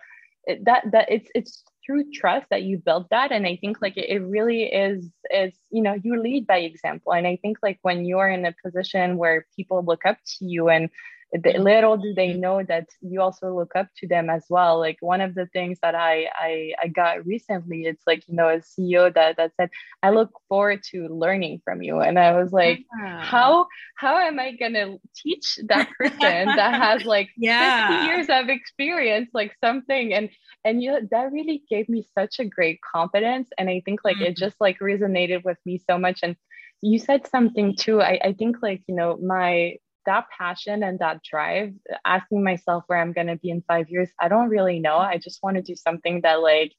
that 0.63 0.85
that 0.93 1.11
it's 1.11 1.31
it's 1.35 1.65
through 1.85 2.11
trust 2.13 2.47
that 2.51 2.63
you 2.63 2.79
build 2.79 3.07
that. 3.11 3.31
And 3.31 3.47
i 3.47 3.57
think 3.57 3.83
like 3.83 3.97
it, 3.97 4.09
it 4.09 4.21
really 4.21 4.65
is 4.65 5.11
is 5.31 5.53
you 5.71 5.83
know 5.83 5.97
you 6.03 6.21
lead 6.21 6.47
by 6.47 6.59
example. 6.59 7.13
And 7.13 7.27
i 7.27 7.37
think 7.37 7.59
like 7.63 7.79
when 7.83 8.05
you're 8.05 8.29
in 8.29 8.47
a 8.47 8.55
position 8.65 9.19
where 9.19 9.47
people 9.55 9.85
look 9.85 10.07
up 10.07 10.19
to 10.39 10.45
you 10.47 10.69
and 10.69 10.89
Mm-hmm. 11.35 11.63
little 11.63 11.97
do 11.97 12.15
they 12.15 12.29
mm-hmm. 12.29 12.41
know 12.41 12.63
that 12.63 12.89
you 13.01 13.21
also 13.21 13.53
look 13.53 13.73
up 13.75 13.89
to 13.99 14.07
them 14.07 14.31
as 14.31 14.45
well. 14.49 14.79
Like 14.79 14.99
one 15.01 15.21
of 15.21 15.35
the 15.35 15.47
things 15.47 15.79
that 15.83 15.95
i 15.95 16.29
i, 16.35 16.73
I 16.83 16.89
got 16.89 17.27
recently 17.27 17.87
it's 17.87 18.03
like 18.07 18.27
you 18.29 18.35
know 18.35 18.49
a 18.49 18.59
ceo 18.59 19.13
that 19.13 19.37
that 19.37 19.53
said 19.57 19.71
i 20.03 20.11
look 20.11 20.31
forward 20.49 20.83
to 20.91 21.09
learning 21.09 21.61
from 21.65 21.83
you. 21.83 22.01
And 22.01 22.19
i 22.19 22.41
was 22.41 22.53
like 22.53 22.85
yeah. 23.01 23.21
how 23.21 23.67
how 23.97 24.17
am 24.19 24.39
i 24.39 24.53
gonna 24.53 24.97
teach 25.17 25.59
that 25.67 25.91
person 25.99 26.47
that 26.57 26.75
has 26.75 27.05
like 27.15 27.31
yeah. 27.37 27.89
50 27.89 28.07
years 28.07 28.27
of 28.31 28.49
experience 28.49 29.31
like 29.35 29.57
something? 29.63 30.15
And 30.15 30.31
and 30.65 30.83
you 30.83 31.09
that 31.11 31.33
really 31.33 31.63
gave 31.69 31.89
me 31.89 32.07
such 32.17 32.39
a 32.39 32.45
great 32.45 32.79
confidence. 32.81 33.49
And 33.59 33.69
i 33.69 33.83
think 33.85 34.01
like 34.05 34.17
mm-hmm. 34.17 34.27
it 34.27 34.37
just 34.37 34.57
like 34.61 34.79
resonated 34.79 35.45
with 35.45 35.59
me 35.67 35.83
so 35.89 35.99
much. 35.99 36.21
And 36.23 36.37
you 36.81 36.99
said 36.99 37.27
something 37.27 37.75
too. 37.77 38.03
I, 38.03 38.21
I 38.23 38.33
think 38.35 38.57
like 38.63 38.83
you 38.87 38.95
know 38.95 39.17
my 39.17 39.79
that 40.07 40.27
passion 40.37 40.83
and 40.83 40.99
that 40.99 41.23
drive, 41.23 41.73
asking 42.05 42.45
myself 42.45 42.85
where 42.87 43.01
I'm 43.01 43.13
going 43.13 43.27
to 43.29 43.37
be 43.37 43.51
in 43.51 43.63
five 43.67 43.89
years, 43.91 44.11
I 44.21 44.29
don't 44.29 44.49
really 44.49 44.81
know. 44.81 44.97
I 44.97 45.19
just 45.19 45.43
want 45.43 45.57
to 45.57 45.63
do 45.63 45.75
something 45.75 46.21
that 46.23 46.41
like 46.43 46.73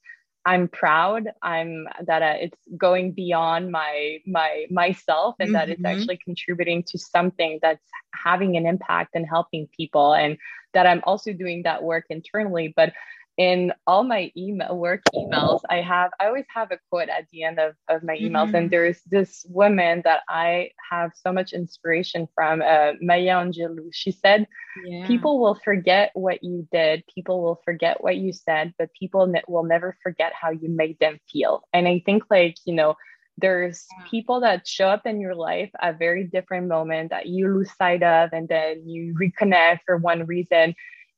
I'm 0.46 0.68
proud. 0.68 1.32
I'm 1.42 1.88
that 2.06 2.22
uh, 2.22 2.36
it's 2.40 2.60
going 2.78 3.14
beyond 3.14 3.72
my 3.72 4.20
my 4.28 4.66
myself, 4.70 5.36
and 5.40 5.48
mm-hmm. 5.48 5.54
that 5.54 5.70
it's 5.70 5.82
mm-hmm. 5.82 6.00
actually 6.00 6.20
contributing 6.24 6.84
to 6.88 7.00
something 7.00 7.60
that's 7.62 7.84
having 8.14 8.56
an 8.56 8.68
impact 8.68 9.16
and 9.16 9.26
helping 9.28 9.68
people, 9.76 10.14
and 10.14 10.38
that 10.74 10.86
I'm 10.86 11.02
also 11.06 11.34
doing 11.34 11.64
that 11.64 11.82
work 11.82 12.06
internally. 12.10 12.74
But 12.76 12.94
in 13.38 13.74
all 13.86 14.04
my 14.04 14.32
email 14.38 14.78
work 14.78 15.02
emails 15.13 15.60
i 15.69 15.82
have 15.82 16.12
i 16.19 16.28
always 16.28 16.45
have 16.54 16.71
a 16.71 16.80
quote 16.89 17.10
at 17.10 17.26
the 17.32 17.43
end 17.43 17.60
of, 17.60 17.74
of 17.89 18.02
my 18.04 18.15
emails 18.17 18.48
mm-hmm. 18.48 18.56
and 18.56 18.71
there's 18.71 19.02
this 19.08 19.45
woman 19.50 20.02
that 20.06 20.21
i 20.30 20.69
have 20.89 21.12
so 21.15 21.34
much 21.34 21.52
inspiration 21.52 22.28
from 22.34 22.62
uh, 22.62 22.93
maya 23.02 23.36
angelou 23.36 23.89
she 23.91 24.12
said 24.12 24.48
yeah. 24.86 25.06
people 25.06 25.39
will 25.39 25.56
forget 25.56 26.12
what 26.13 26.43
you 26.43 26.65
did 26.71 27.04
people 27.13 27.41
will 27.41 27.62
forget 27.65 28.02
what 28.02 28.15
you 28.15 28.32
said 28.32 28.74
but 28.80 28.89
people 28.93 29.28
ne- 29.28 29.43
will 29.48 29.63
never 29.65 29.98
forget 30.02 30.32
how 30.34 30.50
you 30.50 30.69
made 30.69 30.98
them 31.00 31.19
feel 31.30 31.62
and 31.74 31.88
i 31.88 32.02
think 32.06 32.24
like 32.30 32.56
you 32.65 32.74
know 32.74 32.95
there's 33.38 33.86
yeah. 33.98 34.06
people 34.10 34.39
that 34.39 34.65
show 34.65 34.88
up 34.88 35.06
in 35.06 35.19
your 35.19 35.36
life 35.36 35.69
at 35.82 36.00
very 36.00 36.24
different 36.24 36.69
moment 36.69 37.10
that 37.10 37.26
you 37.26 37.54
lose 37.54 37.69
sight 37.76 38.02
of 38.02 38.30
and 38.32 38.48
then 38.48 38.88
you 38.88 39.13
reconnect 39.21 39.80
for 39.86 39.98
one 39.98 40.26
reason 40.26 40.74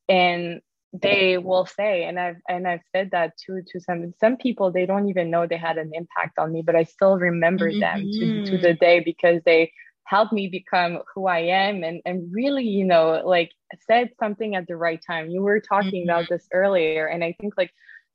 and 0.10 0.62
they 1.01 1.38
will 1.38 1.65
say 1.65 2.03
and 2.03 2.19
i've 2.19 2.38
and 2.47 2.67
i've 2.67 2.81
said 2.95 3.10
that 3.12 3.33
to 3.38 3.62
to 3.67 3.79
some 3.79 4.13
some 4.19 4.38
people 4.38 4.71
they 4.71 4.86
don't 4.86 5.10
even 5.10 5.29
know 5.29 5.45
they 5.45 5.57
had 5.57 5.77
an 5.77 5.91
impact 5.93 6.38
on 6.38 6.51
me 6.51 6.62
but 6.62 6.75
i 6.75 6.83
still 6.83 7.17
remember 7.17 7.69
mm-hmm. 7.69 7.79
them 7.79 8.01
to, 8.12 8.45
to 8.45 8.57
the 8.57 8.73
day 8.73 8.99
because 8.99 9.41
they 9.45 9.71
helped 10.03 10.31
me 10.31 10.47
become 10.47 10.99
who 11.13 11.27
i 11.27 11.39
am 11.39 11.83
and 11.83 12.01
and 12.05 12.33
really 12.33 12.63
you 12.63 12.86
know 12.86 13.21
like 13.25 13.51
said 13.86 14.10
something 14.19 14.55
at 14.55 14.67
the 14.67 14.75
right 14.75 15.01
time 15.05 15.29
you 15.29 15.41
were 15.41 15.60
talking 15.60 16.03
mm-hmm. 16.03 16.10
about 16.10 16.29
this 16.29 16.47
earlier 16.53 17.07
and 17.07 17.23
i 17.23 17.36
think 17.39 17.53
like 17.57 17.71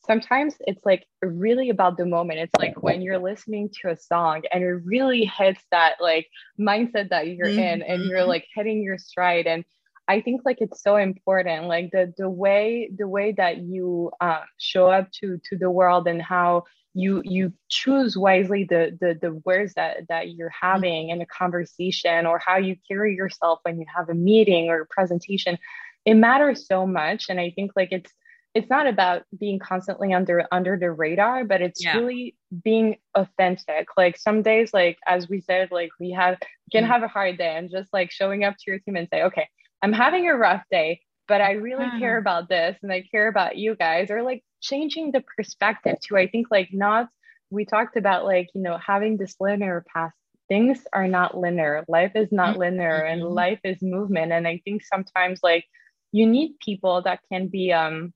sometimes 0.07 0.57
it's 0.61 0.85
like 0.85 1.07
really 1.23 1.71
about 1.71 1.97
the 1.97 2.07
moment 2.07 2.41
it's 2.41 2.55
like 2.59 2.83
when 2.83 3.03
you're 3.03 3.19
listening 3.19 3.71
to 3.81 3.91
a 3.91 3.97
song 3.97 4.43
and 4.53 4.65
it 4.65 4.81
really 4.85 5.25
hits 5.25 5.63
that 5.71 5.95
like 6.01 6.27
mindset 6.59 7.11
that 7.11 7.29
you're 7.29 7.47
mm-hmm. 7.47 7.59
in 7.59 7.83
and 7.83 8.05
you're 8.05 8.25
like 8.25 8.47
hitting 8.55 8.83
your 8.83 8.99
stride 8.99 9.47
and 9.47 9.65
I 10.13 10.21
think 10.21 10.43
like 10.45 10.61
it's 10.61 10.83
so 10.83 10.97
important, 10.97 11.69
like 11.69 11.91
the 11.91 12.13
the 12.19 12.29
way 12.29 12.91
the 12.95 13.09
way 13.09 13.33
that 13.33 13.63
you 13.63 14.11
uh, 14.21 14.43
show 14.59 14.89
up 14.89 15.11
to 15.21 15.41
to 15.49 15.57
the 15.57 15.71
world 15.71 16.07
and 16.07 16.21
how 16.21 16.65
you 16.93 17.23
you 17.25 17.55
choose 17.71 18.15
wisely 18.15 18.65
the 18.65 18.83
the 19.01 19.19
the 19.19 19.41
words 19.47 19.73
that 19.75 20.09
that 20.11 20.35
you're 20.35 20.53
having 20.69 21.09
in 21.09 21.23
a 21.23 21.27
conversation 21.27 22.27
or 22.27 22.39
how 22.39 22.59
you 22.59 22.77
carry 22.87 23.17
yourself 23.17 23.61
when 23.63 23.81
you 23.81 23.87
have 23.97 24.11
a 24.11 24.15
meeting 24.15 24.69
or 24.69 24.83
a 24.83 24.87
presentation. 24.87 25.57
It 26.05 26.15
matters 26.15 26.67
so 26.67 26.87
much, 26.87 27.31
and 27.31 27.41
I 27.41 27.51
think 27.57 27.73
like 27.75 27.91
it's 27.91 28.13
it's 28.55 28.69
not 28.69 28.87
about 28.87 29.23
being 29.41 29.59
constantly 29.59 30.13
under 30.13 30.47
under 30.53 30.77
the 30.79 30.91
radar 30.91 31.43
but 31.43 31.63
it's 31.63 31.83
yeah. 31.83 31.97
really 31.97 32.37
being 32.63 32.97
authentic 33.15 33.89
like 33.97 34.19
some 34.19 34.43
days 34.43 34.75
like 34.75 34.99
as 35.07 35.27
we 35.27 35.41
said 35.41 35.71
like 35.71 35.89
we 35.99 36.11
have 36.11 36.37
can 36.71 36.85
mm. 36.85 36.87
have 36.87 37.03
a 37.03 37.09
hard 37.09 37.39
day 37.39 37.57
and 37.57 37.71
just 37.71 37.91
like 37.95 38.11
showing 38.11 38.45
up 38.45 38.55
to 38.59 38.65
your 38.67 38.79
team 38.81 38.97
and 38.97 39.09
say 39.11 39.23
okay 39.23 39.49
I'm 39.83 39.93
having 39.93 40.29
a 40.29 40.37
rough 40.37 40.63
day, 40.71 41.01
but 41.29 41.41
I 41.41 41.53
really 41.53 41.89
hmm. 41.89 41.99
care 41.99 42.19
about 42.19 42.49
this 42.49 42.77
and 42.83 42.93
I 42.93 43.03
care 43.11 43.29
about 43.29 43.57
you 43.57 43.75
guys, 43.75 44.11
or 44.11 44.23
like 44.23 44.45
changing 44.61 45.11
the 45.13 45.23
perspective 45.37 45.97
too. 46.01 46.17
I 46.17 46.29
think 46.29 46.49
like 46.51 46.71
not, 46.73 47.09
we 47.51 47.65
talked 47.65 47.97
about 47.97 48.25
like, 48.25 48.49
you 48.55 48.63
know, 48.63 48.79
having 48.79 49.17
this 49.17 49.37
linear 49.41 49.85
path. 49.95 50.13
Things 50.49 50.81
are 50.93 51.09
not 51.09 51.37
linear. 51.37 51.85
Life 51.89 52.13
is 52.15 52.31
not 52.31 52.59
linear 52.59 52.97
and 52.97 53.23
mm-hmm. 53.23 53.33
life 53.33 53.61
is 53.65 53.79
movement. 53.81 54.33
And 54.33 54.47
I 54.47 54.61
think 54.65 54.83
sometimes 54.85 55.41
like 55.43 55.65
you 56.13 56.27
need 56.27 56.59
people 56.61 57.03
that 57.03 57.21
can 57.31 57.49
be, 57.49 57.73
um, 57.73 58.13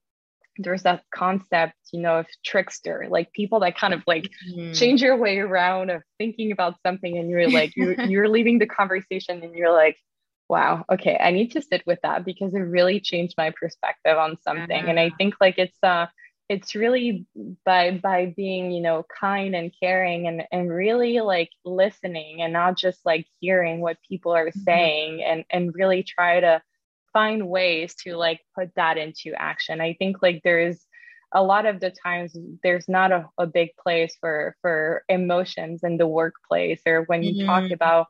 there's 0.59 0.83
that 0.83 1.03
concept, 1.15 1.75
you 1.93 2.01
know, 2.01 2.21
of 2.21 2.27
trickster, 2.45 3.07
like 3.09 3.33
people 3.33 3.61
that 3.61 3.79
kind 3.79 3.95
of 3.95 4.03
like 4.07 4.31
mm-hmm. 4.51 4.73
change 4.73 5.03
your 5.03 5.17
way 5.17 5.39
around 5.39 5.91
of 5.91 6.03
thinking 6.19 6.53
about 6.53 6.75
something 6.85 7.17
and 7.17 7.31
you're 7.31 7.49
like, 7.49 7.75
you're, 7.77 8.01
you're 8.03 8.29
leaving 8.29 8.59
the 8.59 8.67
conversation 8.67 9.43
and 9.43 9.55
you're 9.55 9.73
like, 9.73 9.97
wow 10.49 10.85
okay 10.91 11.19
i 11.21 11.31
need 11.31 11.51
to 11.51 11.63
sit 11.63 11.83
with 11.87 11.99
that 12.03 12.25
because 12.25 12.55
it 12.55 12.61
really 12.61 13.01
changed 13.01 13.35
my 13.37 13.51
perspective 13.51 14.17
on 14.17 14.37
something 14.43 14.87
and 14.89 14.99
i 15.01 15.11
think 15.19 15.35
like 15.41 15.59
it's 15.59 15.79
uh 15.83 16.07
it's 16.49 16.75
really 16.75 17.27
by 17.65 17.91
by 17.91 18.33
being 18.37 18.71
you 18.71 18.81
know 18.81 19.05
kind 19.21 19.55
and 19.57 19.73
caring 19.81 20.27
and 20.29 20.45
and 20.53 20.71
really 20.71 21.21
like 21.21 21.51
listening 21.65 22.43
and 22.43 22.53
not 22.53 22.77
just 22.77 23.05
like 23.05 23.27
hearing 23.41 23.81
what 23.81 23.97
people 24.09 24.33
are 24.33 24.49
mm-hmm. 24.49 24.61
saying 24.61 25.23
and 25.25 25.45
and 25.51 25.75
really 25.75 26.03
try 26.03 26.41
to 26.41 26.63
find 27.13 27.49
ways 27.49 27.95
to 27.95 28.17
like 28.17 28.41
put 28.55 28.71
that 28.77 28.99
into 28.99 29.33
action 29.37 29.81
i 29.81 29.95
think 29.95 30.23
like 30.23 30.41
there's 30.45 30.87
a 31.33 31.43
lot 31.43 31.67
of 31.67 31.81
the 31.81 31.91
times 31.91 32.37
there's 32.63 32.89
not 32.89 33.11
a, 33.11 33.29
a 33.39 33.47
big 33.47 33.71
place 33.83 34.17
for 34.21 34.55
for 34.63 35.03
emotions 35.09 35.83
in 35.83 35.97
the 35.97 36.07
workplace 36.07 36.81
or 36.87 37.03
when 37.05 37.23
you 37.23 37.35
mm-hmm. 37.35 37.47
talk 37.47 37.71
about 37.73 38.07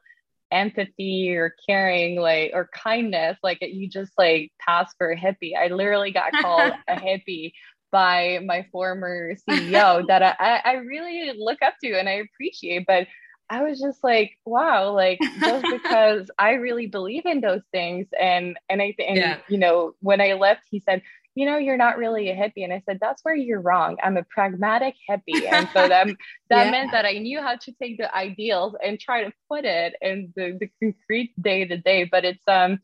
empathy 0.53 1.35
or 1.35 1.55
caring 1.69 2.21
like 2.21 2.53
or 2.55 2.69
kindness 2.73 3.37
like 3.43 3.59
you 3.61 3.89
just 3.89 4.13
like 4.17 4.53
pass 4.61 4.95
for 4.97 5.11
a 5.11 5.17
hippie 5.17 5.57
i 5.57 5.67
literally 5.67 6.13
got 6.13 6.33
called 6.41 6.73
a 6.89 6.95
hippie 6.95 7.53
by 7.97 8.41
my 8.45 8.67
former 8.73 9.35
CEO 9.49 10.07
that 10.09 10.23
I, 10.23 10.61
I 10.65 10.73
really 10.75 11.33
look 11.39 11.63
up 11.63 11.75
to 11.83 11.99
and 11.99 12.09
I 12.09 12.15
appreciate. 12.15 12.85
But 12.87 13.07
I 13.49 13.63
was 13.63 13.81
just 13.81 14.03
like, 14.03 14.37
wow, 14.45 14.93
like 14.93 15.19
just 15.41 15.65
because 15.73 16.31
I 16.39 16.53
really 16.53 16.87
believe 16.87 17.27
in 17.27 17.41
those 17.41 17.63
things. 17.73 18.07
And 18.21 18.59
and 18.69 18.83
I 18.83 18.93
think 18.97 19.19
yeah. 19.19 19.39
you 19.49 19.59
know, 19.59 19.95
when 20.01 20.21
I 20.21 20.35
left, 20.35 20.63
he 20.71 20.81
said, 20.81 21.03
you 21.37 21.45
know, 21.45 21.59
you're 21.59 21.77
not 21.77 21.99
really 21.99 22.31
a 22.31 22.35
hippie. 22.35 22.65
And 22.65 22.73
I 22.73 22.83
said, 22.87 22.99
that's 22.99 23.23
where 23.23 23.37
you're 23.37 23.61
wrong. 23.61 23.99
I'm 24.03 24.17
a 24.17 24.25
pragmatic 24.25 24.95
hippie. 25.09 25.47
And 25.49 25.69
so 25.73 25.87
that 25.89 26.09
that 26.49 26.65
yeah. 26.65 26.71
meant 26.71 26.93
that 26.93 27.05
I 27.05 27.13
knew 27.13 27.41
how 27.43 27.57
to 27.57 27.73
take 27.73 27.99
the 27.99 28.13
ideals 28.17 28.75
and 28.83 28.99
try 28.99 29.23
to 29.23 29.33
put 29.49 29.67
it 29.67 29.95
in 30.01 30.33
the, 30.35 30.59
the 30.59 30.71
concrete 30.83 31.35
day 31.41 31.67
to 31.67 31.77
day. 31.77 32.05
But 32.05 32.25
it's 32.25 32.43
um 32.49 32.81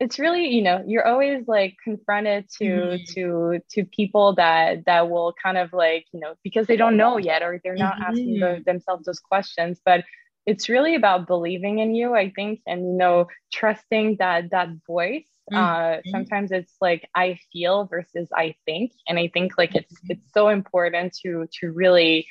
it's 0.00 0.18
really 0.18 0.48
you 0.48 0.62
know 0.62 0.82
you're 0.84 1.06
always 1.06 1.46
like 1.46 1.76
confronted 1.82 2.48
to 2.58 2.64
mm-hmm. 2.64 3.04
to 3.14 3.60
to 3.70 3.84
people 3.84 4.34
that 4.34 4.84
that 4.86 5.08
will 5.08 5.32
kind 5.40 5.56
of 5.56 5.72
like 5.72 6.06
you 6.12 6.18
know 6.18 6.34
because 6.42 6.66
they 6.66 6.76
don't 6.76 6.96
know 6.96 7.18
yet 7.18 7.40
or 7.42 7.60
they're 7.62 7.76
not 7.76 7.94
mm-hmm. 7.94 8.10
asking 8.10 8.40
the, 8.40 8.62
themselves 8.66 9.04
those 9.04 9.20
questions 9.20 9.80
but 9.84 10.04
it's 10.44 10.68
really 10.68 10.96
about 10.96 11.28
believing 11.28 11.78
in 11.78 11.94
you 11.94 12.14
i 12.14 12.30
think 12.30 12.60
and 12.66 12.80
you 12.80 12.98
know 12.98 13.28
trusting 13.52 14.16
that 14.18 14.50
that 14.50 14.70
voice 14.88 15.31
mm-hmm. 15.50 15.56
uh 15.56 16.00
sometimes 16.10 16.52
it's 16.52 16.74
like 16.80 17.08
i 17.14 17.38
feel 17.52 17.86
versus 17.86 18.28
i 18.36 18.54
think 18.64 18.92
and 19.08 19.18
i 19.18 19.28
think 19.32 19.56
like 19.58 19.74
it's 19.74 19.92
mm-hmm. 19.94 20.12
it's 20.12 20.32
so 20.32 20.48
important 20.48 21.12
to 21.12 21.46
to 21.52 21.72
really 21.72 22.26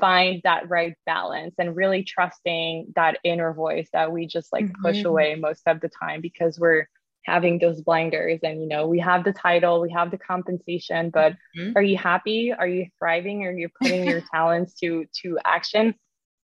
find 0.00 0.40
that 0.44 0.68
right 0.70 0.94
balance 1.04 1.54
and 1.58 1.76
really 1.76 2.02
trusting 2.02 2.92
that 2.96 3.18
inner 3.24 3.52
voice 3.52 3.88
that 3.92 4.10
we 4.10 4.26
just 4.26 4.52
like 4.52 4.72
push 4.82 4.98
mm-hmm. 4.98 5.08
away 5.08 5.34
most 5.34 5.62
of 5.66 5.80
the 5.80 5.90
time 6.00 6.20
because 6.20 6.58
we're 6.58 6.86
having 7.24 7.58
those 7.58 7.80
blinders 7.82 8.40
and 8.42 8.60
you 8.60 8.68
know 8.68 8.86
we 8.86 8.98
have 8.98 9.22
the 9.24 9.32
title 9.32 9.80
we 9.80 9.90
have 9.90 10.10
the 10.10 10.18
compensation 10.18 11.10
but 11.10 11.34
mm-hmm. 11.56 11.72
are 11.76 11.82
you 11.82 11.96
happy 11.96 12.52
are 12.52 12.66
you 12.66 12.86
thriving 12.98 13.44
are 13.44 13.52
you 13.52 13.68
putting 13.80 14.04
your 14.04 14.22
talents 14.32 14.74
to 14.74 15.04
to 15.14 15.38
action 15.44 15.94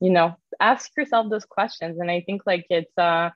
you 0.01 0.11
know 0.11 0.35
ask 0.61 0.91
yourself 0.97 1.31
those 1.31 1.45
questions 1.45 1.99
and 2.01 2.11
i 2.11 2.21
think 2.27 2.43
like 2.47 2.67
it's 2.71 2.97
uh 2.99 3.31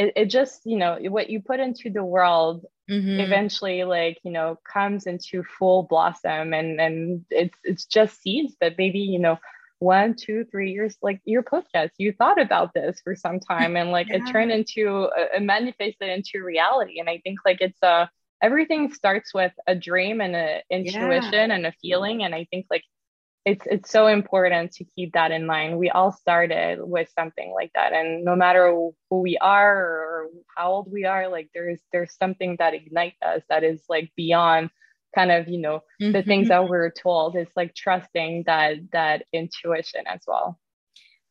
it, 0.00 0.12
it 0.16 0.26
just 0.26 0.62
you 0.64 0.78
know 0.78 0.98
what 1.08 1.30
you 1.30 1.40
put 1.40 1.60
into 1.60 1.90
the 1.90 2.04
world 2.04 2.64
mm-hmm. 2.90 3.20
eventually 3.20 3.84
like 3.84 4.18
you 4.24 4.32
know 4.32 4.58
comes 4.64 5.06
into 5.06 5.42
full 5.58 5.82
blossom 5.84 6.54
and 6.54 6.80
and 6.80 7.24
it's 7.30 7.58
it's 7.64 7.84
just 7.84 8.20
seeds 8.22 8.56
but 8.60 8.74
maybe 8.78 9.00
you 9.00 9.18
know 9.18 9.38
one, 9.80 10.14
two, 10.14 10.44
three 10.50 10.72
years, 10.72 10.94
like 11.00 11.22
your 11.24 11.42
podcast, 11.42 11.92
you 11.96 12.12
thought 12.12 12.38
about 12.38 12.74
this 12.74 13.00
for 13.02 13.16
some 13.16 13.40
time 13.40 13.76
and 13.76 13.90
like 13.90 14.08
yeah. 14.08 14.16
it 14.16 14.30
turned 14.30 14.52
into 14.52 15.08
a, 15.34 15.40
manifested 15.40 16.06
into 16.08 16.44
reality. 16.44 17.00
And 17.00 17.08
I 17.08 17.18
think 17.24 17.38
like 17.46 17.62
it's 17.62 17.78
a, 17.82 17.86
uh, 17.86 18.06
everything 18.42 18.92
starts 18.92 19.32
with 19.32 19.52
a 19.66 19.74
dream 19.74 20.20
and 20.20 20.36
an 20.36 20.60
intuition 20.70 21.32
yeah. 21.32 21.54
and 21.54 21.66
a 21.66 21.72
feeling. 21.80 22.24
And 22.24 22.34
I 22.34 22.46
think 22.50 22.66
like 22.70 22.84
it's 23.44 23.66
it's 23.66 23.90
so 23.90 24.06
important 24.06 24.72
to 24.72 24.84
keep 24.84 25.12
that 25.14 25.30
in 25.30 25.46
mind. 25.46 25.78
We 25.78 25.90
all 25.90 26.12
started 26.12 26.78
with 26.80 27.08
something 27.18 27.52
like 27.54 27.72
that, 27.74 27.92
and 27.92 28.24
no 28.24 28.36
matter 28.36 28.70
who 28.70 29.20
we 29.20 29.38
are 29.38 29.76
or 29.76 30.28
how 30.56 30.72
old 30.72 30.92
we 30.92 31.04
are, 31.04 31.28
like 31.28 31.48
there's 31.54 31.80
there's 31.92 32.14
something 32.16 32.56
that 32.58 32.74
ignites 32.74 33.16
us 33.22 33.42
that 33.48 33.64
is 33.64 33.82
like 33.88 34.12
beyond 34.16 34.70
kind 35.14 35.32
of 35.32 35.48
you 35.48 35.58
know 35.58 35.82
mm-hmm. 36.00 36.12
the 36.12 36.22
things 36.22 36.48
that 36.48 36.68
we're 36.68 36.90
told 36.90 37.34
it's 37.34 37.56
like 37.56 37.74
trusting 37.74 38.44
that 38.46 38.76
that 38.92 39.24
intuition 39.32 40.02
as 40.06 40.20
well 40.26 40.56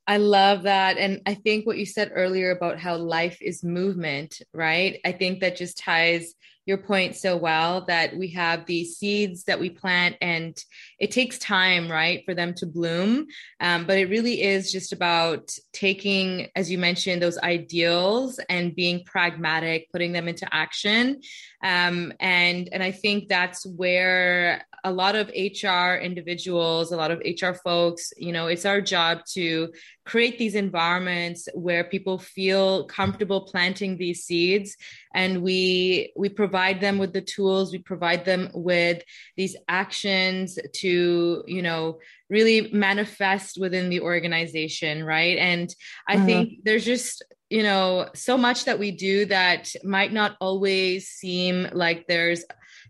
I 0.10 0.18
love 0.18 0.64
that. 0.64 0.98
And 0.98 1.22
I 1.28 1.36
think 1.36 1.68
what 1.68 1.78
you 1.78 1.86
said 1.86 2.12
earlier 2.16 2.50
about 2.50 2.80
how 2.80 2.96
life 2.96 3.38
is 3.44 3.64
movement, 3.64 4.42
right? 4.56 5.00
I 5.06 5.12
think 5.12 5.40
that 5.42 5.56
just 5.56 5.78
ties 5.78 6.34
your 6.66 6.78
point 6.78 7.16
so 7.16 7.36
well 7.36 7.86
that 7.86 8.16
we 8.16 8.28
have 8.30 8.66
these 8.66 8.98
seeds 8.98 9.46
that 9.46 9.60
we 9.60 9.70
plant 9.70 10.16
and 10.22 10.64
it 11.00 11.12
takes 11.12 11.40
time 11.40 11.90
right 11.90 12.24
for 12.26 12.36
them 12.36 12.54
to 12.54 12.66
bloom. 12.66 13.28
Um, 13.60 13.86
but 13.86 13.98
it 13.98 14.10
really 14.10 14.42
is 14.42 14.72
just 14.72 14.94
about 14.94 15.52
taking 15.74 16.48
as 16.56 16.70
you 16.70 16.78
mentioned 16.78 17.22
those 17.22 17.40
ideals 17.40 18.40
and 18.50 18.76
being 18.76 19.04
pragmatic 19.04 19.92
putting 19.92 20.12
them 20.12 20.28
into 20.28 20.48
action. 20.54 21.22
Um, 21.64 22.14
and 22.20 22.70
and 22.72 22.82
i 22.82 22.92
think 22.92 23.28
that's 23.28 23.66
where 23.66 24.66
a 24.84 24.92
lot 24.92 25.16
of 25.16 25.28
hr 25.30 25.96
individuals 25.96 26.92
a 26.92 26.98
lot 26.98 27.12
of 27.12 27.20
hr 27.20 27.52
folks 27.52 28.14
you 28.18 28.32
know 28.32 28.48
it's 28.48 28.66
our 28.66 28.82
job 28.82 29.20
to 29.34 29.70
create 30.10 30.40
these 30.40 30.56
environments 30.56 31.48
where 31.54 31.84
people 31.84 32.18
feel 32.18 32.86
comfortable 32.86 33.42
planting 33.42 33.96
these 33.96 34.24
seeds. 34.24 34.76
And 35.14 35.44
we 35.44 36.12
we 36.16 36.30
provide 36.30 36.82
them 36.82 36.98
with 36.98 37.14
the 37.14 37.22
tools. 37.22 37.72
We 37.72 37.78
provide 37.78 38.26
them 38.26 38.50
with 38.54 39.04
these 39.38 39.56
actions 39.68 40.58
to 40.82 41.44
you 41.46 41.62
know 41.62 42.00
really 42.28 42.72
manifest 42.74 43.60
within 43.60 43.90
the 43.90 44.02
organization 44.02 45.04
right? 45.04 45.38
And 45.38 45.74
i 46.08 46.16
mm-hmm. 46.16 46.26
think 46.26 46.50
there's 46.64 46.86
just 46.86 47.24
you 47.50 47.64
know 47.64 48.10
so 48.14 48.38
much 48.38 48.66
that 48.66 48.80
we 48.80 48.92
do 48.92 49.26
that 49.26 49.74
might 49.84 50.14
not 50.14 50.38
always 50.40 51.08
seem 51.08 51.68
like 51.74 52.08
there's 52.08 52.44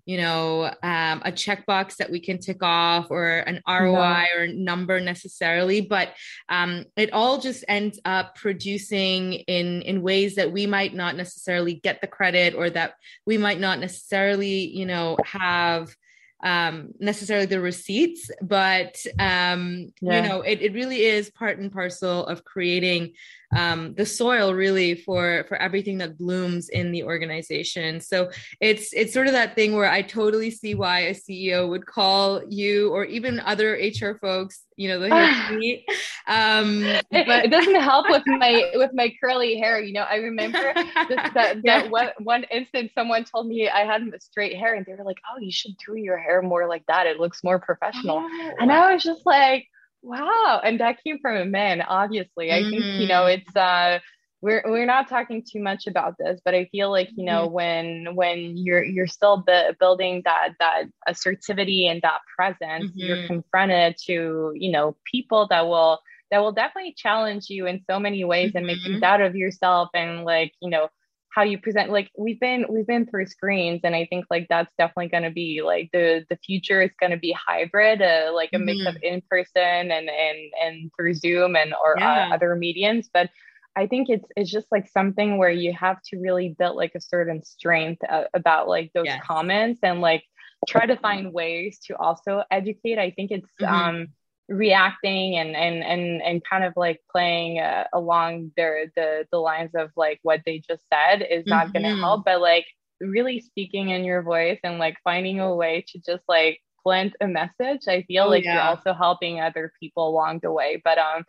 you 0.10 0.18
know 0.18 0.64
um, 0.82 1.22
a 1.24 1.32
checkbox 1.32 1.97
that 1.97 2.10
we 2.10 2.20
can 2.20 2.39
tick 2.39 2.64
off 2.64 3.12
or 3.12 3.39
an 3.45 3.62
roi 3.70 4.26
or 4.36 4.47
number 4.47 4.99
necessarily 4.99 5.82
but 5.82 6.16
um, 6.49 6.84
it 6.97 7.14
all 7.14 7.39
just 7.39 7.64
ends 7.68 7.99
up 8.05 8.34
producing 8.34 9.34
in 9.34 9.84
in 9.84 10.01
ways 10.01 10.34
that 10.34 10.51
we 10.51 10.66
might 10.66 10.95
not 10.95 11.16
necessarily 11.16 11.76
get 11.76 12.01
the 12.01 12.07
credit 12.07 12.55
or 12.55 12.72
that 12.72 12.93
we 13.28 13.38
might 13.38 13.60
not 13.60 13.78
necessarily 13.78 14.68
you 14.76 14.88
know 14.88 15.16
have 15.24 15.95
um, 16.41 16.91
necessarily 16.99 17.47
the 17.47 17.60
receipts, 17.60 18.32
but 18.41 18.95
um, 19.20 19.89
yeah. 20.01 20.24
you 20.24 20.30
know, 20.30 20.39
it, 20.39 20.62
it 20.62 20.74
really 20.74 21.03
is 21.03 21.30
part 21.30 21.60
and 21.60 21.70
parcel 21.70 22.26
of 22.28 22.45
creating 22.45 23.12
um, 23.56 23.93
the 23.95 24.06
soil 24.06 24.54
really 24.54 24.95
for 24.95 25.45
for 25.47 25.58
everything 25.58 25.97
that 26.00 26.18
blooms 26.18 26.70
in 26.70 26.91
the 26.91 27.04
organization. 27.04 28.00
So 28.00 28.30
it's 28.62 28.93
it's 28.93 29.14
sort 29.14 29.28
of 29.28 29.34
that 29.34 29.56
thing 29.56 29.76
where 29.76 29.89
I 29.89 30.02
totally 30.04 30.52
see 30.52 30.76
why 30.76 31.00
a 31.00 31.14
CEO 31.14 31.68
would 31.70 31.86
call 31.86 32.43
you 32.47 32.91
or 32.91 33.06
even 33.06 33.39
other 33.39 33.74
HR 33.74 34.20
folks, 34.20 34.62
you 34.76 34.88
know, 34.88 35.00
the 35.00 35.10
um, 36.28 36.84
but 37.12 37.45
it 37.45 37.50
doesn't 37.52 37.82
help 37.82 38.08
with 38.10 38.24
my 38.28 38.72
with 38.76 38.91
my 38.93 39.12
curly 39.20 39.58
hair. 39.58 39.82
You 39.82 39.93
know, 39.93 40.04
I 40.04 40.18
remember 40.18 40.72
this, 40.76 40.86
that, 41.34 41.58
yeah. 41.64 41.82
that 41.82 41.89
one 41.89 42.10
one 42.20 42.43
instant 42.52 42.91
someone 42.93 43.24
told 43.24 43.47
me 43.47 43.68
I 43.68 43.80
had 43.80 44.04
straight 44.22 44.58
hair, 44.58 44.76
and 44.76 44.86
they 44.86 44.93
were 44.93 45.04
like, 45.04 45.20
"Oh, 45.34 45.39
you 45.39 45.52
should 45.52 45.76
do 45.86 45.95
your 45.95 46.18
hair 46.18 46.43
more 46.43 46.68
like 46.68 46.86
that. 46.88 47.08
It 47.08 47.20
looks 47.20 47.43
more 47.43 47.58
professional." 47.58 48.20
Oh, 48.20 48.52
and 48.60 48.72
I 48.72 48.93
was 48.93 49.04
just 49.04 49.26
like 49.26 49.68
Wow. 50.02 50.62
And 50.64 50.80
that 50.80 51.04
came 51.04 51.20
from 51.20 51.36
a 51.36 51.45
man, 51.45 51.82
obviously. 51.82 52.52
I 52.52 52.62
mm. 52.62 52.70
think, 52.70 52.84
you 53.02 53.08
know, 53.08 53.24
mm. 53.24 53.38
it's 53.38 53.56
uh 53.56 54.00
we're 54.41 54.64
we're 54.66 54.86
not 54.86 55.10
talking 55.10 55.43
too 55.43 55.62
much 55.62 55.86
about 55.88 56.16
this, 56.18 56.39
but 56.45 56.56
I 56.56 56.66
feel 56.72 56.89
like, 56.89 57.10
you 57.16 57.26
know, 57.26 57.50
mm. 57.50 57.52
when 57.52 58.16
when 58.16 58.58
you're 58.58 58.84
you're 58.84 59.08
still 59.08 59.43
b- 59.45 59.72
building 59.80 60.22
that 60.24 60.54
that 60.60 60.86
assertivity 61.08 61.88
and 61.88 62.02
that 62.04 62.22
presence, 62.36 62.91
mm-hmm. 62.91 63.00
you're 63.00 63.28
confronted 63.28 63.97
to, 64.06 64.54
you 64.56 64.72
know, 64.72 64.95
people 65.12 65.47
that 65.50 65.68
will 65.68 66.00
that 66.32 66.39
will 66.39 66.54
definitely 66.54 66.93
challenge 66.93 67.50
you 67.50 67.66
in 67.66 67.84
so 67.89 68.00
many 68.00 68.24
ways 68.24 68.50
mm-hmm. 68.50 68.58
and 68.58 68.68
make 68.68 68.84
you 68.86 68.91
mm-hmm. 68.91 69.02
doubt 69.02 69.22
of 69.22 69.36
yourself 69.36 69.89
and 69.93 70.24
like, 70.24 70.54
you 70.62 70.70
know, 70.70 70.89
how 71.30 71.44
you 71.44 71.60
present 71.60 71.92
like 71.92 72.10
we've 72.18 72.40
been 72.40 72.66
we've 72.70 72.88
been 72.88 73.06
through 73.06 73.26
screens 73.26 73.82
and 73.84 73.96
i 73.96 74.06
think 74.06 74.26
like 74.30 74.48
that's 74.50 74.74
definitely 74.78 75.08
going 75.08 75.24
to 75.24 75.30
be 75.30 75.62
like 75.64 75.90
the 75.94 76.26
the 76.30 76.38
future 76.38 76.82
is 76.82 76.92
going 77.00 77.12
to 77.12 77.18
be 77.18 77.32
hybrid 77.32 78.02
uh, 78.02 78.32
like 78.34 78.50
a 78.54 78.58
mm-hmm. 78.58 78.66
mix 78.66 78.86
of 78.86 78.96
mm-hmm. 78.96 79.16
in 79.16 79.22
person 79.30 79.92
and 79.92 80.10
and 80.10 80.38
and 80.62 80.92
through 80.96 81.14
zoom 81.14 81.56
and 81.56 81.74
or 81.84 81.98
uh, 82.00 82.02
yeah. 82.02 82.30
uh, 82.30 82.34
other 82.34 82.56
mediums 82.56 83.10
but 83.14 83.30
i 83.76 83.86
think 83.86 84.10
it's 84.10 84.28
it's 84.36 84.52
just 84.52 84.68
like 84.72 84.88
something 84.88 85.38
where 85.38 85.52
you 85.52 85.74
have 85.74 86.02
to 86.02 86.18
really 86.18 86.56
build 86.58 86.76
like 86.76 86.94
a 86.96 87.02
certain 87.02 87.44
strength 87.44 88.02
uh, 88.10 88.24
about 88.34 88.68
like 88.68 88.92
those 88.94 89.06
yes. 89.06 89.22
comments 89.26 89.80
and 89.84 90.02
like 90.02 90.24
try 90.68 90.86
to 90.86 90.98
find 90.98 91.32
ways 91.32 91.80
to 91.86 91.96
also 91.98 92.44
educate 92.52 92.98
i 92.98 93.12
think 93.12 93.32
it's 93.32 93.48
mm-hmm. 93.62 93.74
um 93.74 94.08
reacting 94.50 95.38
and 95.38 95.56
and 95.56 95.84
and 95.84 96.22
and 96.22 96.43
kind 96.43 96.64
of 96.64 96.74
like 96.76 97.00
playing 97.12 97.60
uh, 97.60 97.86
along 97.93 98.52
their 98.58 98.91
the 98.95 99.26
the 99.32 99.38
lines 99.38 99.72
of 99.76 99.91
like 99.95 100.20
what 100.24 100.41
they 100.45 100.62
just 100.68 100.84
said 100.91 101.22
is 101.30 101.45
not 101.45 101.68
mm-hmm. 101.68 101.84
going 101.84 101.95
to 101.95 102.02
help 102.02 102.26
but 102.26 102.41
like 102.41 102.66
really 103.00 103.39
speaking 103.39 103.89
in 103.89 104.04
your 104.04 104.24
voice 104.24 104.60
and 104.64 104.80
like 104.80 104.97
finding 105.04 105.39
a 105.39 105.56
way 105.56 105.86
to 105.88 106.00
just 106.00 106.24
like 106.28 106.60
plant 106.84 107.16
a 107.22 107.28
message 107.28 107.88
i 107.88 108.02
feel 108.08 108.24
oh, 108.24 108.30
like 108.30 108.43
yeah. 108.43 108.54
you're 108.54 108.64
also 108.64 108.91
helping 108.93 109.39
other 109.39 109.72
people 109.80 110.10
along 110.10 110.39
the 110.41 110.52
way 110.52 110.82
but 110.84 110.97
um 110.97 111.24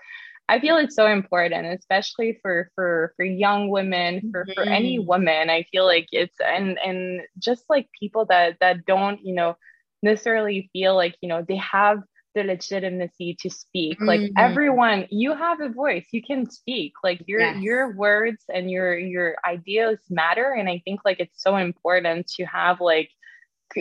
I 0.48 0.58
feel 0.58 0.78
it's 0.78 0.96
so 0.96 1.06
important, 1.06 1.64
especially 1.78 2.40
for 2.42 2.72
for 2.74 3.12
for 3.16 3.24
young 3.24 3.68
women, 3.68 4.32
for 4.32 4.42
mm-hmm. 4.42 4.52
for 4.54 4.64
any 4.64 4.98
mm-hmm. 4.98 5.06
woman. 5.06 5.48
I 5.48 5.62
feel 5.70 5.86
like 5.86 6.08
it's 6.10 6.34
and 6.40 6.76
and 6.84 7.20
just 7.38 7.62
like 7.68 7.86
people 7.96 8.24
that 8.30 8.56
that 8.58 8.84
don't 8.84 9.24
you 9.24 9.32
know 9.32 9.56
necessarily 10.02 10.68
feel 10.72 10.96
like 10.96 11.14
you 11.20 11.28
know 11.28 11.44
they 11.46 11.54
have 11.58 12.02
the 12.34 12.44
legitimacy 12.44 13.36
to 13.40 13.50
speak. 13.50 13.98
Mm-hmm. 13.98 14.06
Like 14.06 14.30
everyone, 14.36 15.06
you 15.10 15.34
have 15.34 15.60
a 15.60 15.68
voice. 15.68 16.06
You 16.12 16.22
can 16.22 16.48
speak. 16.50 16.92
Like 17.02 17.22
your 17.26 17.40
yes. 17.40 17.62
your 17.62 17.94
words 17.96 18.44
and 18.52 18.70
your 18.70 18.98
your 18.98 19.36
ideas 19.46 19.98
matter. 20.08 20.52
And 20.52 20.68
I 20.68 20.80
think 20.84 21.00
like 21.04 21.20
it's 21.20 21.42
so 21.42 21.56
important 21.56 22.26
to 22.36 22.44
have 22.44 22.80
like 22.80 23.10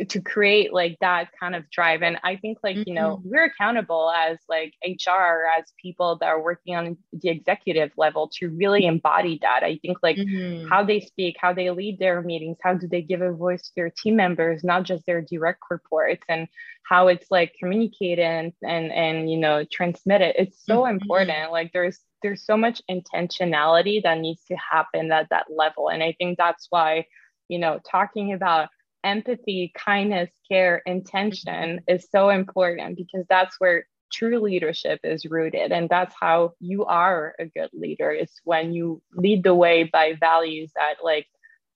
to 0.07 0.21
create 0.21 0.71
like 0.71 0.97
that 1.01 1.29
kind 1.39 1.55
of 1.55 1.69
drive 1.71 2.01
and 2.01 2.17
i 2.23 2.35
think 2.35 2.57
like 2.63 2.77
you 2.85 2.93
know 2.93 3.17
mm-hmm. 3.17 3.29
we're 3.29 3.45
accountable 3.45 4.11
as 4.15 4.37
like 4.47 4.73
hr 4.85 5.45
as 5.57 5.73
people 5.81 6.17
that 6.19 6.27
are 6.27 6.41
working 6.41 6.75
on 6.75 6.97
the 7.13 7.29
executive 7.29 7.91
level 7.97 8.29
to 8.31 8.49
really 8.49 8.85
embody 8.85 9.39
that 9.41 9.63
i 9.63 9.79
think 9.81 9.97
like 10.03 10.17
mm-hmm. 10.17 10.67
how 10.67 10.83
they 10.83 10.99
speak 10.99 11.35
how 11.39 11.53
they 11.53 11.69
lead 11.71 11.97
their 11.99 12.21
meetings 12.21 12.57
how 12.61 12.73
do 12.73 12.87
they 12.87 13.01
give 13.01 13.21
a 13.21 13.31
voice 13.31 13.63
to 13.63 13.71
their 13.75 13.89
team 13.89 14.15
members 14.15 14.63
not 14.63 14.83
just 14.83 15.05
their 15.05 15.21
direct 15.21 15.61
reports 15.69 16.23
and 16.29 16.47
how 16.83 17.07
it's 17.07 17.29
like 17.29 17.53
communicated 17.59 18.19
and 18.19 18.53
and, 18.63 18.91
and 18.91 19.31
you 19.31 19.37
know 19.37 19.63
transmitted 19.71 20.39
it's 20.39 20.63
so 20.65 20.81
mm-hmm. 20.81 20.97
important 21.01 21.51
like 21.51 21.71
there's 21.73 21.99
there's 22.21 22.45
so 22.45 22.57
much 22.57 22.81
intentionality 22.91 24.03
that 24.03 24.19
needs 24.19 24.43
to 24.45 24.55
happen 24.55 25.11
at 25.11 25.29
that 25.29 25.45
level 25.49 25.89
and 25.89 26.03
i 26.03 26.13
think 26.19 26.37
that's 26.37 26.67
why 26.69 27.05
you 27.47 27.57
know 27.57 27.79
talking 27.89 28.33
about 28.33 28.69
empathy, 29.03 29.71
kindness, 29.75 30.29
care, 30.49 30.81
intention 30.85 31.81
is 31.87 32.07
so 32.11 32.29
important 32.29 32.97
because 32.97 33.25
that's 33.29 33.55
where 33.59 33.85
true 34.11 34.39
leadership 34.39 34.99
is 35.03 35.25
rooted. 35.25 35.71
And 35.71 35.89
that's 35.89 36.15
how 36.19 36.53
you 36.59 36.85
are 36.85 37.35
a 37.39 37.45
good 37.45 37.69
leader 37.73 38.11
is 38.11 38.31
when 38.43 38.73
you 38.73 39.01
lead 39.13 39.43
the 39.43 39.55
way 39.55 39.83
by 39.83 40.13
values 40.19 40.71
that 40.75 40.95
like 41.03 41.27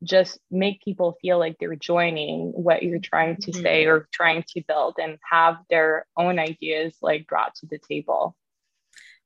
just 0.04 0.40
make 0.52 0.84
people 0.84 1.18
feel 1.22 1.40
like 1.40 1.56
they're 1.60 1.76
joining 1.76 2.52
what 2.52 2.84
you're 2.84 3.00
trying 3.00 3.38
to 3.38 3.52
mm-hmm. 3.52 3.62
say 3.62 3.86
or 3.86 4.08
trying 4.12 4.44
to 4.50 4.62
build 4.68 4.96
and 5.02 5.18
have 5.30 5.58
their 5.70 6.06
own 6.18 6.40
ideas 6.40 6.96
like 7.02 7.28
brought 7.28 7.56
to 7.56 7.68
the 7.68 7.80
table. 7.80 8.36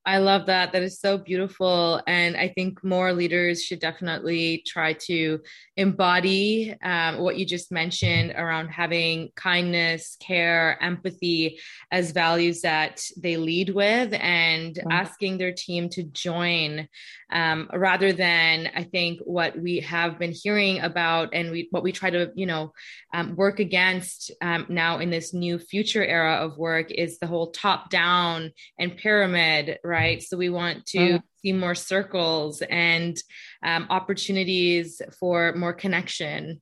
I 0.08 0.20
love 0.20 0.46
that. 0.46 0.72
That 0.72 0.84
is 0.84 1.02
so 1.02 1.18
beautiful. 1.18 2.02
And 2.08 2.38
I 2.38 2.48
think 2.48 2.82
more 2.82 3.12
leaders 3.12 3.62
should 3.62 3.82
definitely 3.82 4.64
try 4.66 4.94
to 4.94 5.42
embody 5.76 6.74
um, 6.82 7.18
what 7.18 7.38
you 7.38 7.46
just 7.46 7.74
mentioned 7.74 8.32
around 8.38 8.70
having 8.70 9.32
kindness, 9.36 10.16
care, 10.22 10.82
empathy 10.82 11.60
as 11.92 12.14
values 12.14 12.62
that 12.62 13.04
they 13.18 13.36
lead 13.36 13.72
with 13.72 14.14
and 14.14 14.82
asking 14.90 15.40
their 15.40 15.52
team 15.52 15.90
to 15.90 16.04
join 16.04 16.88
um, 17.30 17.70
rather 17.74 18.14
than 18.14 18.70
I 18.74 18.84
think 18.84 19.20
what 19.26 19.60
we 19.60 19.82
have 19.82 20.18
been 20.18 20.32
hearing 20.32 20.80
about 20.80 21.34
and 21.34 21.52
we, 21.52 21.68
what 21.72 21.84
we 21.84 21.92
try 21.92 22.10
to, 22.12 22.32
you 22.34 22.46
know, 22.46 22.72
um, 23.14 23.36
work 23.36 23.60
against 23.60 24.32
um, 24.42 24.68
now 24.70 25.00
in 25.00 25.10
this 25.10 25.34
new 25.34 25.60
future 25.60 26.06
era 26.06 26.36
of 26.36 26.58
work 26.58 26.92
is 26.92 27.20
the 27.20 27.28
whole 27.28 27.52
top 27.52 27.90
down 27.90 28.54
and 28.80 28.96
pyramid, 28.96 29.80
right? 29.84 29.97
Right? 29.98 30.22
So 30.22 30.38
we 30.38 30.50
want 30.50 30.86
to 30.94 31.16
uh-huh. 31.16 31.20
see 31.42 31.54
more 31.54 31.74
circles 31.74 32.62
and 32.70 33.18
um, 33.64 33.88
opportunities 33.90 35.02
for 35.20 35.54
more 35.56 35.74
connection. 35.74 36.62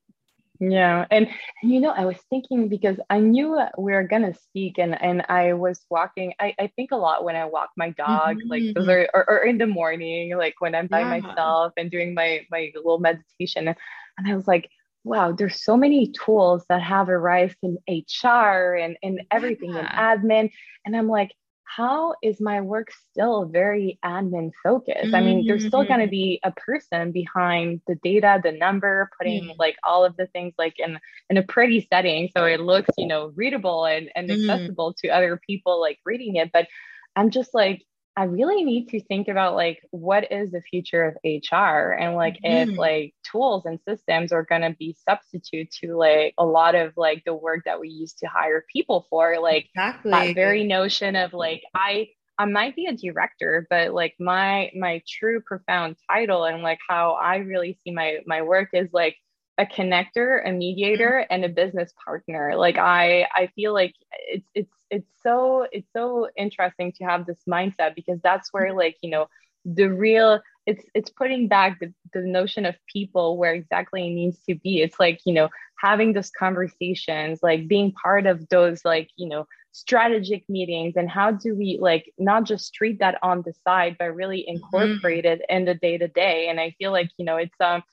Yeah, 0.60 1.06
and, 1.12 1.28
and 1.62 1.72
you 1.72 1.82
know, 1.82 1.90
I 1.90 2.06
was 2.06 2.16
thinking 2.30 2.70
because 2.70 2.98
I 3.10 3.20
knew 3.20 3.60
we 3.78 3.92
were 3.92 4.08
gonna 4.08 4.34
speak, 4.34 4.78
and 4.78 5.00
and 5.02 5.26
I 5.28 5.52
was 5.52 5.86
walking. 5.90 6.34
I, 6.40 6.56
I 6.58 6.68
think 6.76 6.92
a 6.92 6.96
lot 6.96 7.26
when 7.26 7.36
I 7.36 7.44
walk 7.44 7.72
my 7.76 7.90
dog, 7.90 8.38
mm-hmm. 8.38 8.50
like 8.50 8.64
those 8.74 8.88
are 8.88 9.10
or, 9.14 9.30
or, 9.30 9.38
in 9.46 9.58
the 9.58 9.68
morning, 9.68 10.38
like 10.38 10.56
when 10.60 10.74
I'm 10.74 10.88
by 10.88 11.02
yeah. 11.02 11.20
myself 11.20 11.74
and 11.76 11.92
doing 11.92 12.14
my 12.14 12.46
my 12.50 12.72
little 12.74 13.00
meditation, 13.00 13.68
and, 13.68 13.78
I 14.26 14.34
was 14.34 14.48
like, 14.48 14.70
wow, 15.04 15.34
there's 15.34 15.62
so 15.62 15.76
many 15.76 16.14
tools 16.14 16.64
that 16.70 16.82
have 16.82 17.10
arrived 17.10 17.58
in 17.62 17.78
HR 17.90 18.76
and 18.76 18.96
and 19.04 19.24
everything 19.32 19.74
yeah. 19.74 19.82
in 19.82 20.22
admin, 20.22 20.52
and 20.86 20.96
I'm 20.96 21.10
like, 21.10 21.32
how 21.66 22.16
is 22.22 22.40
my 22.40 22.62
work 22.62 22.90
still 23.12 23.46
very 23.46 24.00
admin 24.06 24.52
focused? 24.64 24.98
Mm-hmm. 24.98 25.16
I 25.16 25.22
mean, 25.22 25.48
there's 25.48 25.66
still 25.66 25.84
going 25.84 26.00
to 26.00 26.06
mm-hmm. 26.06 26.12
be 26.12 26.40
a 26.44 26.52
person 26.52 27.12
behind 27.12 27.82
the 27.88 27.96
data, 28.04 28.40
the 28.44 28.52
number, 28.52 29.10
putting 29.18 29.46
mm-hmm. 29.46 29.60
like 29.60 29.76
all 29.84 30.06
of 30.06 30.16
the 30.16 30.28
things 30.28 30.54
like 30.58 30.76
in 30.78 31.00
in 31.30 31.38
a 31.38 31.44
pretty 31.44 31.88
setting 31.92 32.30
so 32.36 32.46
it 32.46 32.60
looks, 32.60 32.92
you 32.98 33.08
know, 33.08 33.32
readable 33.36 33.86
and, 33.86 34.10
and 34.16 34.30
mm-hmm. 34.30 34.50
accessible 34.50 34.94
to 35.02 35.10
other 35.10 35.40
people 35.46 35.82
like 35.82 36.00
reading 36.06 36.36
it. 36.36 36.52
But 36.54 36.68
I'm 37.16 37.32
just 37.32 37.54
like, 37.54 37.84
I 38.18 38.24
really 38.24 38.64
need 38.64 38.88
to 38.90 39.02
think 39.02 39.28
about 39.28 39.56
like 39.56 39.82
what 39.92 40.32
is 40.32 40.52
the 40.52 40.62
future 40.62 41.04
of 41.04 41.16
HR 41.26 41.92
and 41.92 42.16
like 42.16 42.36
mm-hmm. 42.36 42.72
if 42.72 42.78
like 42.78 43.14
tools 43.30 43.66
and 43.66 43.80
systems 43.88 44.32
are 44.32 44.44
going 44.44 44.62
to 44.62 44.76
be 44.78 44.96
substitute 45.08 45.70
to 45.82 45.98
like 45.98 46.34
a 46.38 46.46
lot 46.46 46.76
of 46.76 46.94
like 46.96 47.24
the 47.26 47.34
work 47.34 47.64
that 47.66 47.80
we 47.80 47.90
used 47.90 48.20
to 48.20 48.28
hire 48.28 48.64
people 48.72 49.06
for 49.10 49.38
like 49.42 49.68
exactly. 49.76 50.12
that 50.12 50.36
very 50.36 50.64
notion 50.64 51.16
of 51.18 51.34
like 51.34 51.64
I 51.74 52.10
I 52.38 52.46
might 52.46 52.76
be 52.76 52.86
a 52.86 52.96
director 52.96 53.68
but 53.70 53.94
like 53.94 54.16
my 54.20 54.72
my 54.78 55.02
true 55.08 55.42
profound 55.42 55.98
title 56.10 56.46
and 56.46 56.64
like 56.64 56.80
how 56.88 57.14
I 57.14 57.38
really 57.38 57.78
see 57.84 57.92
my 57.92 58.20
my 58.26 58.42
work 58.44 58.70
is 58.72 58.90
like 58.94 59.18
a 59.58 59.66
connector, 59.66 60.48
a 60.48 60.52
mediator, 60.52 61.24
mm-hmm. 61.24 61.34
and 61.34 61.46
a 61.46 61.50
business 61.50 61.94
partner. 62.04 62.56
Like 62.56 62.78
I 62.78 63.28
I 63.34 63.48
feel 63.56 63.74
like 63.74 63.94
it's 64.12 64.48
it's 64.54 64.74
it's 64.90 65.10
so 65.24 65.68
it's 65.72 65.92
so 65.94 66.30
interesting 66.38 66.92
to 66.94 67.06
have 67.06 67.26
this 67.26 67.40
mindset 67.48 67.96
because 67.96 68.20
that's 68.22 68.50
where 68.52 68.68
mm-hmm. 68.68 68.78
like 68.78 68.98
you 69.02 69.10
know 69.10 69.28
the 69.66 69.88
real 69.88 70.42
it's 70.66 70.84
it's 70.94 71.10
putting 71.10 71.48
back 71.48 71.80
the, 71.80 71.92
the 72.14 72.22
notion 72.22 72.66
of 72.66 72.76
people 72.92 73.38
where 73.38 73.54
exactly 73.54 74.08
it 74.08 74.12
needs 74.12 74.38
to 74.48 74.56
be 74.56 74.82
it's 74.82 75.00
like 75.00 75.20
you 75.26 75.34
know 75.34 75.50
having 75.80 76.14
those 76.14 76.30
conversations 76.30 77.40
like 77.42 77.68
being 77.68 77.92
part 77.92 78.28
of 78.28 78.48
those 78.50 78.86
like 78.86 79.10
you 79.16 79.28
know 79.28 79.48
strategic 79.72 80.48
meetings 80.48 80.94
and 80.96 81.10
how 81.10 81.32
do 81.32 81.56
we 81.56 81.78
like 81.82 82.14
not 82.18 82.44
just 82.44 82.74
treat 82.74 83.00
that 83.00 83.18
on 83.24 83.42
the 83.42 83.54
side 83.64 83.96
but 83.98 84.16
really 84.16 84.46
mm-hmm. 84.48 84.56
incorporate 84.56 85.26
mm-hmm. 85.26 85.42
it 85.42 85.46
in 85.50 85.66
the 85.66 85.74
day 85.74 85.98
to 85.98 86.08
day 86.10 86.48
and 86.48 86.60
i 86.60 86.74
feel 86.78 86.92
like 86.92 87.10
you 87.18 87.26
know 87.26 87.38
it's 87.38 87.60
um 87.60 87.84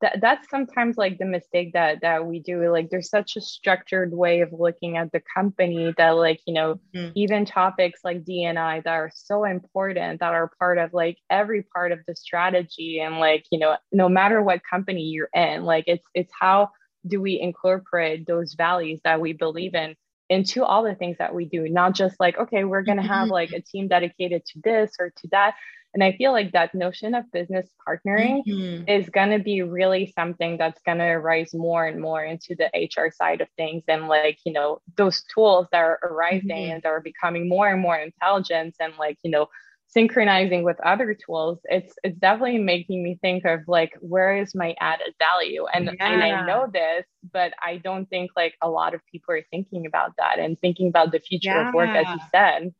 that 0.00 0.20
that's 0.20 0.48
sometimes 0.48 0.96
like 0.96 1.18
the 1.18 1.24
mistake 1.24 1.72
that 1.72 2.00
that 2.02 2.24
we 2.24 2.38
do 2.40 2.70
like 2.70 2.88
there's 2.90 3.08
such 3.08 3.36
a 3.36 3.40
structured 3.40 4.12
way 4.12 4.40
of 4.40 4.52
looking 4.52 4.96
at 4.96 5.10
the 5.12 5.22
company 5.34 5.92
that 5.96 6.10
like 6.10 6.40
you 6.46 6.54
know 6.54 6.80
mm-hmm. 6.94 7.10
even 7.14 7.44
topics 7.44 8.00
like 8.04 8.24
dni 8.24 8.82
that 8.84 8.94
are 8.94 9.10
so 9.14 9.44
important 9.44 10.20
that 10.20 10.32
are 10.32 10.50
part 10.58 10.78
of 10.78 10.92
like 10.92 11.18
every 11.30 11.62
part 11.62 11.92
of 11.92 11.98
the 12.06 12.14
strategy 12.14 13.00
and 13.00 13.18
like 13.18 13.44
you 13.50 13.58
know 13.58 13.76
no 13.92 14.08
matter 14.08 14.42
what 14.42 14.60
company 14.68 15.02
you're 15.02 15.30
in 15.34 15.64
like 15.64 15.84
it's 15.86 16.06
it's 16.14 16.32
how 16.38 16.70
do 17.06 17.20
we 17.20 17.40
incorporate 17.40 18.26
those 18.26 18.54
values 18.54 19.00
that 19.04 19.20
we 19.20 19.32
believe 19.32 19.74
in 19.74 19.94
into 20.30 20.62
all 20.62 20.84
the 20.84 20.94
things 20.94 21.16
that 21.18 21.34
we 21.34 21.44
do 21.44 21.68
not 21.68 21.94
just 21.94 22.14
like 22.20 22.38
okay 22.38 22.64
we're 22.64 22.82
going 22.82 22.98
to 22.98 23.02
have 23.02 23.24
mm-hmm. 23.24 23.32
like 23.32 23.52
a 23.52 23.62
team 23.62 23.88
dedicated 23.88 24.44
to 24.44 24.60
this 24.62 24.92
or 25.00 25.10
to 25.16 25.28
that 25.30 25.54
and 25.94 26.04
I 26.04 26.12
feel 26.12 26.32
like 26.32 26.52
that 26.52 26.74
notion 26.74 27.14
of 27.14 27.30
business 27.32 27.68
partnering 27.86 28.42
mm-hmm. 28.46 28.88
is 28.88 29.08
going 29.08 29.30
to 29.30 29.38
be 29.38 29.62
really 29.62 30.12
something 30.14 30.58
that's 30.58 30.80
going 30.82 30.98
to 30.98 31.14
rise 31.14 31.54
more 31.54 31.86
and 31.86 32.00
more 32.00 32.22
into 32.22 32.54
the 32.54 32.70
HR 32.74 33.10
side 33.10 33.40
of 33.40 33.48
things. 33.56 33.84
And 33.88 34.06
like, 34.06 34.38
you 34.44 34.52
know, 34.52 34.80
those 34.96 35.24
tools 35.34 35.66
that 35.72 35.80
are 35.80 35.98
arising 36.02 36.48
mm-hmm. 36.48 36.72
and 36.72 36.86
are 36.86 37.00
becoming 37.00 37.48
more 37.48 37.68
and 37.68 37.80
more 37.80 37.96
intelligent 37.96 38.76
and 38.78 38.92
like, 38.98 39.18
you 39.22 39.30
know, 39.30 39.48
synchronizing 39.90 40.64
with 40.64 40.78
other 40.84 41.14
tools 41.14 41.58
it's 41.64 41.94
it's 42.04 42.18
definitely 42.18 42.58
making 42.58 43.02
me 43.02 43.18
think 43.22 43.46
of 43.46 43.60
like 43.66 43.96
where 44.00 44.36
is 44.36 44.54
my 44.54 44.74
added 44.80 45.14
value 45.18 45.64
and 45.72 45.86
yeah. 45.86 46.12
and 46.12 46.22
I 46.22 46.44
know 46.44 46.68
this 46.70 47.06
but 47.32 47.54
I 47.62 47.78
don't 47.78 48.04
think 48.04 48.32
like 48.36 48.54
a 48.60 48.68
lot 48.68 48.92
of 48.92 49.00
people 49.10 49.34
are 49.34 49.46
thinking 49.50 49.86
about 49.86 50.12
that 50.18 50.38
and 50.38 50.60
thinking 50.60 50.88
about 50.88 51.10
the 51.10 51.20
future 51.20 51.54
yeah. 51.54 51.68
of 51.68 51.74
work 51.74 51.88
as 51.88 52.06
you 52.06 52.20
said 52.30 52.74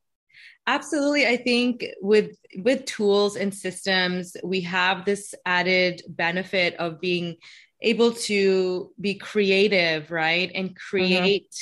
Absolutely. 0.68 1.26
I 1.26 1.38
think 1.38 1.86
with 2.02 2.36
with 2.58 2.84
tools 2.84 3.36
and 3.36 3.54
systems, 3.54 4.36
we 4.44 4.60
have 4.62 5.06
this 5.06 5.34
added 5.46 6.02
benefit 6.06 6.74
of 6.76 7.00
being 7.00 7.36
able 7.80 8.12
to 8.12 8.92
be 9.00 9.14
creative, 9.14 10.10
right? 10.10 10.52
And 10.54 10.68
mm-hmm. 10.68 10.90
create 10.90 11.54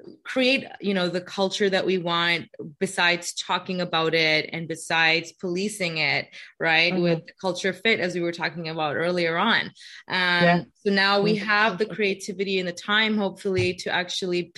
mm-hmm. 0.00 0.12
create, 0.24 0.64
you 0.80 0.94
know, 0.94 1.10
the 1.10 1.20
culture 1.20 1.68
that 1.68 1.84
we 1.84 1.98
want 1.98 2.46
besides 2.80 3.34
talking 3.34 3.82
about 3.82 4.14
it 4.14 4.48
and 4.54 4.68
besides 4.68 5.32
policing 5.32 5.98
it, 5.98 6.26
right? 6.58 6.94
Mm-hmm. 6.94 7.02
With 7.02 7.22
culture 7.38 7.74
fit 7.74 8.00
as 8.00 8.14
we 8.14 8.22
were 8.22 8.32
talking 8.32 8.70
about 8.70 8.96
earlier 8.96 9.36
on. 9.36 9.66
Um, 9.66 9.72
yeah. 10.08 10.62
so 10.76 10.90
now 10.90 11.20
we 11.20 11.36
mm-hmm. 11.36 11.46
have 11.46 11.76
the 11.76 11.86
creativity 11.86 12.58
and 12.58 12.66
the 12.66 12.72
time 12.72 13.18
hopefully 13.18 13.74
to 13.74 13.92
actually 13.92 14.54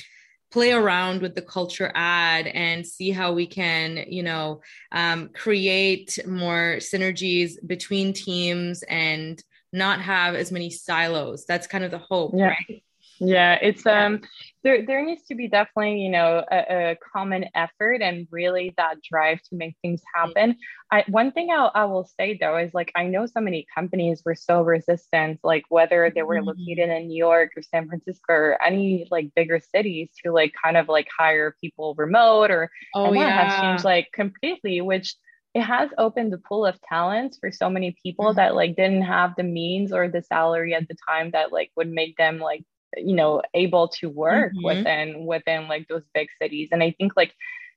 play 0.51 0.73
around 0.73 1.21
with 1.21 1.35
the 1.35 1.43
culture 1.43 1.93
add 1.95 2.47
and 2.47 2.87
see 2.87 3.11
how 3.11 3.33
we 3.33 3.47
can 3.47 4.05
you 4.09 4.23
know 4.23 4.61
um, 4.93 5.29
create 5.31 6.19
more 6.27 6.77
synergies 6.79 7.55
between 7.67 8.13
teams 8.13 8.83
and 8.85 9.43
not 9.73 10.01
have 10.01 10.35
as 10.35 10.51
many 10.51 10.71
silos 10.71 11.45
that's 11.47 11.67
kind 11.67 11.85
of 11.85 11.91
the 11.91 11.99
hope 11.99 12.33
yeah. 12.35 12.47
right 12.47 12.83
yeah 13.21 13.59
it's 13.61 13.85
um 13.87 14.21
there 14.65 14.85
there 14.85 15.05
needs 15.05 15.23
to 15.25 15.35
be 15.35 15.49
definitely 15.49 16.01
you 16.01 16.11
know 16.11 16.45
a, 16.51 16.57
a, 16.57 16.97
common 17.13 17.45
effort 17.55 18.03
and 18.03 18.27
really 18.31 18.75
that 18.77 18.97
drive 19.03 19.41
to 19.43 19.55
make 19.55 19.75
things 19.83 20.03
happen 20.15 20.57
i 20.91 21.05
one 21.09 21.33
thing 21.33 21.51
I'll, 21.51 21.71
i 21.75 21.85
will 21.85 22.09
say 22.19 22.37
though 22.41 22.57
is 22.57 22.75
like 22.75 22.91
i 22.95 23.07
know 23.07 23.27
so 23.27 23.41
many 23.41 23.67
companies 23.75 24.23
were 24.25 24.35
so 24.35 24.63
resistant 24.63 25.41
like 25.43 25.65
whether 25.69 26.11
they 26.15 26.23
were 26.23 26.37
mm-hmm. 26.37 26.49
located 26.49 26.91
in 26.91 27.09
new 27.09 27.17
york 27.17 27.53
or 27.57 27.63
san 27.63 27.89
francisco 27.89 28.33
or 28.33 28.63
any 28.63 29.07
like 29.11 29.35
bigger 29.35 29.61
cities 29.61 30.11
to 30.25 30.33
like 30.33 30.53
kind 30.63 30.77
of 30.77 30.89
like 30.89 31.09
hire 31.17 31.55
people 31.61 31.95
remote 31.97 32.51
or 32.51 32.71
oh, 32.95 33.13
yeah. 33.13 33.49
has 33.49 33.61
changed 33.61 33.85
like 33.85 34.09
completely 34.13 34.81
which 34.81 35.15
it 35.55 35.63
has 35.63 35.91
opened 35.99 36.33
the 36.33 36.39
pool 36.39 36.67
of 36.67 36.81
talents 36.83 37.39
for 37.41 37.51
so 37.51 37.71
many 37.71 37.97
people 38.03 38.27
mm-hmm. 38.27 38.37
that 38.37 38.55
like 38.55 38.77
didn't 38.77 39.03
have 39.03 39.35
the 39.37 39.43
means 39.43 39.93
or 39.93 40.09
the 40.09 40.23
salary 40.23 40.75
at 40.75 40.87
the 40.89 40.97
time 41.09 41.31
that 41.31 41.53
like 41.53 41.71
would 41.77 41.89
make 41.91 42.17
them 42.17 42.39
like 42.39 42.65
you 42.97 43.15
know 43.15 43.43
able 43.55 43.89
to 43.89 44.09
work 44.09 44.53
mm-hmm. 44.53 44.65
within 44.65 45.27
within 45.27 45.69
like 45.69 45.87
those 45.89 46.05
big 46.15 46.29
cities 46.41 46.69
and 46.73 46.83
i 46.83 46.91
think 46.99 47.13
like 47.17 47.35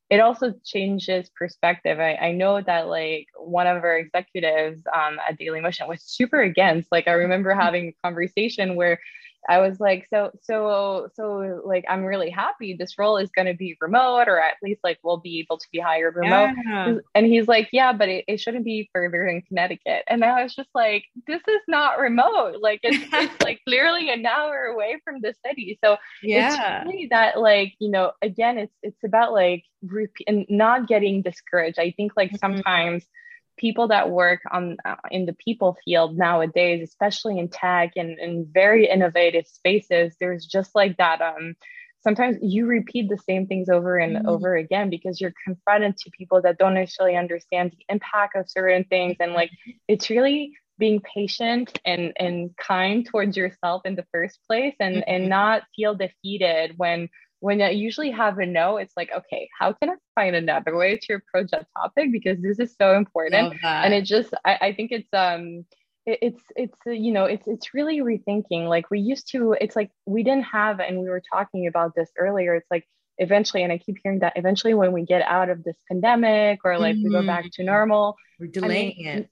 it 0.10 0.20
also 0.20 0.54
changes 0.66 1.30
perspective 1.38 1.98
I, 2.00 2.16
I 2.16 2.32
know 2.34 2.62
that 2.62 2.88
like 2.88 3.28
one 3.38 3.66
of 3.66 3.82
our 3.82 3.98
executives 3.98 4.84
um, 4.94 5.20
at 5.26 5.40
Dailymotion 5.40 5.88
was 5.88 6.04
super 6.04 6.42
against 6.42 6.92
like 6.92 7.08
i 7.08 7.14
remember 7.14 7.54
having 7.60 7.90
a 7.90 7.96
conversation 8.04 8.76
where 8.76 9.00
I 9.50 9.60
was 9.60 9.80
like, 9.80 10.08
so, 10.10 10.32
so, 10.42 11.10
so, 11.16 11.62
like, 11.66 11.84
I'm 11.90 12.04
really 12.04 12.30
happy 12.30 12.76
this 12.78 12.98
role 12.98 13.18
is 13.18 13.30
going 13.36 13.48
to 13.48 13.54
be 13.54 13.76
remote, 13.82 14.28
or 14.28 14.40
at 14.40 14.56
least 14.62 14.82
like 14.84 15.00
we'll 15.04 15.18
be 15.18 15.40
able 15.40 15.58
to 15.58 15.68
be 15.72 15.80
hired 15.80 16.16
remote. 16.16 16.54
Yeah. 16.66 16.98
And 17.16 17.26
he's 17.26 17.48
like, 17.48 17.70
yeah, 17.72 17.92
but 17.92 18.08
it, 18.08 18.26
it 18.28 18.40
shouldn't 18.40 18.66
be 18.66 18.90
further 18.94 19.26
in 19.26 19.42
Connecticut. 19.42 20.04
And 20.08 20.24
I 20.24 20.44
was 20.44 20.54
just 20.54 20.70
like, 20.76 21.06
this 21.28 21.42
is 21.48 21.62
not 21.68 22.00
remote. 22.00 22.58
Like, 22.62 22.82
it's, 22.84 23.04
it's 23.14 23.34
like 23.44 23.60
clearly 23.68 24.12
an 24.12 24.26
hour 24.26 24.66
away 24.66 25.00
from 25.04 25.22
the 25.22 25.34
city. 25.46 25.80
So 25.84 25.98
yeah, 26.22 26.82
it's 26.82 26.88
really 26.88 27.08
that 27.12 27.40
like, 27.40 27.74
you 27.80 27.90
know, 27.90 28.12
again, 28.22 28.58
it's 28.58 28.74
it's 28.84 29.04
about 29.04 29.34
like 29.34 29.64
repeat 29.82 30.28
and 30.28 30.46
not 30.50 30.88
getting 30.88 31.22
discouraged. 31.22 31.80
I 31.80 31.92
think 31.92 32.14
like 32.16 32.30
mm-hmm. 32.30 32.38
sometimes 32.38 33.06
people 33.62 33.88
that 33.90 34.10
work 34.10 34.42
on 34.52 34.76
uh, 34.84 34.96
in 35.12 35.28
the 35.28 35.34
people 35.34 35.78
field 35.86 36.18
nowadays 36.18 36.82
especially 36.84 37.38
in 37.38 37.48
tech 37.48 37.92
and 37.96 38.20
in 38.20 38.48
very 38.52 38.90
innovative 38.90 39.46
spaces 39.46 40.16
there's 40.20 40.46
just 40.46 40.74
like 40.74 40.98
that 40.98 41.22
um 41.22 41.56
sometimes 42.04 42.38
you 42.42 42.66
repeat 42.66 43.08
the 43.08 43.18
same 43.30 43.46
things 43.46 43.70
over 43.70 43.98
and 43.98 44.18
mm-hmm. 44.18 44.28
over 44.28 44.56
again 44.56 44.90
because 44.90 45.22
you're 45.22 45.34
confronted 45.46 45.96
to 45.96 46.10
people 46.10 46.42
that 46.42 46.58
don't 46.58 46.74
necessarily 46.74 47.16
understand 47.16 47.72
the 47.72 47.86
impact 47.94 48.36
of 48.36 48.50
certain 48.50 48.84
things 48.86 49.16
and 49.20 49.34
like 49.34 49.52
it's 49.88 50.10
really 50.10 50.54
being 50.80 51.00
patient 51.02 51.80
and 51.86 52.12
and 52.18 52.50
kind 52.58 53.06
towards 53.06 53.38
yourself 53.38 53.84
in 53.86 53.96
the 53.96 54.06
first 54.12 54.40
place 54.48 54.76
and 54.80 54.96
mm-hmm. 54.96 55.14
and 55.14 55.30
not 55.30 55.62
feel 55.76 55.94
defeated 55.94 56.74
when 56.78 57.08
when 57.42 57.60
I 57.60 57.72
usually 57.72 58.12
have 58.12 58.38
a 58.38 58.46
no, 58.46 58.78
it's 58.78 58.94
like, 58.96 59.12
okay, 59.12 59.50
how 59.60 59.74
can 59.74 59.90
I 59.90 59.96
find 60.14 60.36
another 60.36 60.78
way 60.78 60.98
to 61.02 61.14
approach 61.16 61.50
that 61.52 61.66
topic? 61.76 62.12
Because 62.12 62.40
this 62.40 62.60
is 62.60 62.76
so 62.80 62.96
important. 62.96 63.54
And 63.84 63.94
it 63.96 64.04
just, 64.04 64.32
I, 64.46 64.58
I 64.62 64.74
think 64.74 64.92
it's, 64.92 65.10
um, 65.12 65.66
it, 66.06 66.20
it's, 66.22 66.44
it's, 66.56 66.80
uh, 66.86 66.92
you 66.92 67.12
know, 67.12 67.26
it's, 67.26 67.48
it's 67.48 67.74
really 67.74 68.00
rethinking. 68.02 68.70
Like 68.70 68.92
we 68.92 69.00
used 69.00 69.32
to, 69.32 69.58
it's 69.60 69.76
like 69.76 69.90
we 70.06 70.22
didn't 70.22 70.44
have, 70.44 70.80
and 70.80 71.00
we 71.00 71.10
were 71.10 71.24
talking 71.34 71.66
about 71.66 71.96
this 71.96 72.12
earlier. 72.16 72.54
It's 72.54 72.70
like 72.70 72.88
eventually, 73.18 73.64
and 73.64 73.74
I 73.74 73.80
keep 73.80 73.98
hearing 74.04 74.20
that 74.20 74.34
eventually 74.36 74.76
when 74.76 74.92
we 74.92 75.04
get 75.04 75.24
out 75.24 75.50
of 75.50 75.64
this 75.64 75.78
pandemic 75.88 76.60
or 76.64 76.78
like 76.78 76.96
mm-hmm. 76.96 77.08
we 77.08 77.12
go 77.12 77.26
back 77.26 77.46
to 77.46 77.50
mm-hmm. 77.50 77.66
normal, 77.66 78.18
we're 78.40 78.48
delaying 78.48 78.96
I 79.00 79.16
mean, 79.16 79.28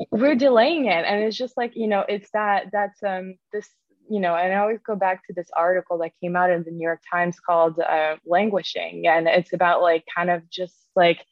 it. 0.00 0.08
We're 0.10 0.34
delaying 0.34 0.86
it. 0.86 1.04
And 1.04 1.22
it's 1.22 1.36
just 1.36 1.56
like, 1.56 1.76
you 1.76 1.86
know, 1.86 2.04
it's 2.08 2.28
that, 2.32 2.66
that's, 2.72 3.00
um, 3.04 3.36
this, 3.52 3.68
you 4.10 4.20
know, 4.20 4.34
and 4.34 4.52
I 4.52 4.56
always 4.56 4.80
go 4.86 4.94
back 4.94 5.26
to 5.26 5.32
this 5.32 5.48
article 5.56 5.98
that 5.98 6.12
came 6.20 6.36
out 6.36 6.50
in 6.50 6.62
the 6.64 6.70
New 6.70 6.82
York 6.82 7.00
Times 7.10 7.38
called 7.40 7.78
uh, 7.78 8.16
Languishing. 8.26 9.06
And 9.06 9.26
it's 9.26 9.52
about 9.52 9.82
like 9.82 10.04
kind 10.14 10.30
of 10.30 10.48
just 10.50 10.74
like 10.94 11.24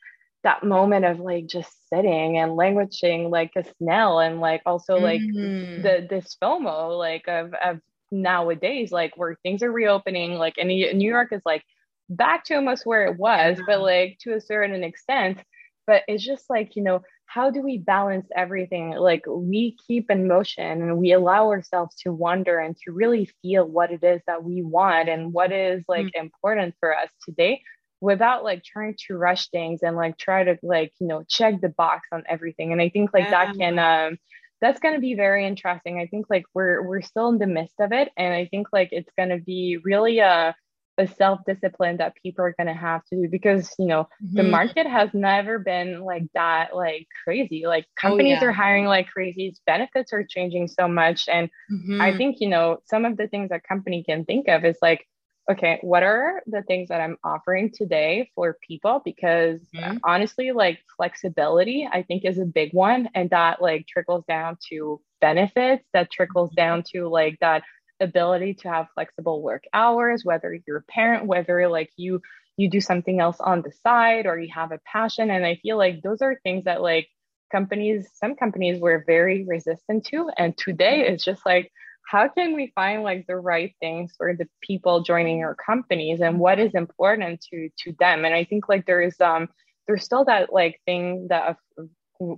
that 0.43 0.64
moment 0.64 1.05
of 1.05 1.20
like 1.20 1.47
just 1.47 1.70
sitting 1.89 2.39
and 2.39 2.57
languishing 2.57 3.31
like 3.31 3.53
a 3.57 3.64
snail 3.79 4.18
and 4.18 4.41
like 4.41 4.62
also 4.66 4.99
like 4.99 5.20
mm-hmm. 5.20 5.83
the 5.83 6.07
this 6.09 6.37
FOMO 6.43 6.99
like 6.99 7.29
of, 7.29 7.55
of 7.64 7.81
nowadays, 8.11 8.91
like 8.91 9.16
where 9.16 9.37
things 9.43 9.62
are 9.62 9.73
reopening, 9.73 10.35
like 10.35 10.55
and 10.59 10.68
New 10.68 11.11
York 11.11 11.33
is 11.33 11.43
like 11.45 11.62
back 12.09 12.45
to 12.45 12.55
almost 12.55 12.87
where 12.87 13.07
it 13.07 13.18
was, 13.18 13.61
but 13.66 13.81
like 13.81 14.18
to 14.23 14.35
a 14.35 14.41
certain 14.41 14.83
extent. 14.83 15.39
But 15.87 16.03
it's 16.07 16.25
just 16.25 16.49
like, 16.49 16.77
you 16.77 16.83
know, 16.83 17.03
how 17.33 17.51
do 17.51 17.62
we 17.62 17.78
balance 17.78 18.28
everything? 18.37 18.91
Like 18.91 19.24
we 19.26 19.74
keep 19.87 20.11
in 20.11 20.28
motion 20.28 20.83
and 20.83 20.99
we 20.99 21.12
allow 21.12 21.49
ourselves 21.49 21.97
to 22.03 22.12
wonder 22.12 22.59
and 22.59 22.76
to 22.85 22.93
really 22.93 23.30
feel 23.41 23.64
what 23.64 23.91
it 23.91 24.05
is 24.05 24.20
that 24.26 24.45
we 24.45 24.61
want 24.61 25.09
and 25.09 25.33
what 25.33 25.51
is 25.51 25.83
like 25.89 26.07
mm-hmm. 26.07 26.24
important 26.24 26.74
for 26.78 26.95
us 26.95 27.09
today 27.24 27.62
without 28.03 28.45
like 28.45 28.62
trying 28.62 28.97
to 29.07 29.16
rush 29.16 29.49
things 29.49 29.80
and 29.83 29.97
like 29.97 30.18
try 30.18 30.45
to 30.45 30.59
like, 30.62 30.93
you 31.01 31.07
know, 31.07 31.24
check 31.26 31.59
the 31.62 31.70
box 31.70 32.07
on 32.12 32.22
everything. 32.28 32.70
And 32.70 32.83
I 32.83 32.91
think 32.91 33.14
like 33.14 33.24
yeah. 33.24 33.47
that 33.47 33.57
can 33.57 33.78
um 33.78 34.18
that's 34.61 34.80
going 34.80 34.95
to 34.95 35.01
be 35.01 35.14
very 35.14 35.47
interesting. 35.47 36.01
I 36.01 36.09
think 36.09 36.26
like 36.28 36.45
we're 36.53 36.83
we're 36.83 37.01
still 37.01 37.30
in 37.30 37.39
the 37.39 37.47
midst 37.47 37.80
of 37.80 37.93
it 37.93 38.11
and 38.18 38.35
I 38.35 38.45
think 38.45 38.66
like 38.74 38.91
it's 38.93 39.11
going 39.16 39.30
to 39.30 39.39
be 39.39 39.78
really 39.83 40.18
a 40.18 40.26
uh, 40.26 40.53
a 40.99 41.07
self-discipline 41.07 41.97
that 41.97 42.14
people 42.22 42.45
are 42.45 42.55
going 42.59 42.66
to 42.66 42.74
have 42.74 43.05
to 43.07 43.16
do 43.16 43.28
because 43.28 43.74
you 43.78 43.86
know 43.86 44.05
mm-hmm. 44.22 44.36
the 44.36 44.43
market 44.43 44.86
has 44.86 45.09
never 45.14 45.59
been 45.59 46.03
like 46.05 46.24
that 46.34 46.76
like 46.76 47.07
crazy 47.24 47.64
like 47.66 47.84
oh, 47.88 48.01
companies 48.09 48.38
oh, 48.40 48.45
yeah. 48.45 48.49
are 48.49 48.53
hiring 48.53 48.84
like 48.84 49.09
crazy 49.09 49.55
benefits 49.66 50.12
are 50.12 50.24
changing 50.24 50.68
so 50.68 50.86
much 50.86 51.28
and 51.28 51.49
mm-hmm. 51.72 52.01
i 52.01 52.16
think 52.16 52.36
you 52.40 52.49
know 52.49 52.78
some 52.84 53.05
of 53.05 53.16
the 53.16 53.26
things 53.28 53.49
that 53.49 53.66
company 53.66 54.05
can 54.05 54.24
think 54.24 54.49
of 54.49 54.64
is 54.64 54.76
like 54.82 55.07
okay 55.51 55.78
what 55.82 56.03
are 56.03 56.43
the 56.47 56.62
things 56.62 56.88
that 56.88 57.01
i'm 57.01 57.16
offering 57.24 57.70
today 57.72 58.30
for 58.34 58.59
people 58.66 59.01
because 59.03 59.61
mm-hmm. 59.74 59.97
honestly 60.05 60.53
like 60.53 60.78
flexibility 60.97 61.88
i 61.90 62.03
think 62.03 62.24
is 62.24 62.38
a 62.38 62.45
big 62.45 62.72
one 62.74 63.09
and 63.14 63.30
that 63.30 63.62
like 63.62 63.86
trickles 63.86 64.24
down 64.28 64.59
to 64.68 65.01
benefits 65.22 65.84
that 65.95 66.11
trickles 66.11 66.51
mm-hmm. 66.51 66.57
down 66.57 66.82
to 66.82 67.09
like 67.09 67.38
that 67.40 67.62
ability 68.03 68.55
to 68.55 68.68
have 68.68 68.88
flexible 68.94 69.42
work 69.42 69.64
hours 69.72 70.24
whether 70.24 70.59
you're 70.66 70.78
a 70.78 70.82
parent 70.82 71.26
whether 71.26 71.68
like 71.68 71.90
you 71.96 72.20
you 72.57 72.68
do 72.68 72.80
something 72.80 73.20
else 73.20 73.38
on 73.40 73.62
the 73.62 73.72
side 73.82 74.26
or 74.26 74.38
you 74.38 74.53
have 74.53 74.72
a 74.72 74.80
passion. 74.84 75.30
And 75.30 75.44
i 75.44 75.57
feel 75.57 75.76
like 75.76 76.03
those 76.03 76.22
are 76.22 76.38
things 76.42 76.64
that 76.64 76.82
like 76.82 77.09
companies 77.50 78.09
some 78.14 78.34
companies 78.34 78.80
were 78.80 79.05
very 79.07 79.44
resistant 79.44 80.07
to. 80.07 80.30
And 80.38 80.57
today 80.57 81.07
it's 81.07 81.24
just 81.24 81.44
like 81.44 81.70
how 82.07 82.28
can 82.28 82.55
we 82.55 82.72
find 82.74 83.03
like 83.03 83.26
the 83.26 83.36
right 83.36 83.74
things 83.80 84.12
for 84.16 84.34
the 84.34 84.48
people 84.61 85.03
joining 85.03 85.44
our 85.44 85.55
companies 85.55 86.20
and 86.20 86.38
what 86.38 86.59
is 86.59 86.74
important 86.74 87.40
to 87.50 87.68
to 87.80 87.94
them? 87.98 88.24
And 88.24 88.34
i 88.34 88.44
think 88.44 88.68
like 88.68 88.86
there 88.86 89.03
is 89.03 89.20
um 89.20 89.48
there's 89.86 90.05
still 90.05 90.24
that 90.26 90.53
like 90.53 90.80
thing 90.86 91.28
that 91.30 91.57
of 91.78 91.88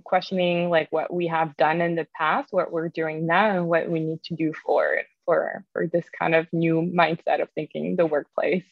questioning 0.03 0.69
like 0.69 0.87
what 0.91 1.13
we 1.13 1.27
have 1.27 1.55
done 1.57 1.79
in 1.79 1.93
the 1.95 2.07
past 2.17 2.51
what 2.51 2.71
we're 2.71 2.89
doing 2.89 3.27
now 3.27 3.55
and 3.55 3.67
what 3.67 3.87
we 3.87 3.99
need 3.99 4.23
to 4.23 4.35
do 4.35 4.51
for 4.65 4.99
for 5.25 5.65
for 5.73 5.87
this 5.87 6.05
kind 6.09 6.35
of 6.35 6.47
new 6.53 6.81
mindset 6.81 7.41
of 7.41 7.49
thinking 7.55 7.95
the 7.95 8.05
workplace 8.05 8.63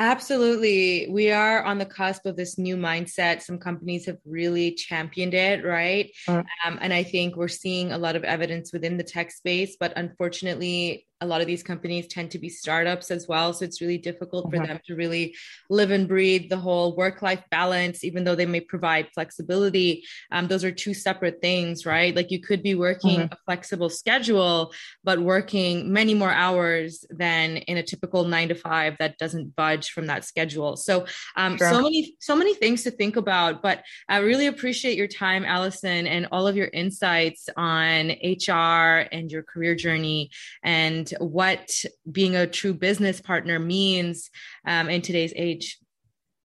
Absolutely. 0.00 1.08
We 1.10 1.30
are 1.30 1.62
on 1.62 1.76
the 1.76 1.84
cusp 1.84 2.24
of 2.24 2.34
this 2.34 2.56
new 2.56 2.74
mindset. 2.74 3.42
Some 3.42 3.58
companies 3.58 4.06
have 4.06 4.16
really 4.24 4.72
championed 4.72 5.34
it, 5.34 5.62
right? 5.62 6.10
Mm. 6.26 6.46
Um, 6.64 6.78
and 6.80 6.90
I 6.90 7.02
think 7.02 7.36
we're 7.36 7.48
seeing 7.48 7.92
a 7.92 7.98
lot 7.98 8.16
of 8.16 8.24
evidence 8.24 8.72
within 8.72 8.96
the 8.96 9.04
tech 9.04 9.30
space, 9.30 9.76
but 9.78 9.92
unfortunately, 9.96 11.06
a 11.20 11.26
lot 11.26 11.40
of 11.40 11.46
these 11.46 11.62
companies 11.62 12.06
tend 12.06 12.30
to 12.30 12.38
be 12.38 12.48
startups 12.48 13.10
as 13.10 13.28
well. 13.28 13.52
So 13.52 13.64
it's 13.64 13.80
really 13.80 13.98
difficult 13.98 14.50
for 14.50 14.56
mm-hmm. 14.56 14.66
them 14.66 14.80
to 14.86 14.94
really 14.94 15.34
live 15.68 15.90
and 15.90 16.08
breathe 16.08 16.48
the 16.48 16.56
whole 16.56 16.96
work 16.96 17.20
life 17.20 17.42
balance, 17.50 18.04
even 18.04 18.24
though 18.24 18.34
they 18.34 18.46
may 18.46 18.60
provide 18.60 19.08
flexibility. 19.12 20.04
Um, 20.32 20.48
those 20.48 20.64
are 20.64 20.72
two 20.72 20.94
separate 20.94 21.42
things, 21.42 21.84
right? 21.84 22.16
Like 22.16 22.30
you 22.30 22.40
could 22.40 22.62
be 22.62 22.74
working 22.74 23.20
mm-hmm. 23.20 23.32
a 23.32 23.38
flexible 23.44 23.90
schedule, 23.90 24.72
but 25.04 25.20
working 25.20 25.92
many 25.92 26.14
more 26.14 26.30
hours 26.30 27.04
than 27.10 27.58
in 27.58 27.76
a 27.76 27.82
typical 27.82 28.24
nine 28.24 28.48
to 28.48 28.54
five 28.54 28.96
that 28.98 29.18
doesn't 29.18 29.54
budge 29.56 29.90
from 29.90 30.06
that 30.06 30.24
schedule. 30.24 30.76
So, 30.76 31.06
um, 31.36 31.58
sure. 31.58 31.70
so 31.70 31.82
many, 31.82 32.16
so 32.20 32.34
many 32.34 32.54
things 32.54 32.82
to 32.84 32.90
think 32.90 33.16
about. 33.16 33.62
But 33.62 33.82
I 34.08 34.18
really 34.18 34.46
appreciate 34.46 34.96
your 34.96 35.06
time, 35.06 35.44
Allison, 35.44 36.06
and 36.06 36.28
all 36.32 36.46
of 36.46 36.56
your 36.56 36.68
insights 36.68 37.48
on 37.56 38.12
HR 38.22 39.06
and 39.12 39.30
your 39.30 39.42
career 39.42 39.74
journey 39.74 40.30
and 40.62 41.09
what 41.18 41.72
being 42.10 42.36
a 42.36 42.46
true 42.46 42.74
business 42.74 43.20
partner 43.20 43.58
means 43.58 44.30
um, 44.66 44.88
in 44.88 45.02
today's 45.02 45.32
age. 45.36 45.78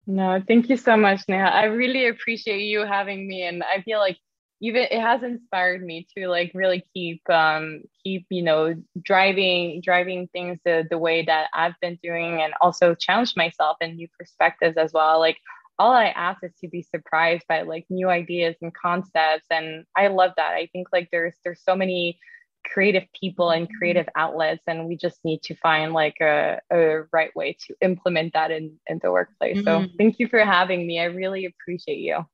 No, 0.07 0.43
thank 0.47 0.69
you 0.69 0.77
so 0.77 0.97
much, 0.97 1.23
Neha. 1.29 1.47
I 1.47 1.65
really 1.65 2.09
appreciate 2.09 2.63
you 2.63 2.81
having 2.81 3.27
me, 3.27 3.43
and 3.43 3.63
I 3.63 3.81
feel 3.83 3.99
like 3.99 4.19
even 4.61 4.83
it 4.83 5.01
has 5.01 5.23
inspired 5.23 5.85
me 5.85 6.07
to 6.17 6.29
like 6.29 6.51
really 6.55 6.85
keep 6.95 7.21
um 7.29 7.83
keep 8.03 8.25
you 8.31 8.43
know 8.43 8.75
driving 9.03 9.81
driving 9.83 10.29
things 10.29 10.59
the 10.65 10.87
the 10.91 10.99
way 10.99 11.23
that 11.25 11.49
I've 11.55 11.79
been 11.81 11.99
doing, 12.03 12.43
and 12.43 12.53
also 12.61 12.95
challenge 12.95 13.35
myself 13.37 13.79
in 13.81 13.97
new 13.97 14.09
perspectives 14.19 14.77
as 14.77 14.93
well. 14.93 15.19
Like 15.19 15.39
all 15.79 15.93
I 15.93 16.07
ask 16.07 16.45
is 16.45 16.53
to 16.61 16.69
be 16.69 16.83
surprised 16.83 17.45
by 17.49 17.63
like 17.63 17.87
new 17.89 18.09
ideas 18.09 18.57
and 18.61 18.73
concepts, 18.75 19.47
and 19.51 19.85
I 19.97 20.09
love 20.09 20.33
that. 20.37 20.53
I 20.53 20.69
think 20.73 20.89
like 20.93 21.09
there's 21.11 21.35
there's 21.45 21.63
so 21.63 21.75
many 21.75 22.19
creative 22.65 23.05
people 23.19 23.51
and 23.51 23.69
creative 23.79 24.09
outlets 24.17 24.63
and 24.67 24.87
we 24.87 24.97
just 24.97 25.19
need 25.25 25.43
to 25.43 25.55
find 25.57 25.93
like 25.93 26.17
a, 26.21 26.61
a 26.71 27.03
right 27.13 27.35
way 27.37 27.57
to 27.67 27.75
implement 27.83 28.33
that 28.33 28.51
in, 28.51 28.77
in 28.87 28.99
the 29.03 29.11
workplace 29.11 29.59
mm-hmm. 29.59 29.85
so 29.85 29.91
thank 29.99 30.19
you 30.19 30.29
for 30.29 30.41
having 30.41 30.87
me 30.87 30.99
i 31.01 31.05
really 31.05 31.45
appreciate 31.45 31.99
you 31.99 32.25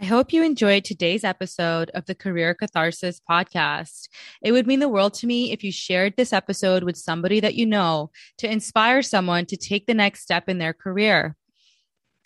I 0.00 0.04
hope 0.04 0.32
you 0.32 0.44
enjoyed 0.44 0.84
today's 0.84 1.24
episode 1.24 1.90
of 1.90 2.06
the 2.06 2.14
Career 2.14 2.54
Catharsis 2.54 3.20
podcast. 3.28 4.08
It 4.40 4.52
would 4.52 4.64
mean 4.64 4.78
the 4.78 4.88
world 4.88 5.12
to 5.14 5.26
me 5.26 5.50
if 5.50 5.64
you 5.64 5.72
shared 5.72 6.14
this 6.16 6.32
episode 6.32 6.84
with 6.84 6.96
somebody 6.96 7.40
that 7.40 7.56
you 7.56 7.66
know 7.66 8.12
to 8.36 8.48
inspire 8.48 9.02
someone 9.02 9.44
to 9.46 9.56
take 9.56 9.86
the 9.86 9.94
next 9.94 10.20
step 10.20 10.48
in 10.48 10.58
their 10.58 10.72
career. 10.72 11.34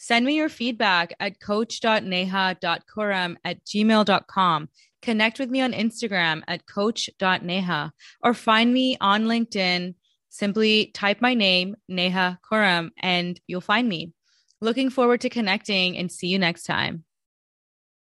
Send 0.03 0.27
me 0.27 0.35
your 0.35 0.49
feedback 0.49 1.15
at 1.21 1.39
coach.neha.kuram 1.39 3.37
at 3.45 3.65
gmail.com. 3.65 4.69
Connect 5.01 5.39
with 5.39 5.49
me 5.49 5.61
on 5.61 5.73
Instagram 5.73 6.43
at 6.49 6.67
coach.neha 6.67 7.93
or 8.21 8.35
find 8.35 8.75
me 8.75 8.97
on 9.01 9.27
LinkedIn. 9.27 9.95
Simply 10.29 10.87
type 10.87 11.21
my 11.21 11.35
name, 11.35 11.77
Neha 11.87 12.41
Kuram, 12.45 12.91
and 12.99 13.41
you'll 13.47 13.61
find 13.61 13.89
me. 13.89 14.13
Looking 14.61 14.91
forward 14.91 15.21
to 15.21 15.29
connecting 15.29 15.97
and 15.97 16.11
see 16.11 16.27
you 16.27 16.39
next 16.41 16.65
time. 16.65 17.05